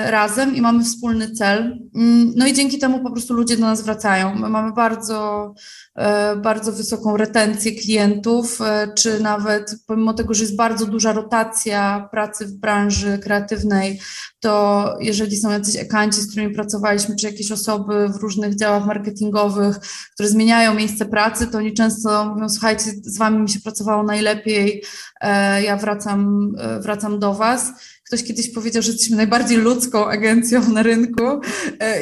razem 0.06 0.56
i 0.56 0.60
mamy 0.60 0.84
wspólny 0.84 1.30
cel. 1.30 1.78
Mm, 1.94 2.32
no 2.36 2.46
i 2.46 2.52
dzięki 2.52 2.78
temu 2.78 3.00
po 3.00 3.10
prostu 3.10 3.34
ludzie 3.34 3.56
do 3.56 3.66
nas 3.66 3.82
wracają. 3.82 4.34
My 4.34 4.48
mamy 4.48 4.72
bardzo 4.72 5.54
E, 6.00 6.36
bardzo 6.36 6.72
wysoką 6.72 7.16
retencję 7.16 7.72
klientów, 7.72 8.60
e, 8.60 8.88
czy 8.94 9.20
nawet 9.20 9.74
pomimo 9.86 10.14
tego, 10.14 10.34
że 10.34 10.42
jest 10.42 10.56
bardzo 10.56 10.86
duża 10.86 11.12
rotacja 11.12 12.08
pracy 12.12 12.46
w 12.46 12.52
branży 12.52 13.18
kreatywnej, 13.18 14.00
to 14.40 14.84
jeżeli 15.00 15.36
są 15.36 15.50
jacyś 15.50 15.76
ekanci, 15.76 16.20
z 16.20 16.30
którymi 16.30 16.54
pracowaliśmy, 16.54 17.16
czy 17.16 17.26
jakieś 17.26 17.52
osoby 17.52 18.08
w 18.08 18.16
różnych 18.16 18.56
działach 18.56 18.86
marketingowych, 18.86 19.76
które 20.14 20.28
zmieniają 20.28 20.74
miejsce 20.74 21.06
pracy, 21.06 21.46
to 21.46 21.58
oni 21.58 21.74
często 21.74 22.24
mówią, 22.24 22.48
słuchajcie, 22.48 22.84
z 23.02 23.18
wami 23.18 23.38
mi 23.38 23.48
się 23.48 23.60
pracowało 23.60 24.02
najlepiej, 24.02 24.82
e, 25.20 25.62
ja 25.62 25.76
wracam, 25.76 26.52
wracam 26.80 27.18
do 27.18 27.34
was. 27.34 27.72
Ktoś 28.10 28.24
kiedyś 28.24 28.50
powiedział, 28.50 28.82
że 28.82 28.92
jesteśmy 28.92 29.16
najbardziej 29.16 29.56
ludzką 29.56 30.06
agencją 30.06 30.72
na 30.72 30.82
rynku 30.82 31.22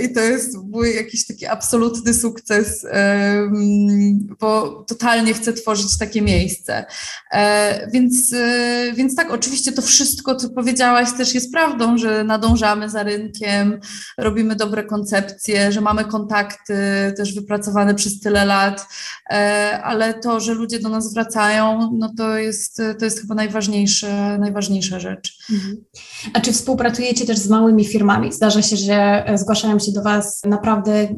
i 0.05 0.13
to 0.13 0.21
jest 0.21 0.57
mój 0.57 0.95
jakiś 0.95 1.27
taki 1.27 1.47
absolutny 1.47 2.15
sukces 2.15 2.87
bo 4.41 4.85
totalnie 4.89 5.35
chcę 5.35 5.53
tworzyć 5.53 5.99
takie 5.99 6.23
miejsce. 6.23 6.85
E, 7.33 7.91
więc, 7.91 8.33
e, 8.33 8.93
więc 8.97 9.15
tak, 9.15 9.31
oczywiście 9.31 9.73
to 9.73 9.83
wszystko, 9.83 10.35
co 10.37 10.49
powiedziałaś, 10.49 11.09
też 11.17 11.35
jest 11.35 11.53
prawdą, 11.53 11.99
że 11.99 12.25
nadążamy 12.25 12.91
za 12.91 13.03
rynkiem, 13.03 13.81
robimy 14.19 14.57
dobre 14.57 14.85
koncepcje, 14.85 15.73
że 15.73 15.81
mamy 15.81 16.05
kontakty 16.05 16.75
też 17.17 17.35
wypracowane 17.35 17.95
przez 17.95 18.21
tyle 18.21 18.45
lat, 18.45 18.87
e, 19.31 19.81
ale 19.83 20.15
to, 20.15 20.41
że 20.41 20.55
ludzie 20.55 20.79
do 20.79 20.89
nas 20.89 21.15
wracają, 21.15 21.91
no 21.99 22.13
to 22.17 22.39
jest, 22.39 22.83
to 22.99 23.05
jest 23.05 23.21
chyba 23.21 23.35
najważniejsza, 23.35 24.39
najważniejsza 24.39 25.01
rzecz. 25.01 25.39
Mhm. 25.51 25.85
A 26.33 26.41
czy 26.41 26.53
współpracujecie 26.53 27.27
też 27.27 27.39
z 27.39 27.49
małymi 27.49 27.85
firmami? 27.85 28.33
Zdarza 28.33 28.63
się, 28.63 28.77
że 28.77 29.25
zgłaszają 29.35 29.79
się 29.79 29.93
do 29.93 30.03
Was 30.03 30.43
naprawdę 30.45 31.09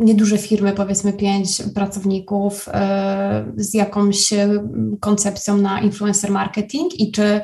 nieduże 0.00 0.38
firmy, 0.38 0.72
powiedzmy 0.72 1.12
pięć 1.12 1.62
pracowników 1.74 2.68
e, 2.68 3.52
z 3.56 3.74
jakąś 3.74 4.32
e, 4.32 4.68
koncepcją 5.00 5.56
na 5.56 5.80
influencer 5.80 6.30
marketing 6.30 7.00
i 7.00 7.12
czy, 7.12 7.40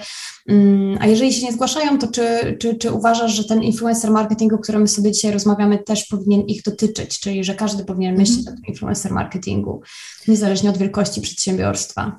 mm, 0.48 0.98
a 1.00 1.06
jeżeli 1.06 1.32
się 1.32 1.46
nie 1.46 1.52
zgłaszają, 1.52 1.98
to 1.98 2.06
czy, 2.06 2.56
czy, 2.60 2.74
czy 2.74 2.92
uważasz, 2.92 3.32
że 3.32 3.44
ten 3.44 3.62
influencer 3.62 4.10
marketing, 4.10 4.52
o 4.52 4.58
którym 4.58 4.80
my 4.80 4.88
sobie 4.88 5.12
dzisiaj 5.12 5.32
rozmawiamy, 5.32 5.78
też 5.78 6.04
powinien 6.04 6.40
ich 6.40 6.62
dotyczyć, 6.62 7.20
czyli 7.20 7.44
że 7.44 7.54
każdy 7.54 7.84
powinien 7.84 8.16
myśleć 8.16 8.38
mm 8.38 8.52
o 8.52 8.56
tym 8.56 8.66
influencer 8.68 9.12
marketingu, 9.12 9.82
niezależnie 10.28 10.70
od 10.70 10.78
wielkości 10.78 11.20
przedsiębiorstwa? 11.20 12.18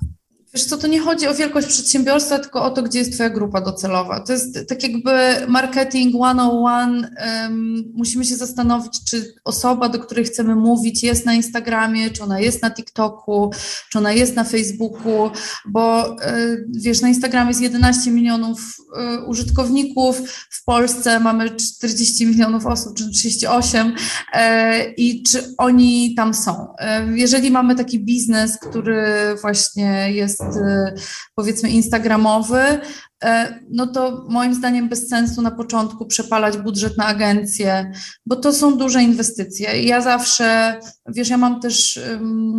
Wiesz 0.53 0.65
co, 0.65 0.77
to 0.77 0.87
nie 0.87 0.99
chodzi 0.99 1.27
o 1.27 1.33
wielkość 1.33 1.67
przedsiębiorstwa, 1.67 2.39
tylko 2.39 2.63
o 2.63 2.71
to, 2.71 2.83
gdzie 2.83 2.99
jest 2.99 3.13
Twoja 3.13 3.29
grupa 3.29 3.61
docelowa. 3.61 4.19
To 4.19 4.33
jest 4.33 4.59
tak 4.69 4.83
jakby 4.83 5.11
marketing 5.47 6.15
101. 6.15 7.15
Um, 7.43 7.91
musimy 7.93 8.25
się 8.25 8.35
zastanowić, 8.35 9.03
czy 9.09 9.35
osoba, 9.43 9.89
do 9.89 9.99
której 9.99 10.25
chcemy 10.25 10.55
mówić, 10.55 11.03
jest 11.03 11.25
na 11.25 11.33
Instagramie, 11.33 12.09
czy 12.09 12.23
ona 12.23 12.39
jest 12.39 12.61
na 12.61 12.71
TikToku, 12.71 13.51
czy 13.91 13.97
ona 13.97 14.11
jest 14.11 14.35
na 14.35 14.43
Facebooku, 14.43 15.31
bo 15.65 16.11
y, 16.11 16.65
wiesz, 16.69 17.01
na 17.01 17.07
Instagramie 17.07 17.49
jest 17.49 17.61
11 17.61 18.11
milionów 18.11 18.59
y, 18.61 19.25
użytkowników, 19.25 20.21
w 20.49 20.63
Polsce 20.63 21.19
mamy 21.19 21.49
40 21.55 22.25
milionów 22.25 22.65
osób, 22.65 22.97
czy 22.97 23.09
38 23.09 23.87
y, 23.87 23.93
e, 24.33 24.93
i 24.93 25.23
czy 25.23 25.53
oni 25.57 26.15
tam 26.15 26.33
są. 26.33 26.75
E, 26.77 27.07
jeżeli 27.17 27.51
mamy 27.51 27.75
taki 27.75 27.99
biznes, 27.99 28.57
który 28.57 29.05
właśnie 29.41 30.13
jest 30.13 30.42
Y, 30.55 30.93
powiedzmy 31.35 31.69
instagramowy, 31.69 32.81
E, 33.23 33.59
no 33.69 33.87
to 33.87 34.25
moim 34.29 34.53
zdaniem 34.53 34.89
bez 34.89 35.09
sensu 35.09 35.41
na 35.41 35.51
początku 35.51 36.05
przepalać 36.05 36.57
budżet 36.57 36.97
na 36.97 37.05
agencję, 37.05 37.91
bo 38.25 38.35
to 38.35 38.53
są 38.53 38.77
duże 38.77 39.03
inwestycje. 39.03 39.83
Ja 39.83 40.01
zawsze, 40.01 40.79
wiesz, 41.07 41.29
ja 41.29 41.37
mam 41.37 41.59
też, 41.59 41.99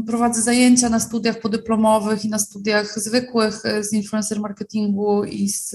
prowadzę 0.06 0.42
zajęcia 0.42 0.88
na 0.88 1.00
studiach 1.00 1.40
podyplomowych 1.40 2.24
i 2.24 2.28
na 2.28 2.38
studiach 2.38 3.00
zwykłych 3.00 3.66
e, 3.66 3.84
z 3.84 3.92
influencer 3.92 4.40
marketingu 4.40 5.24
i 5.24 5.48
z, 5.48 5.74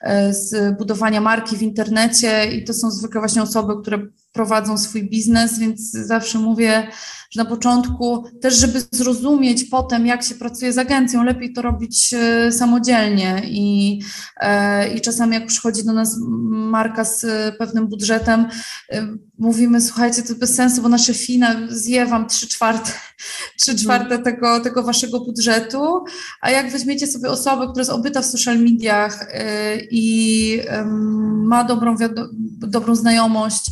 e, 0.00 0.34
z 0.34 0.78
budowania 0.78 1.20
marki 1.20 1.56
w 1.56 1.62
internecie 1.62 2.46
i 2.46 2.64
to 2.64 2.74
są 2.74 2.90
zwykle 2.90 3.20
właśnie 3.20 3.42
osoby, 3.42 3.82
które 3.82 3.98
prowadzą 4.36 4.78
swój 4.78 5.10
biznes, 5.10 5.58
więc 5.58 5.90
zawsze 5.90 6.38
mówię, 6.38 6.86
że 7.30 7.42
na 7.42 7.50
początku 7.50 8.24
też, 8.42 8.54
żeby 8.54 8.82
zrozumieć 8.90 9.64
potem, 9.64 10.06
jak 10.06 10.22
się 10.22 10.34
pracuje 10.34 10.72
z 10.72 10.78
agencją, 10.78 11.24
lepiej 11.24 11.52
to 11.52 11.62
robić 11.62 12.14
samodzielnie 12.50 13.42
i 13.44 13.98
E, 14.40 14.88
i, 14.88 15.00
czasami 15.00 15.34
jak 15.34 15.46
przychodzi 15.46 15.84
do 15.84 15.92
nas 15.92 16.16
marka 16.48 17.04
z 17.04 17.26
pewnym 17.58 17.88
budżetem, 17.88 18.48
e, 18.92 19.06
mówimy, 19.38 19.80
słuchajcie, 19.80 20.22
to 20.22 20.34
bez 20.34 20.54
sensu, 20.54 20.82
bo 20.82 20.88
nasze 20.88 21.14
FINA 21.14 21.54
zje 21.68 22.06
wam 22.06 22.28
trzy 22.28 22.48
czwarte, 22.48 22.90
trzy 23.60 23.70
mhm. 23.70 23.78
czwarte 23.78 24.18
tego, 24.18 24.60
tego 24.60 24.82
waszego 24.82 25.20
budżetu, 25.20 26.04
a 26.40 26.50
jak 26.50 26.70
weźmiecie 26.70 27.06
sobie 27.06 27.28
osobę, 27.30 27.64
która 27.64 27.80
jest 27.80 27.90
obyta 27.90 28.22
w 28.22 28.26
social 28.26 28.58
mediach 28.58 29.28
e, 29.32 29.76
i 29.90 30.60
ma 31.44 31.64
dobrą, 31.64 31.96
dobrą 32.58 32.94
znajomość 32.94 33.70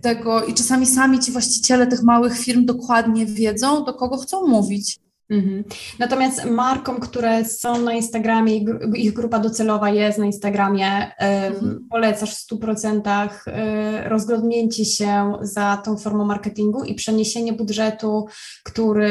tego 0.00 0.44
i 0.44 0.54
czasami 0.54 0.86
sami 0.86 1.18
ci 1.18 1.32
właściciele 1.32 1.86
tych 1.86 2.02
małych 2.02 2.38
firm 2.38 2.64
dokładnie 2.64 3.26
wiedzą, 3.26 3.84
do 3.84 3.94
kogo 3.94 4.16
chcą 4.16 4.46
mówić. 4.46 4.98
Mhm. 5.30 5.64
Natomiast 5.98 6.44
markom, 6.44 7.00
które 7.00 7.44
są 7.44 7.82
na 7.82 7.92
Instagramie, 7.92 8.64
ich 8.94 9.12
grupa 9.12 9.38
docelowa 9.38 9.90
jest 9.90 10.18
na 10.18 10.26
Instagramie, 10.26 11.16
mhm. 11.18 11.86
polecasz 11.90 12.36
w 12.36 12.52
100% 12.52 13.28
y, 13.28 14.08
rozglądnięcie 14.08 14.84
się 14.84 15.32
za 15.40 15.82
tą 15.84 15.96
formą 15.96 16.24
marketingu 16.24 16.84
i 16.84 16.94
przeniesienie 16.94 17.52
budżetu, 17.52 18.26
który 18.64 19.10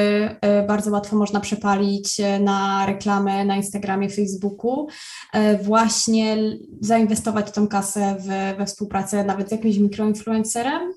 y, 0.63 0.67
bardzo 0.67 0.91
łatwo 0.91 1.15
można 1.15 1.39
przepalić 1.39 2.19
y, 2.19 2.39
na 2.39 2.85
reklamę 2.85 3.45
na 3.45 3.55
Instagramie, 3.55 4.09
Facebooku, 4.09 4.87
właśnie 5.63 6.37
zainwestować 6.81 7.51
tą 7.51 7.67
kasę 7.67 8.15
w, 8.19 8.57
we 8.57 8.65
współpracę 8.65 9.23
nawet 9.23 9.49
z 9.49 9.51
jakimś 9.51 9.77
mikroinfluencerem, 9.77 10.93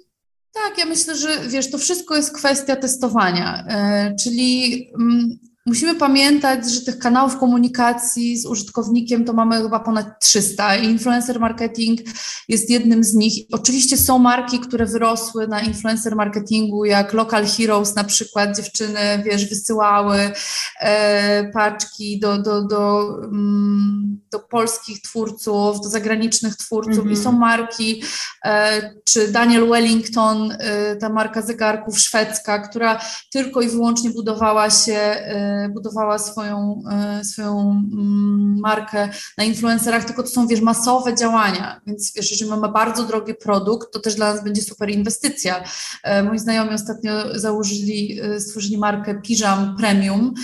tak, 0.52 0.78
ja 0.78 0.84
myślę, 0.84 1.16
że 1.16 1.48
wiesz, 1.48 1.70
to 1.70 1.78
wszystko 1.78 2.16
jest 2.16 2.34
kwestia 2.36 2.76
testowania, 2.76 3.64
e, 3.68 4.16
czyli 4.16 4.88
mm, 4.94 5.38
musimy 5.66 5.94
pamiętać, 5.94 6.70
że 6.70 6.80
tych 6.80 6.98
kanałów 6.98 7.36
komunikacji 7.36 8.38
z 8.38 8.46
użytkownikiem 8.46 9.24
to 9.24 9.32
mamy 9.32 9.62
chyba 9.62 9.80
ponad 9.80 10.20
300 10.20 10.76
i 10.76 10.84
influencer 10.84 11.40
marketing 11.40 12.00
jest 12.48 12.70
jednym 12.70 13.04
z 13.04 13.14
nich. 13.14 13.46
Oczywiście 13.52 13.96
są 13.96 14.18
marki, 14.18 14.60
które 14.60 14.86
wyrosły 14.86 15.48
na 15.48 15.60
influencer 15.60 16.16
marketingu, 16.16 16.84
jak 16.84 17.12
Local 17.12 17.46
Heroes 17.46 17.94
na 17.94 18.04
przykład, 18.04 18.56
dziewczyny, 18.56 19.22
wiesz, 19.24 19.48
wysyłały 19.48 20.32
e, 20.80 21.50
paczki 21.52 22.20
do, 22.20 22.42
do, 22.42 22.62
do, 22.62 23.16
mm, 23.24 24.20
do 24.30 24.38
polskich 24.38 25.02
twórców, 25.02 25.80
do 25.80 25.88
zagranicznych 25.88 26.56
twórców 26.56 26.92
mm 26.92 27.04
-hmm. 27.04 27.10
i 27.10 27.16
mhm. 27.16 27.24
są 27.24 27.32
marki, 27.32 28.02
e, 28.44 28.94
czy 29.04 29.28
Daniel 29.28 29.68
Wellington, 29.68 30.52
e, 30.58 30.96
ta 30.96 31.08
marka 31.08 31.42
zegarków 31.42 31.98
szwedzka, 31.98 32.58
która 32.58 33.00
tylko 33.32 33.62
i 33.62 33.68
wyłącznie 33.68 34.10
budowała 34.10 34.70
się, 34.70 34.94
e, 34.94 35.49
budowała 35.74 36.18
swoją, 36.18 36.82
e, 36.90 37.24
swoją 37.24 37.70
mm, 37.70 38.60
markę 38.60 39.08
na 39.38 39.44
influencerach, 39.44 40.04
tylko 40.04 40.22
to 40.22 40.28
są, 40.28 40.46
wiesz, 40.46 40.60
masowe 40.60 41.14
działania, 41.14 41.80
więc 41.86 42.12
wiesz, 42.16 42.30
jeżeli 42.30 42.50
mamy 42.50 42.68
bardzo 42.68 43.04
drogi 43.04 43.34
produkt, 43.34 43.92
to 43.92 44.00
też 44.00 44.14
dla 44.14 44.34
nas 44.34 44.44
będzie 44.44 44.62
super 44.62 44.90
inwestycja. 44.90 45.64
E, 46.02 46.22
moi 46.22 46.38
znajomi 46.38 46.74
ostatnio 46.74 47.38
założyli, 47.38 48.20
stworzyli 48.38 48.78
markę 48.78 49.22
Piżam 49.22 49.76
Premium, 49.76 50.34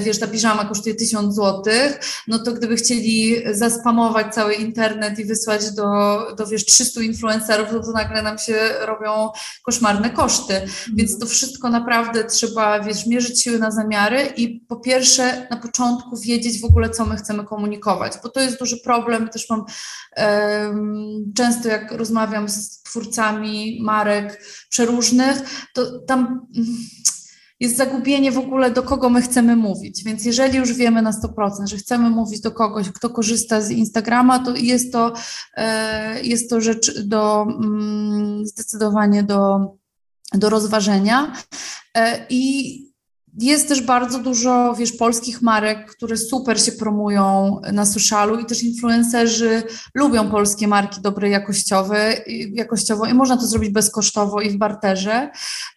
wiesz, 0.00 0.18
ta 0.18 0.26
piżama 0.26 0.64
kosztuje 0.64 0.94
1000 0.94 1.34
zł, 1.34 1.62
no 2.28 2.38
to 2.38 2.52
gdyby 2.52 2.76
chcieli 2.76 3.36
zaspamować 3.52 4.34
cały 4.34 4.54
internet 4.54 5.18
i 5.18 5.24
wysłać 5.24 5.70
do, 5.70 6.18
do 6.36 6.46
wiesz, 6.46 6.64
300 6.64 7.00
influencerów, 7.00 7.68
no 7.72 7.80
to 7.80 7.92
nagle 7.92 8.22
nam 8.22 8.38
się 8.38 8.56
robią 8.80 9.30
koszmarne 9.62 10.10
koszty, 10.10 10.60
więc 10.94 11.18
to 11.18 11.26
wszystko 11.26 11.70
naprawdę 11.70 12.24
trzeba, 12.24 12.80
wiesz, 12.80 13.06
mierzyć 13.06 13.42
siły 13.42 13.58
na 13.58 13.70
zamiary 13.70 14.32
i 14.36 14.55
po 14.68 14.76
pierwsze 14.76 15.46
na 15.50 15.56
początku 15.56 16.16
wiedzieć 16.16 16.60
w 16.60 16.64
ogóle, 16.64 16.90
co 16.90 17.06
my 17.06 17.16
chcemy 17.16 17.44
komunikować, 17.44 18.12
bo 18.22 18.28
to 18.28 18.40
jest 18.40 18.58
duży 18.58 18.80
problem. 18.80 19.28
Też 19.28 19.50
mam 19.50 19.64
um, 20.16 21.32
często, 21.36 21.68
jak 21.68 21.92
rozmawiam 21.92 22.48
z 22.48 22.82
twórcami 22.82 23.78
marek 23.82 24.42
przeróżnych, 24.70 25.66
to 25.74 26.00
tam 26.00 26.46
jest 27.60 27.76
zagubienie 27.76 28.32
w 28.32 28.38
ogóle, 28.38 28.70
do 28.70 28.82
kogo 28.82 29.10
my 29.10 29.22
chcemy 29.22 29.56
mówić. 29.56 30.04
Więc 30.04 30.24
jeżeli 30.24 30.58
już 30.58 30.72
wiemy 30.72 31.02
na 31.02 31.10
100%, 31.10 31.66
że 31.66 31.76
chcemy 31.76 32.10
mówić 32.10 32.40
do 32.40 32.50
kogoś, 32.50 32.90
kto 32.90 33.10
korzysta 33.10 33.60
z 33.60 33.70
Instagrama, 33.70 34.38
to 34.38 34.56
jest 34.56 34.92
to, 34.92 35.12
e, 35.56 36.22
jest 36.22 36.50
to 36.50 36.60
rzecz 36.60 37.00
do 37.00 37.42
mm, 37.42 38.46
zdecydowanie 38.46 39.22
do, 39.22 39.58
do 40.34 40.50
rozważenia. 40.50 41.32
E, 41.96 42.26
I 42.30 42.85
jest 43.44 43.68
też 43.68 43.82
bardzo 43.82 44.18
dużo, 44.18 44.74
wiesz, 44.74 44.92
polskich 44.92 45.42
marek, 45.42 45.90
które 45.90 46.16
super 46.16 46.60
się 46.60 46.72
promują 46.72 47.56
na 47.72 47.86
socialu 47.86 48.38
i 48.38 48.46
też 48.46 48.62
influencerzy 48.62 49.62
lubią 49.94 50.30
polskie 50.30 50.68
marki 50.68 51.00
dobre 51.00 51.28
jakościowe, 51.28 52.14
jakościowo 52.52 53.06
i 53.06 53.14
można 53.14 53.36
to 53.36 53.46
zrobić 53.46 53.70
bezkosztowo 53.70 54.40
i 54.40 54.50
w 54.50 54.56
barterze. 54.56 55.30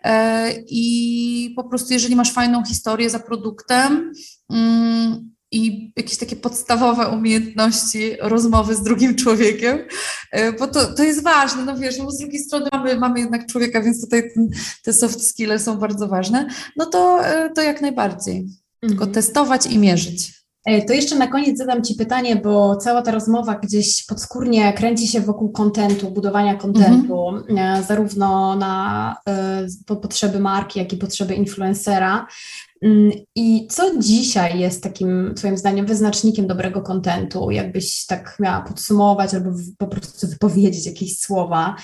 E, 0.04 0.52
I 0.70 1.54
po 1.56 1.64
prostu, 1.64 1.94
jeżeli 1.94 2.16
masz 2.16 2.34
fajną 2.34 2.66
historię 2.66 3.10
za 3.10 3.20
produktem, 3.20 4.12
mm, 4.50 5.32
i 5.52 5.92
jakieś 5.96 6.18
takie 6.18 6.36
podstawowe 6.36 7.08
umiejętności 7.08 8.16
rozmowy 8.22 8.76
z 8.76 8.84
drugim 8.84 9.16
człowiekiem, 9.16 9.78
e, 10.32 10.54
bo 10.54 10.68
to, 10.68 10.94
to 10.94 11.04
jest 11.04 11.24
ważne, 11.24 11.66
no 11.66 11.78
wiesz, 11.78 11.98
no 11.98 12.12
z 12.12 12.18
drugiej 12.18 12.40
strony 12.40 12.66
mamy, 12.72 12.96
mamy 12.96 13.20
jednak 13.20 13.48
człowieka, 13.48 13.82
więc 13.82 14.02
tutaj 14.02 14.24
ten, 14.34 14.50
te 14.84 14.94
soft 14.94 15.28
skills 15.28 15.64
są 15.64 15.78
bardzo 15.78 16.08
ważne, 16.08 16.48
no 16.78 16.86
to, 16.86 17.26
e, 17.26 17.50
to 17.50 17.62
jak 17.62 17.82
najbardziej, 17.82 18.38
mhm. 18.38 18.58
tylko 18.82 19.08
testować 19.08 19.66
i 19.66 19.80
mierzyć. 19.80 20.40
E, 20.66 20.82
to 20.86 20.94
jeszcze 20.94 21.16
na 21.16 21.28
koniec 21.28 21.58
zadam 21.58 21.84
Ci 21.84 21.96
pytanie, 21.96 22.36
bo 22.36 22.76
cała 22.76 23.02
ta 23.02 23.12
rozmowa 23.12 23.60
gdzieś 23.64 24.06
podskórnie 24.06 24.74
kręci 24.74 25.08
się 25.08 25.22
wokół 25.22 25.52
kontentu, 25.52 26.12
budowania 26.12 26.56
kontentu, 26.56 27.30
mhm. 27.30 27.84
zarówno 27.84 28.56
na 28.56 29.16
potrzeby 30.02 30.40
marki, 30.40 30.80
jak 30.80 30.94
i 30.94 30.98
potrzeby 30.98 31.36
influencera. 31.36 32.28
Mm, 32.82 33.12
I 33.36 33.68
co 33.68 33.98
dzisiaj 33.98 34.60
jest 34.60 34.84
takim 34.84 35.34
Twoim 35.36 35.58
zdaniem 35.58 35.86
wyznacznikiem 35.86 36.48
dobrego 36.48 36.82
kontentu? 36.82 37.52
Jakbyś 37.52 38.06
tak 38.06 38.38
miała 38.40 38.62
podsumować 38.62 39.34
albo 39.34 39.50
po 39.78 39.88
prostu 39.88 40.28
wypowiedzieć 40.28 40.86
jakieś 40.86 41.20
słowa, 41.20 41.76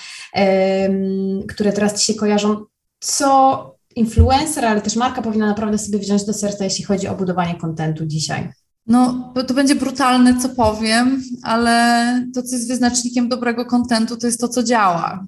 które 1.48 1.72
teraz 1.72 2.00
Ci 2.00 2.06
się 2.06 2.14
kojarzą, 2.14 2.64
co 3.00 3.76
influencer, 3.96 4.64
ale 4.64 4.80
też 4.80 4.96
marka 4.96 5.22
powinna 5.22 5.46
naprawdę 5.46 5.78
sobie 5.78 5.98
wziąć 5.98 6.24
do 6.24 6.32
serca, 6.32 6.64
jeśli 6.64 6.84
chodzi 6.84 7.08
o 7.08 7.14
budowanie 7.14 7.54
kontentu 7.54 8.06
dzisiaj? 8.06 8.52
No, 8.86 9.32
to 9.46 9.54
będzie 9.54 9.74
brutalne, 9.74 10.40
co 10.40 10.48
powiem, 10.48 11.22
ale 11.42 12.26
to, 12.34 12.42
co 12.42 12.56
jest 12.56 12.68
wyznacznikiem 12.68 13.28
dobrego 13.28 13.64
kontentu, 13.64 14.16
to 14.16 14.26
jest 14.26 14.40
to, 14.40 14.48
co 14.48 14.62
działa. 14.62 15.26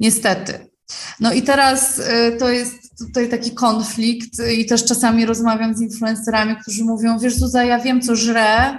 Niestety. 0.00 0.72
No 1.20 1.32
i 1.32 1.42
teraz 1.42 1.98
y, 1.98 2.36
to 2.38 2.48
jest 2.48 2.81
tutaj 3.06 3.28
taki 3.28 3.50
konflikt 3.50 4.30
i 4.58 4.66
też 4.66 4.84
czasami 4.84 5.26
rozmawiam 5.26 5.74
z 5.74 5.80
influencerami, 5.80 6.56
którzy 6.56 6.84
mówią, 6.84 7.18
wiesz 7.18 7.36
Zuza, 7.36 7.64
ja 7.64 7.78
wiem, 7.78 8.00
co 8.00 8.16
żrę, 8.16 8.78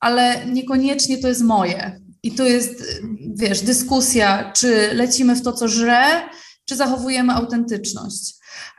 ale 0.00 0.46
niekoniecznie 0.46 1.18
to 1.18 1.28
jest 1.28 1.42
moje. 1.42 2.00
I 2.22 2.32
to 2.32 2.44
jest, 2.44 3.02
wiesz, 3.34 3.60
dyskusja, 3.60 4.52
czy 4.52 4.94
lecimy 4.94 5.36
w 5.36 5.42
to, 5.42 5.52
co 5.52 5.68
żrę, 5.68 6.04
czy 6.64 6.76
zachowujemy 6.76 7.32
autentyczność. 7.32 8.34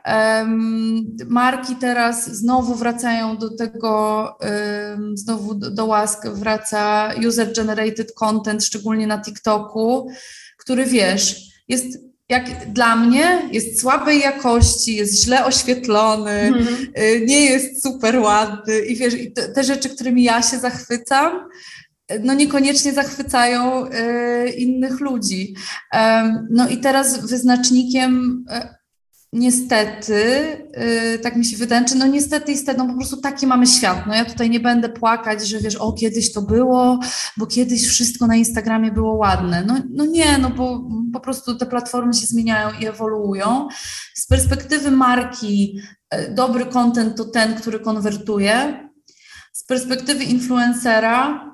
Um, 0.06 1.16
marki 1.28 1.76
teraz 1.76 2.30
znowu 2.30 2.74
wracają 2.74 3.36
do 3.36 3.56
tego, 3.56 4.32
um, 4.40 5.16
znowu 5.16 5.54
do, 5.54 5.70
do 5.70 5.86
łask 5.86 6.26
wraca 6.26 7.10
user-generated 7.18 8.12
content, 8.14 8.64
szczególnie 8.64 9.06
na 9.06 9.20
TikToku, 9.20 10.08
który 10.58 10.86
wiesz, 10.86 11.42
jest 11.68 12.05
jak 12.28 12.72
dla 12.72 12.96
mnie 12.96 13.48
jest 13.52 13.80
słabej 13.80 14.20
jakości, 14.20 14.96
jest 14.96 15.24
źle 15.24 15.44
oświetlony, 15.44 16.30
mm. 16.30 16.66
nie 17.26 17.44
jest 17.44 17.82
super 17.82 18.18
ładny 18.18 18.78
i 18.80 18.96
wiesz, 18.96 19.14
i 19.14 19.32
te, 19.32 19.48
te, 19.48 19.64
rzeczy, 19.64 19.88
którymi 19.88 20.22
ja 20.22 20.42
się 20.42 20.58
zachwycam, 20.58 21.48
no 22.20 22.34
niekoniecznie 22.34 22.92
zachwycają 22.92 23.86
y, 23.86 24.48
innych 24.50 25.00
ludzi. 25.00 25.54
Um, 25.92 26.48
no 26.50 26.68
i 26.68 26.78
teraz 26.78 27.26
wyznacznikiem 27.26 28.44
y, 28.50 28.76
niestety, 29.32 30.22
yy, 31.12 31.18
tak 31.18 31.36
mi 31.36 31.44
się 31.44 31.56
wydaje, 31.56 31.84
czy 31.84 31.94
no 31.94 32.06
niestety, 32.06 32.52
niestety, 32.52 32.78
no 32.78 32.86
po 32.86 32.94
prostu 32.94 33.16
taki 33.16 33.46
mamy 33.46 33.66
świat. 33.66 34.06
No 34.06 34.14
ja 34.14 34.24
tutaj 34.24 34.50
nie 34.50 34.60
będę 34.60 34.88
płakać, 34.88 35.48
że 35.48 35.58
wiesz, 35.58 35.76
o 35.76 35.92
kiedyś 35.92 36.32
to 36.32 36.42
było, 36.42 37.00
bo 37.36 37.46
kiedyś 37.46 37.86
wszystko 37.86 38.26
na 38.26 38.36
Instagramie 38.36 38.92
było 38.92 39.14
ładne. 39.14 39.64
No, 39.66 39.74
no 39.90 40.06
nie, 40.06 40.38
no 40.38 40.50
bo 40.50 40.88
po 41.12 41.20
prostu 41.20 41.56
te 41.56 41.66
platformy 41.66 42.14
się 42.14 42.26
zmieniają 42.26 42.68
i 42.80 42.86
ewoluują. 42.86 43.68
Z 44.14 44.26
perspektywy 44.26 44.90
marki 44.90 45.80
yy, 46.12 46.34
dobry 46.34 46.66
content 46.66 47.16
to 47.16 47.24
ten, 47.24 47.54
który 47.54 47.80
konwertuje. 47.80 48.88
Z 49.52 49.64
perspektywy 49.64 50.24
influencera 50.24 51.46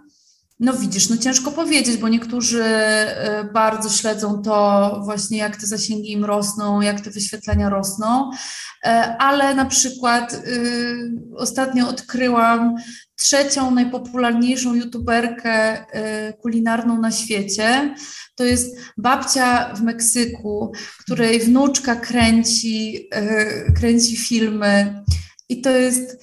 no 0.63 0.73
widzisz, 0.73 1.09
no 1.09 1.17
ciężko 1.17 1.53
powiedzieć, 1.53 1.97
bo 1.97 2.09
niektórzy 2.09 2.65
y, 2.65 3.53
bardzo 3.53 3.91
śledzą 3.91 4.43
to 4.43 5.01
właśnie, 5.05 5.39
jak 5.39 5.57
te 5.57 5.67
zasięgi 5.67 6.13
im 6.13 6.25
rosną, 6.25 6.81
jak 6.81 7.01
te 7.01 7.11
wyświetlenia 7.11 7.71
rosną, 7.71 8.31
y, 8.31 8.89
ale 9.19 9.55
na 9.55 9.65
przykład 9.65 10.33
y, 10.35 11.13
ostatnio 11.37 11.89
odkryłam 11.89 12.75
trzecią 13.17 13.71
najpopularniejszą 13.71 14.75
youtuberkę 14.75 15.85
kulinarną 16.41 17.01
na 17.01 17.11
świecie. 17.11 17.95
To 18.35 18.45
jest 18.45 18.77
babcia 18.97 19.75
w 19.75 19.83
Meksyku, 19.83 20.73
której 20.99 21.41
wnuczka 21.41 21.97
kręci, 21.97 23.09
kręci 23.77 24.17
filmy 24.17 25.05
i 25.49 25.61
to 25.61 25.71
jest 25.71 26.19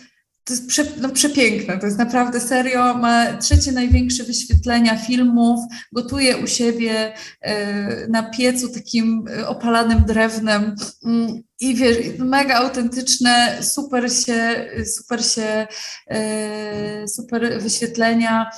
to 0.50 0.54
jest 0.54 0.68
prze, 0.68 0.86
no, 1.02 1.10
przepiękne, 1.10 1.80
to 1.80 1.86
jest 1.86 1.98
naprawdę 1.98 2.40
serio, 2.40 2.94
ma 2.94 3.38
trzecie 3.38 3.72
największe 3.72 4.24
wyświetlenia 4.24 4.98
filmów, 4.98 5.60
gotuje 5.92 6.38
u 6.38 6.48
siebie 6.48 7.14
e, 7.42 8.08
na 8.08 8.24
piecu 8.24 8.70
takim 8.70 9.26
e, 9.28 9.48
opalanym 9.48 10.04
drewnem 10.08 10.76
mm, 11.06 11.44
i 11.60 11.76
wiesz, 11.76 11.98
mega 12.20 12.56
autentyczne, 12.56 13.58
super 13.62 14.12
się, 14.14 14.70
super 14.98 15.26
się, 15.26 15.68
e, 16.08 17.08
super 17.08 17.62
wyświetlenia. 17.62 18.50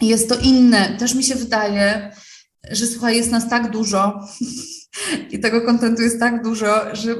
Jest 0.00 0.28
to 0.28 0.36
inne, 0.36 0.96
też 0.98 1.14
mi 1.14 1.24
się 1.24 1.34
wydaje, 1.34 2.12
że 2.70 2.86
słuchaj, 2.86 3.16
jest 3.16 3.30
nas 3.30 3.48
tak 3.48 3.70
dużo, 3.70 4.28
i 5.30 5.40
tego 5.40 5.60
kontentu 5.60 6.02
jest 6.02 6.20
tak 6.20 6.42
dużo, 6.42 6.96
że 6.96 7.14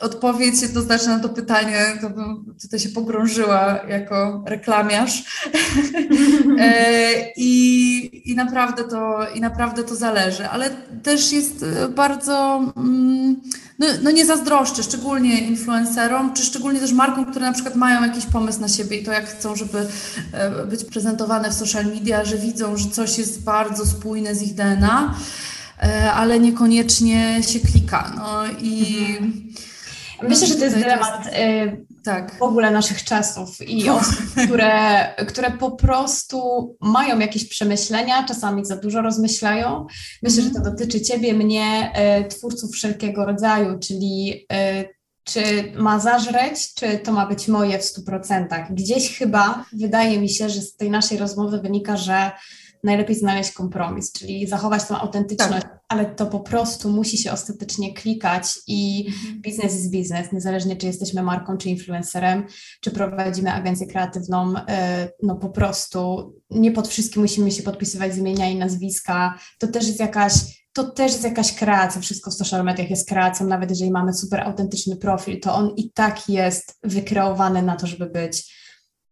odpowiedź 0.00 0.62
jednoznaczna 0.62 1.16
na 1.16 1.22
to 1.22 1.28
pytanie, 1.28 1.98
to 2.00 2.10
bym 2.10 2.54
tutaj 2.62 2.80
się 2.80 2.88
pogrążyła 2.88 3.80
jako 3.88 4.44
reklamiarz. 4.46 5.22
E, 6.58 7.32
I, 7.36 8.30
i, 8.30 8.34
naprawdę 8.34 8.84
to, 8.84 9.18
I 9.34 9.40
naprawdę 9.40 9.84
to 9.84 9.94
zależy, 9.96 10.48
ale 10.48 10.70
też 11.02 11.32
jest 11.32 11.64
bardzo... 11.94 12.64
Mm, 12.76 13.40
no, 13.78 13.86
no 14.02 14.10
nie 14.10 14.26
zazdroszczę, 14.26 14.82
szczególnie 14.82 15.40
influencerom, 15.40 16.32
czy 16.34 16.42
szczególnie 16.42 16.80
też 16.80 16.92
markom, 16.92 17.26
które 17.26 17.46
na 17.46 17.52
przykład 17.52 17.76
mają 17.76 18.02
jakiś 18.02 18.26
pomysł 18.26 18.60
na 18.60 18.68
siebie 18.68 18.96
i 18.96 19.04
to 19.04 19.12
jak 19.12 19.26
chcą, 19.26 19.56
żeby 19.56 19.86
e, 20.32 20.66
być 20.66 20.84
prezentowane 20.84 21.50
w 21.50 21.54
social 21.54 21.86
media, 21.86 22.24
że 22.24 22.38
widzą, 22.38 22.76
że 22.76 22.90
coś 22.90 23.18
jest 23.18 23.42
bardzo 23.42 23.86
spójne 23.86 24.34
z 24.34 24.42
ich 24.42 24.54
DNA, 24.54 25.14
e, 25.14 25.59
ale 26.14 26.40
niekoniecznie 26.40 27.42
się 27.42 27.60
klika. 27.60 28.12
No 28.16 28.42
i... 28.62 28.96
Mhm. 29.10 29.50
Myślę, 30.22 30.46
że 30.46 30.54
to 30.54 30.64
jest 30.64 30.76
dylemat 30.76 31.28
tak. 32.04 32.38
w 32.38 32.42
ogóle 32.42 32.70
naszych 32.70 33.04
czasów 33.04 33.68
i 33.68 33.88
osób, 33.90 34.16
które, 34.44 35.06
które 35.28 35.50
po 35.50 35.70
prostu 35.70 36.40
mają 36.80 37.18
jakieś 37.18 37.48
przemyślenia, 37.48 38.24
czasami 38.24 38.64
za 38.64 38.76
dużo 38.76 39.02
rozmyślają. 39.02 39.86
Myślę, 40.22 40.42
że 40.42 40.50
to 40.50 40.58
mhm. 40.58 40.76
dotyczy 40.76 41.00
Ciebie, 41.00 41.34
mnie, 41.34 41.92
e, 41.94 42.24
twórców 42.24 42.70
wszelkiego 42.72 43.26
rodzaju, 43.26 43.78
czyli 43.78 44.46
e, 44.52 44.84
czy 45.24 45.72
ma 45.76 45.98
zażreć, 46.00 46.74
czy 46.74 46.98
to 46.98 47.12
ma 47.12 47.26
być 47.26 47.48
moje 47.48 47.78
w 47.78 47.82
100%. 47.82 48.74
Gdzieś 48.74 49.18
chyba 49.18 49.64
wydaje 49.72 50.20
mi 50.20 50.28
się, 50.28 50.48
że 50.48 50.60
z 50.60 50.76
tej 50.76 50.90
naszej 50.90 51.18
rozmowy 51.18 51.60
wynika, 51.60 51.96
że 51.96 52.30
najlepiej 52.84 53.16
znaleźć 53.16 53.52
kompromis, 53.52 54.12
czyli 54.12 54.46
zachować 54.46 54.84
tą 54.84 54.98
autentyczność, 54.98 55.62
tak. 55.62 55.80
ale 55.88 56.06
to 56.06 56.26
po 56.26 56.40
prostu 56.40 56.90
musi 56.90 57.18
się 57.18 57.32
ostatecznie 57.32 57.94
klikać 57.94 58.58
i 58.66 59.06
mhm. 59.08 59.40
biznes 59.40 59.74
jest 59.74 59.90
biznes, 59.90 60.32
niezależnie 60.32 60.76
czy 60.76 60.86
jesteśmy 60.86 61.22
marką, 61.22 61.56
czy 61.56 61.68
influencerem, 61.68 62.46
czy 62.80 62.90
prowadzimy 62.90 63.52
agencję 63.52 63.86
kreatywną, 63.86 64.54
e, 64.68 65.08
no 65.22 65.36
po 65.36 65.48
prostu 65.48 66.32
nie 66.50 66.72
pod 66.72 66.88
wszystkim 66.88 67.22
musimy 67.22 67.50
się 67.50 67.62
podpisywać 67.62 68.14
z 68.14 68.18
imienia 68.18 68.50
i 68.50 68.56
nazwiska, 68.56 69.38
to 69.58 69.66
też 69.66 69.86
jest 69.86 70.00
jakaś 70.00 70.32
to 70.72 70.84
też 70.84 71.12
jest 71.12 71.24
jakaś 71.24 71.54
kreacja, 71.54 72.00
wszystko 72.00 72.30
w 72.30 72.34
social 72.34 72.64
mediach 72.64 72.90
jest 72.90 73.08
kreacją, 73.08 73.46
nawet 73.46 73.70
jeżeli 73.70 73.90
mamy 73.90 74.14
super 74.14 74.40
autentyczny 74.40 74.96
profil, 74.96 75.40
to 75.40 75.54
on 75.54 75.74
i 75.76 75.92
tak 75.92 76.28
jest 76.28 76.78
wykreowany 76.82 77.62
na 77.62 77.76
to, 77.76 77.86
żeby 77.86 78.06
być 78.06 78.59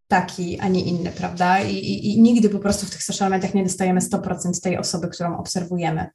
taki, 0.09 0.61
a 0.61 0.69
nie 0.69 0.85
inny, 0.85 1.11
prawda? 1.11 1.61
I, 1.61 1.75
i, 1.75 2.15
I, 2.15 2.21
nigdy 2.21 2.49
po 2.49 2.59
prostu 2.59 2.87
w 2.87 2.91
tych 2.91 3.03
social 3.03 3.31
mediach 3.31 3.55
nie 3.55 3.65
dostajemy 3.65 4.01
100% 4.01 4.61
tej 4.63 4.79
osoby, 4.79 5.09
którą 5.09 5.39
obserwujemy. 5.39 6.07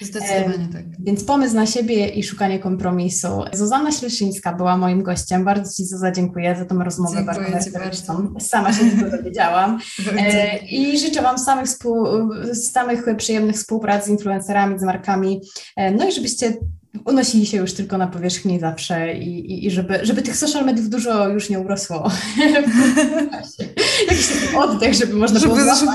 Zdecydowanie 0.00 0.68
tak. 0.72 0.84
Więc 1.00 1.24
pomysł 1.24 1.54
na 1.54 1.66
siebie 1.66 2.08
i 2.08 2.22
szukanie 2.22 2.58
kompromisu. 2.58 3.28
Zuzanna 3.52 3.92
Śleszyńska 3.92 4.52
była 4.52 4.76
moim 4.76 5.02
gościem. 5.02 5.44
Bardzo 5.44 5.72
Ci 5.72 5.84
Zuza 5.84 6.12
dziękuję 6.12 6.56
za 6.58 6.64
tą 6.64 6.84
rozmowę 6.84 7.16
dziękuję 7.16 7.50
bardzo 7.50 7.70
merytoryczną. 7.70 8.34
Sama 8.40 8.72
się 8.72 8.90
tego 8.90 9.10
dowiedziałam. 9.10 9.78
E, 10.18 10.58
I 10.58 10.98
życzę 10.98 11.22
Wam 11.22 11.38
samych, 11.38 11.66
współ, 11.66 12.06
samych 12.54 13.04
przyjemnych 13.16 13.56
współprac 13.56 14.04
z 14.04 14.08
influencerami, 14.08 14.78
z 14.78 14.82
markami. 14.82 15.40
E, 15.76 15.90
no 15.90 16.08
i 16.08 16.12
żebyście 16.12 16.56
unosili 17.04 17.46
się 17.46 17.56
już 17.56 17.72
tylko 17.72 17.98
na 17.98 18.06
powierzchni 18.06 18.60
zawsze 18.60 19.14
i, 19.14 19.52
i, 19.52 19.66
i 19.66 19.70
żeby, 19.70 19.98
żeby 20.02 20.22
tych 20.22 20.36
social 20.36 20.64
mediów 20.64 20.88
dużo 20.88 21.28
już 21.28 21.50
nie 21.50 21.60
urosło. 21.60 22.10
Jakiś 24.10 24.26
taki 24.26 24.56
oddech, 24.56 24.94
żeby 24.94 25.14
można 25.14 25.38
żeby, 25.38 25.54
było 25.54 25.74
żeby 25.76 25.92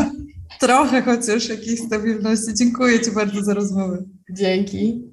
Trochę 0.59 1.01
chociaż 1.01 1.49
jakiejś 1.49 1.79
stabilności. 1.79 2.53
Dziękuję 2.53 2.99
Ci 2.99 3.11
bardzo 3.11 3.43
za 3.43 3.53
rozmowę. 3.53 4.03
Dzięki. 4.31 5.08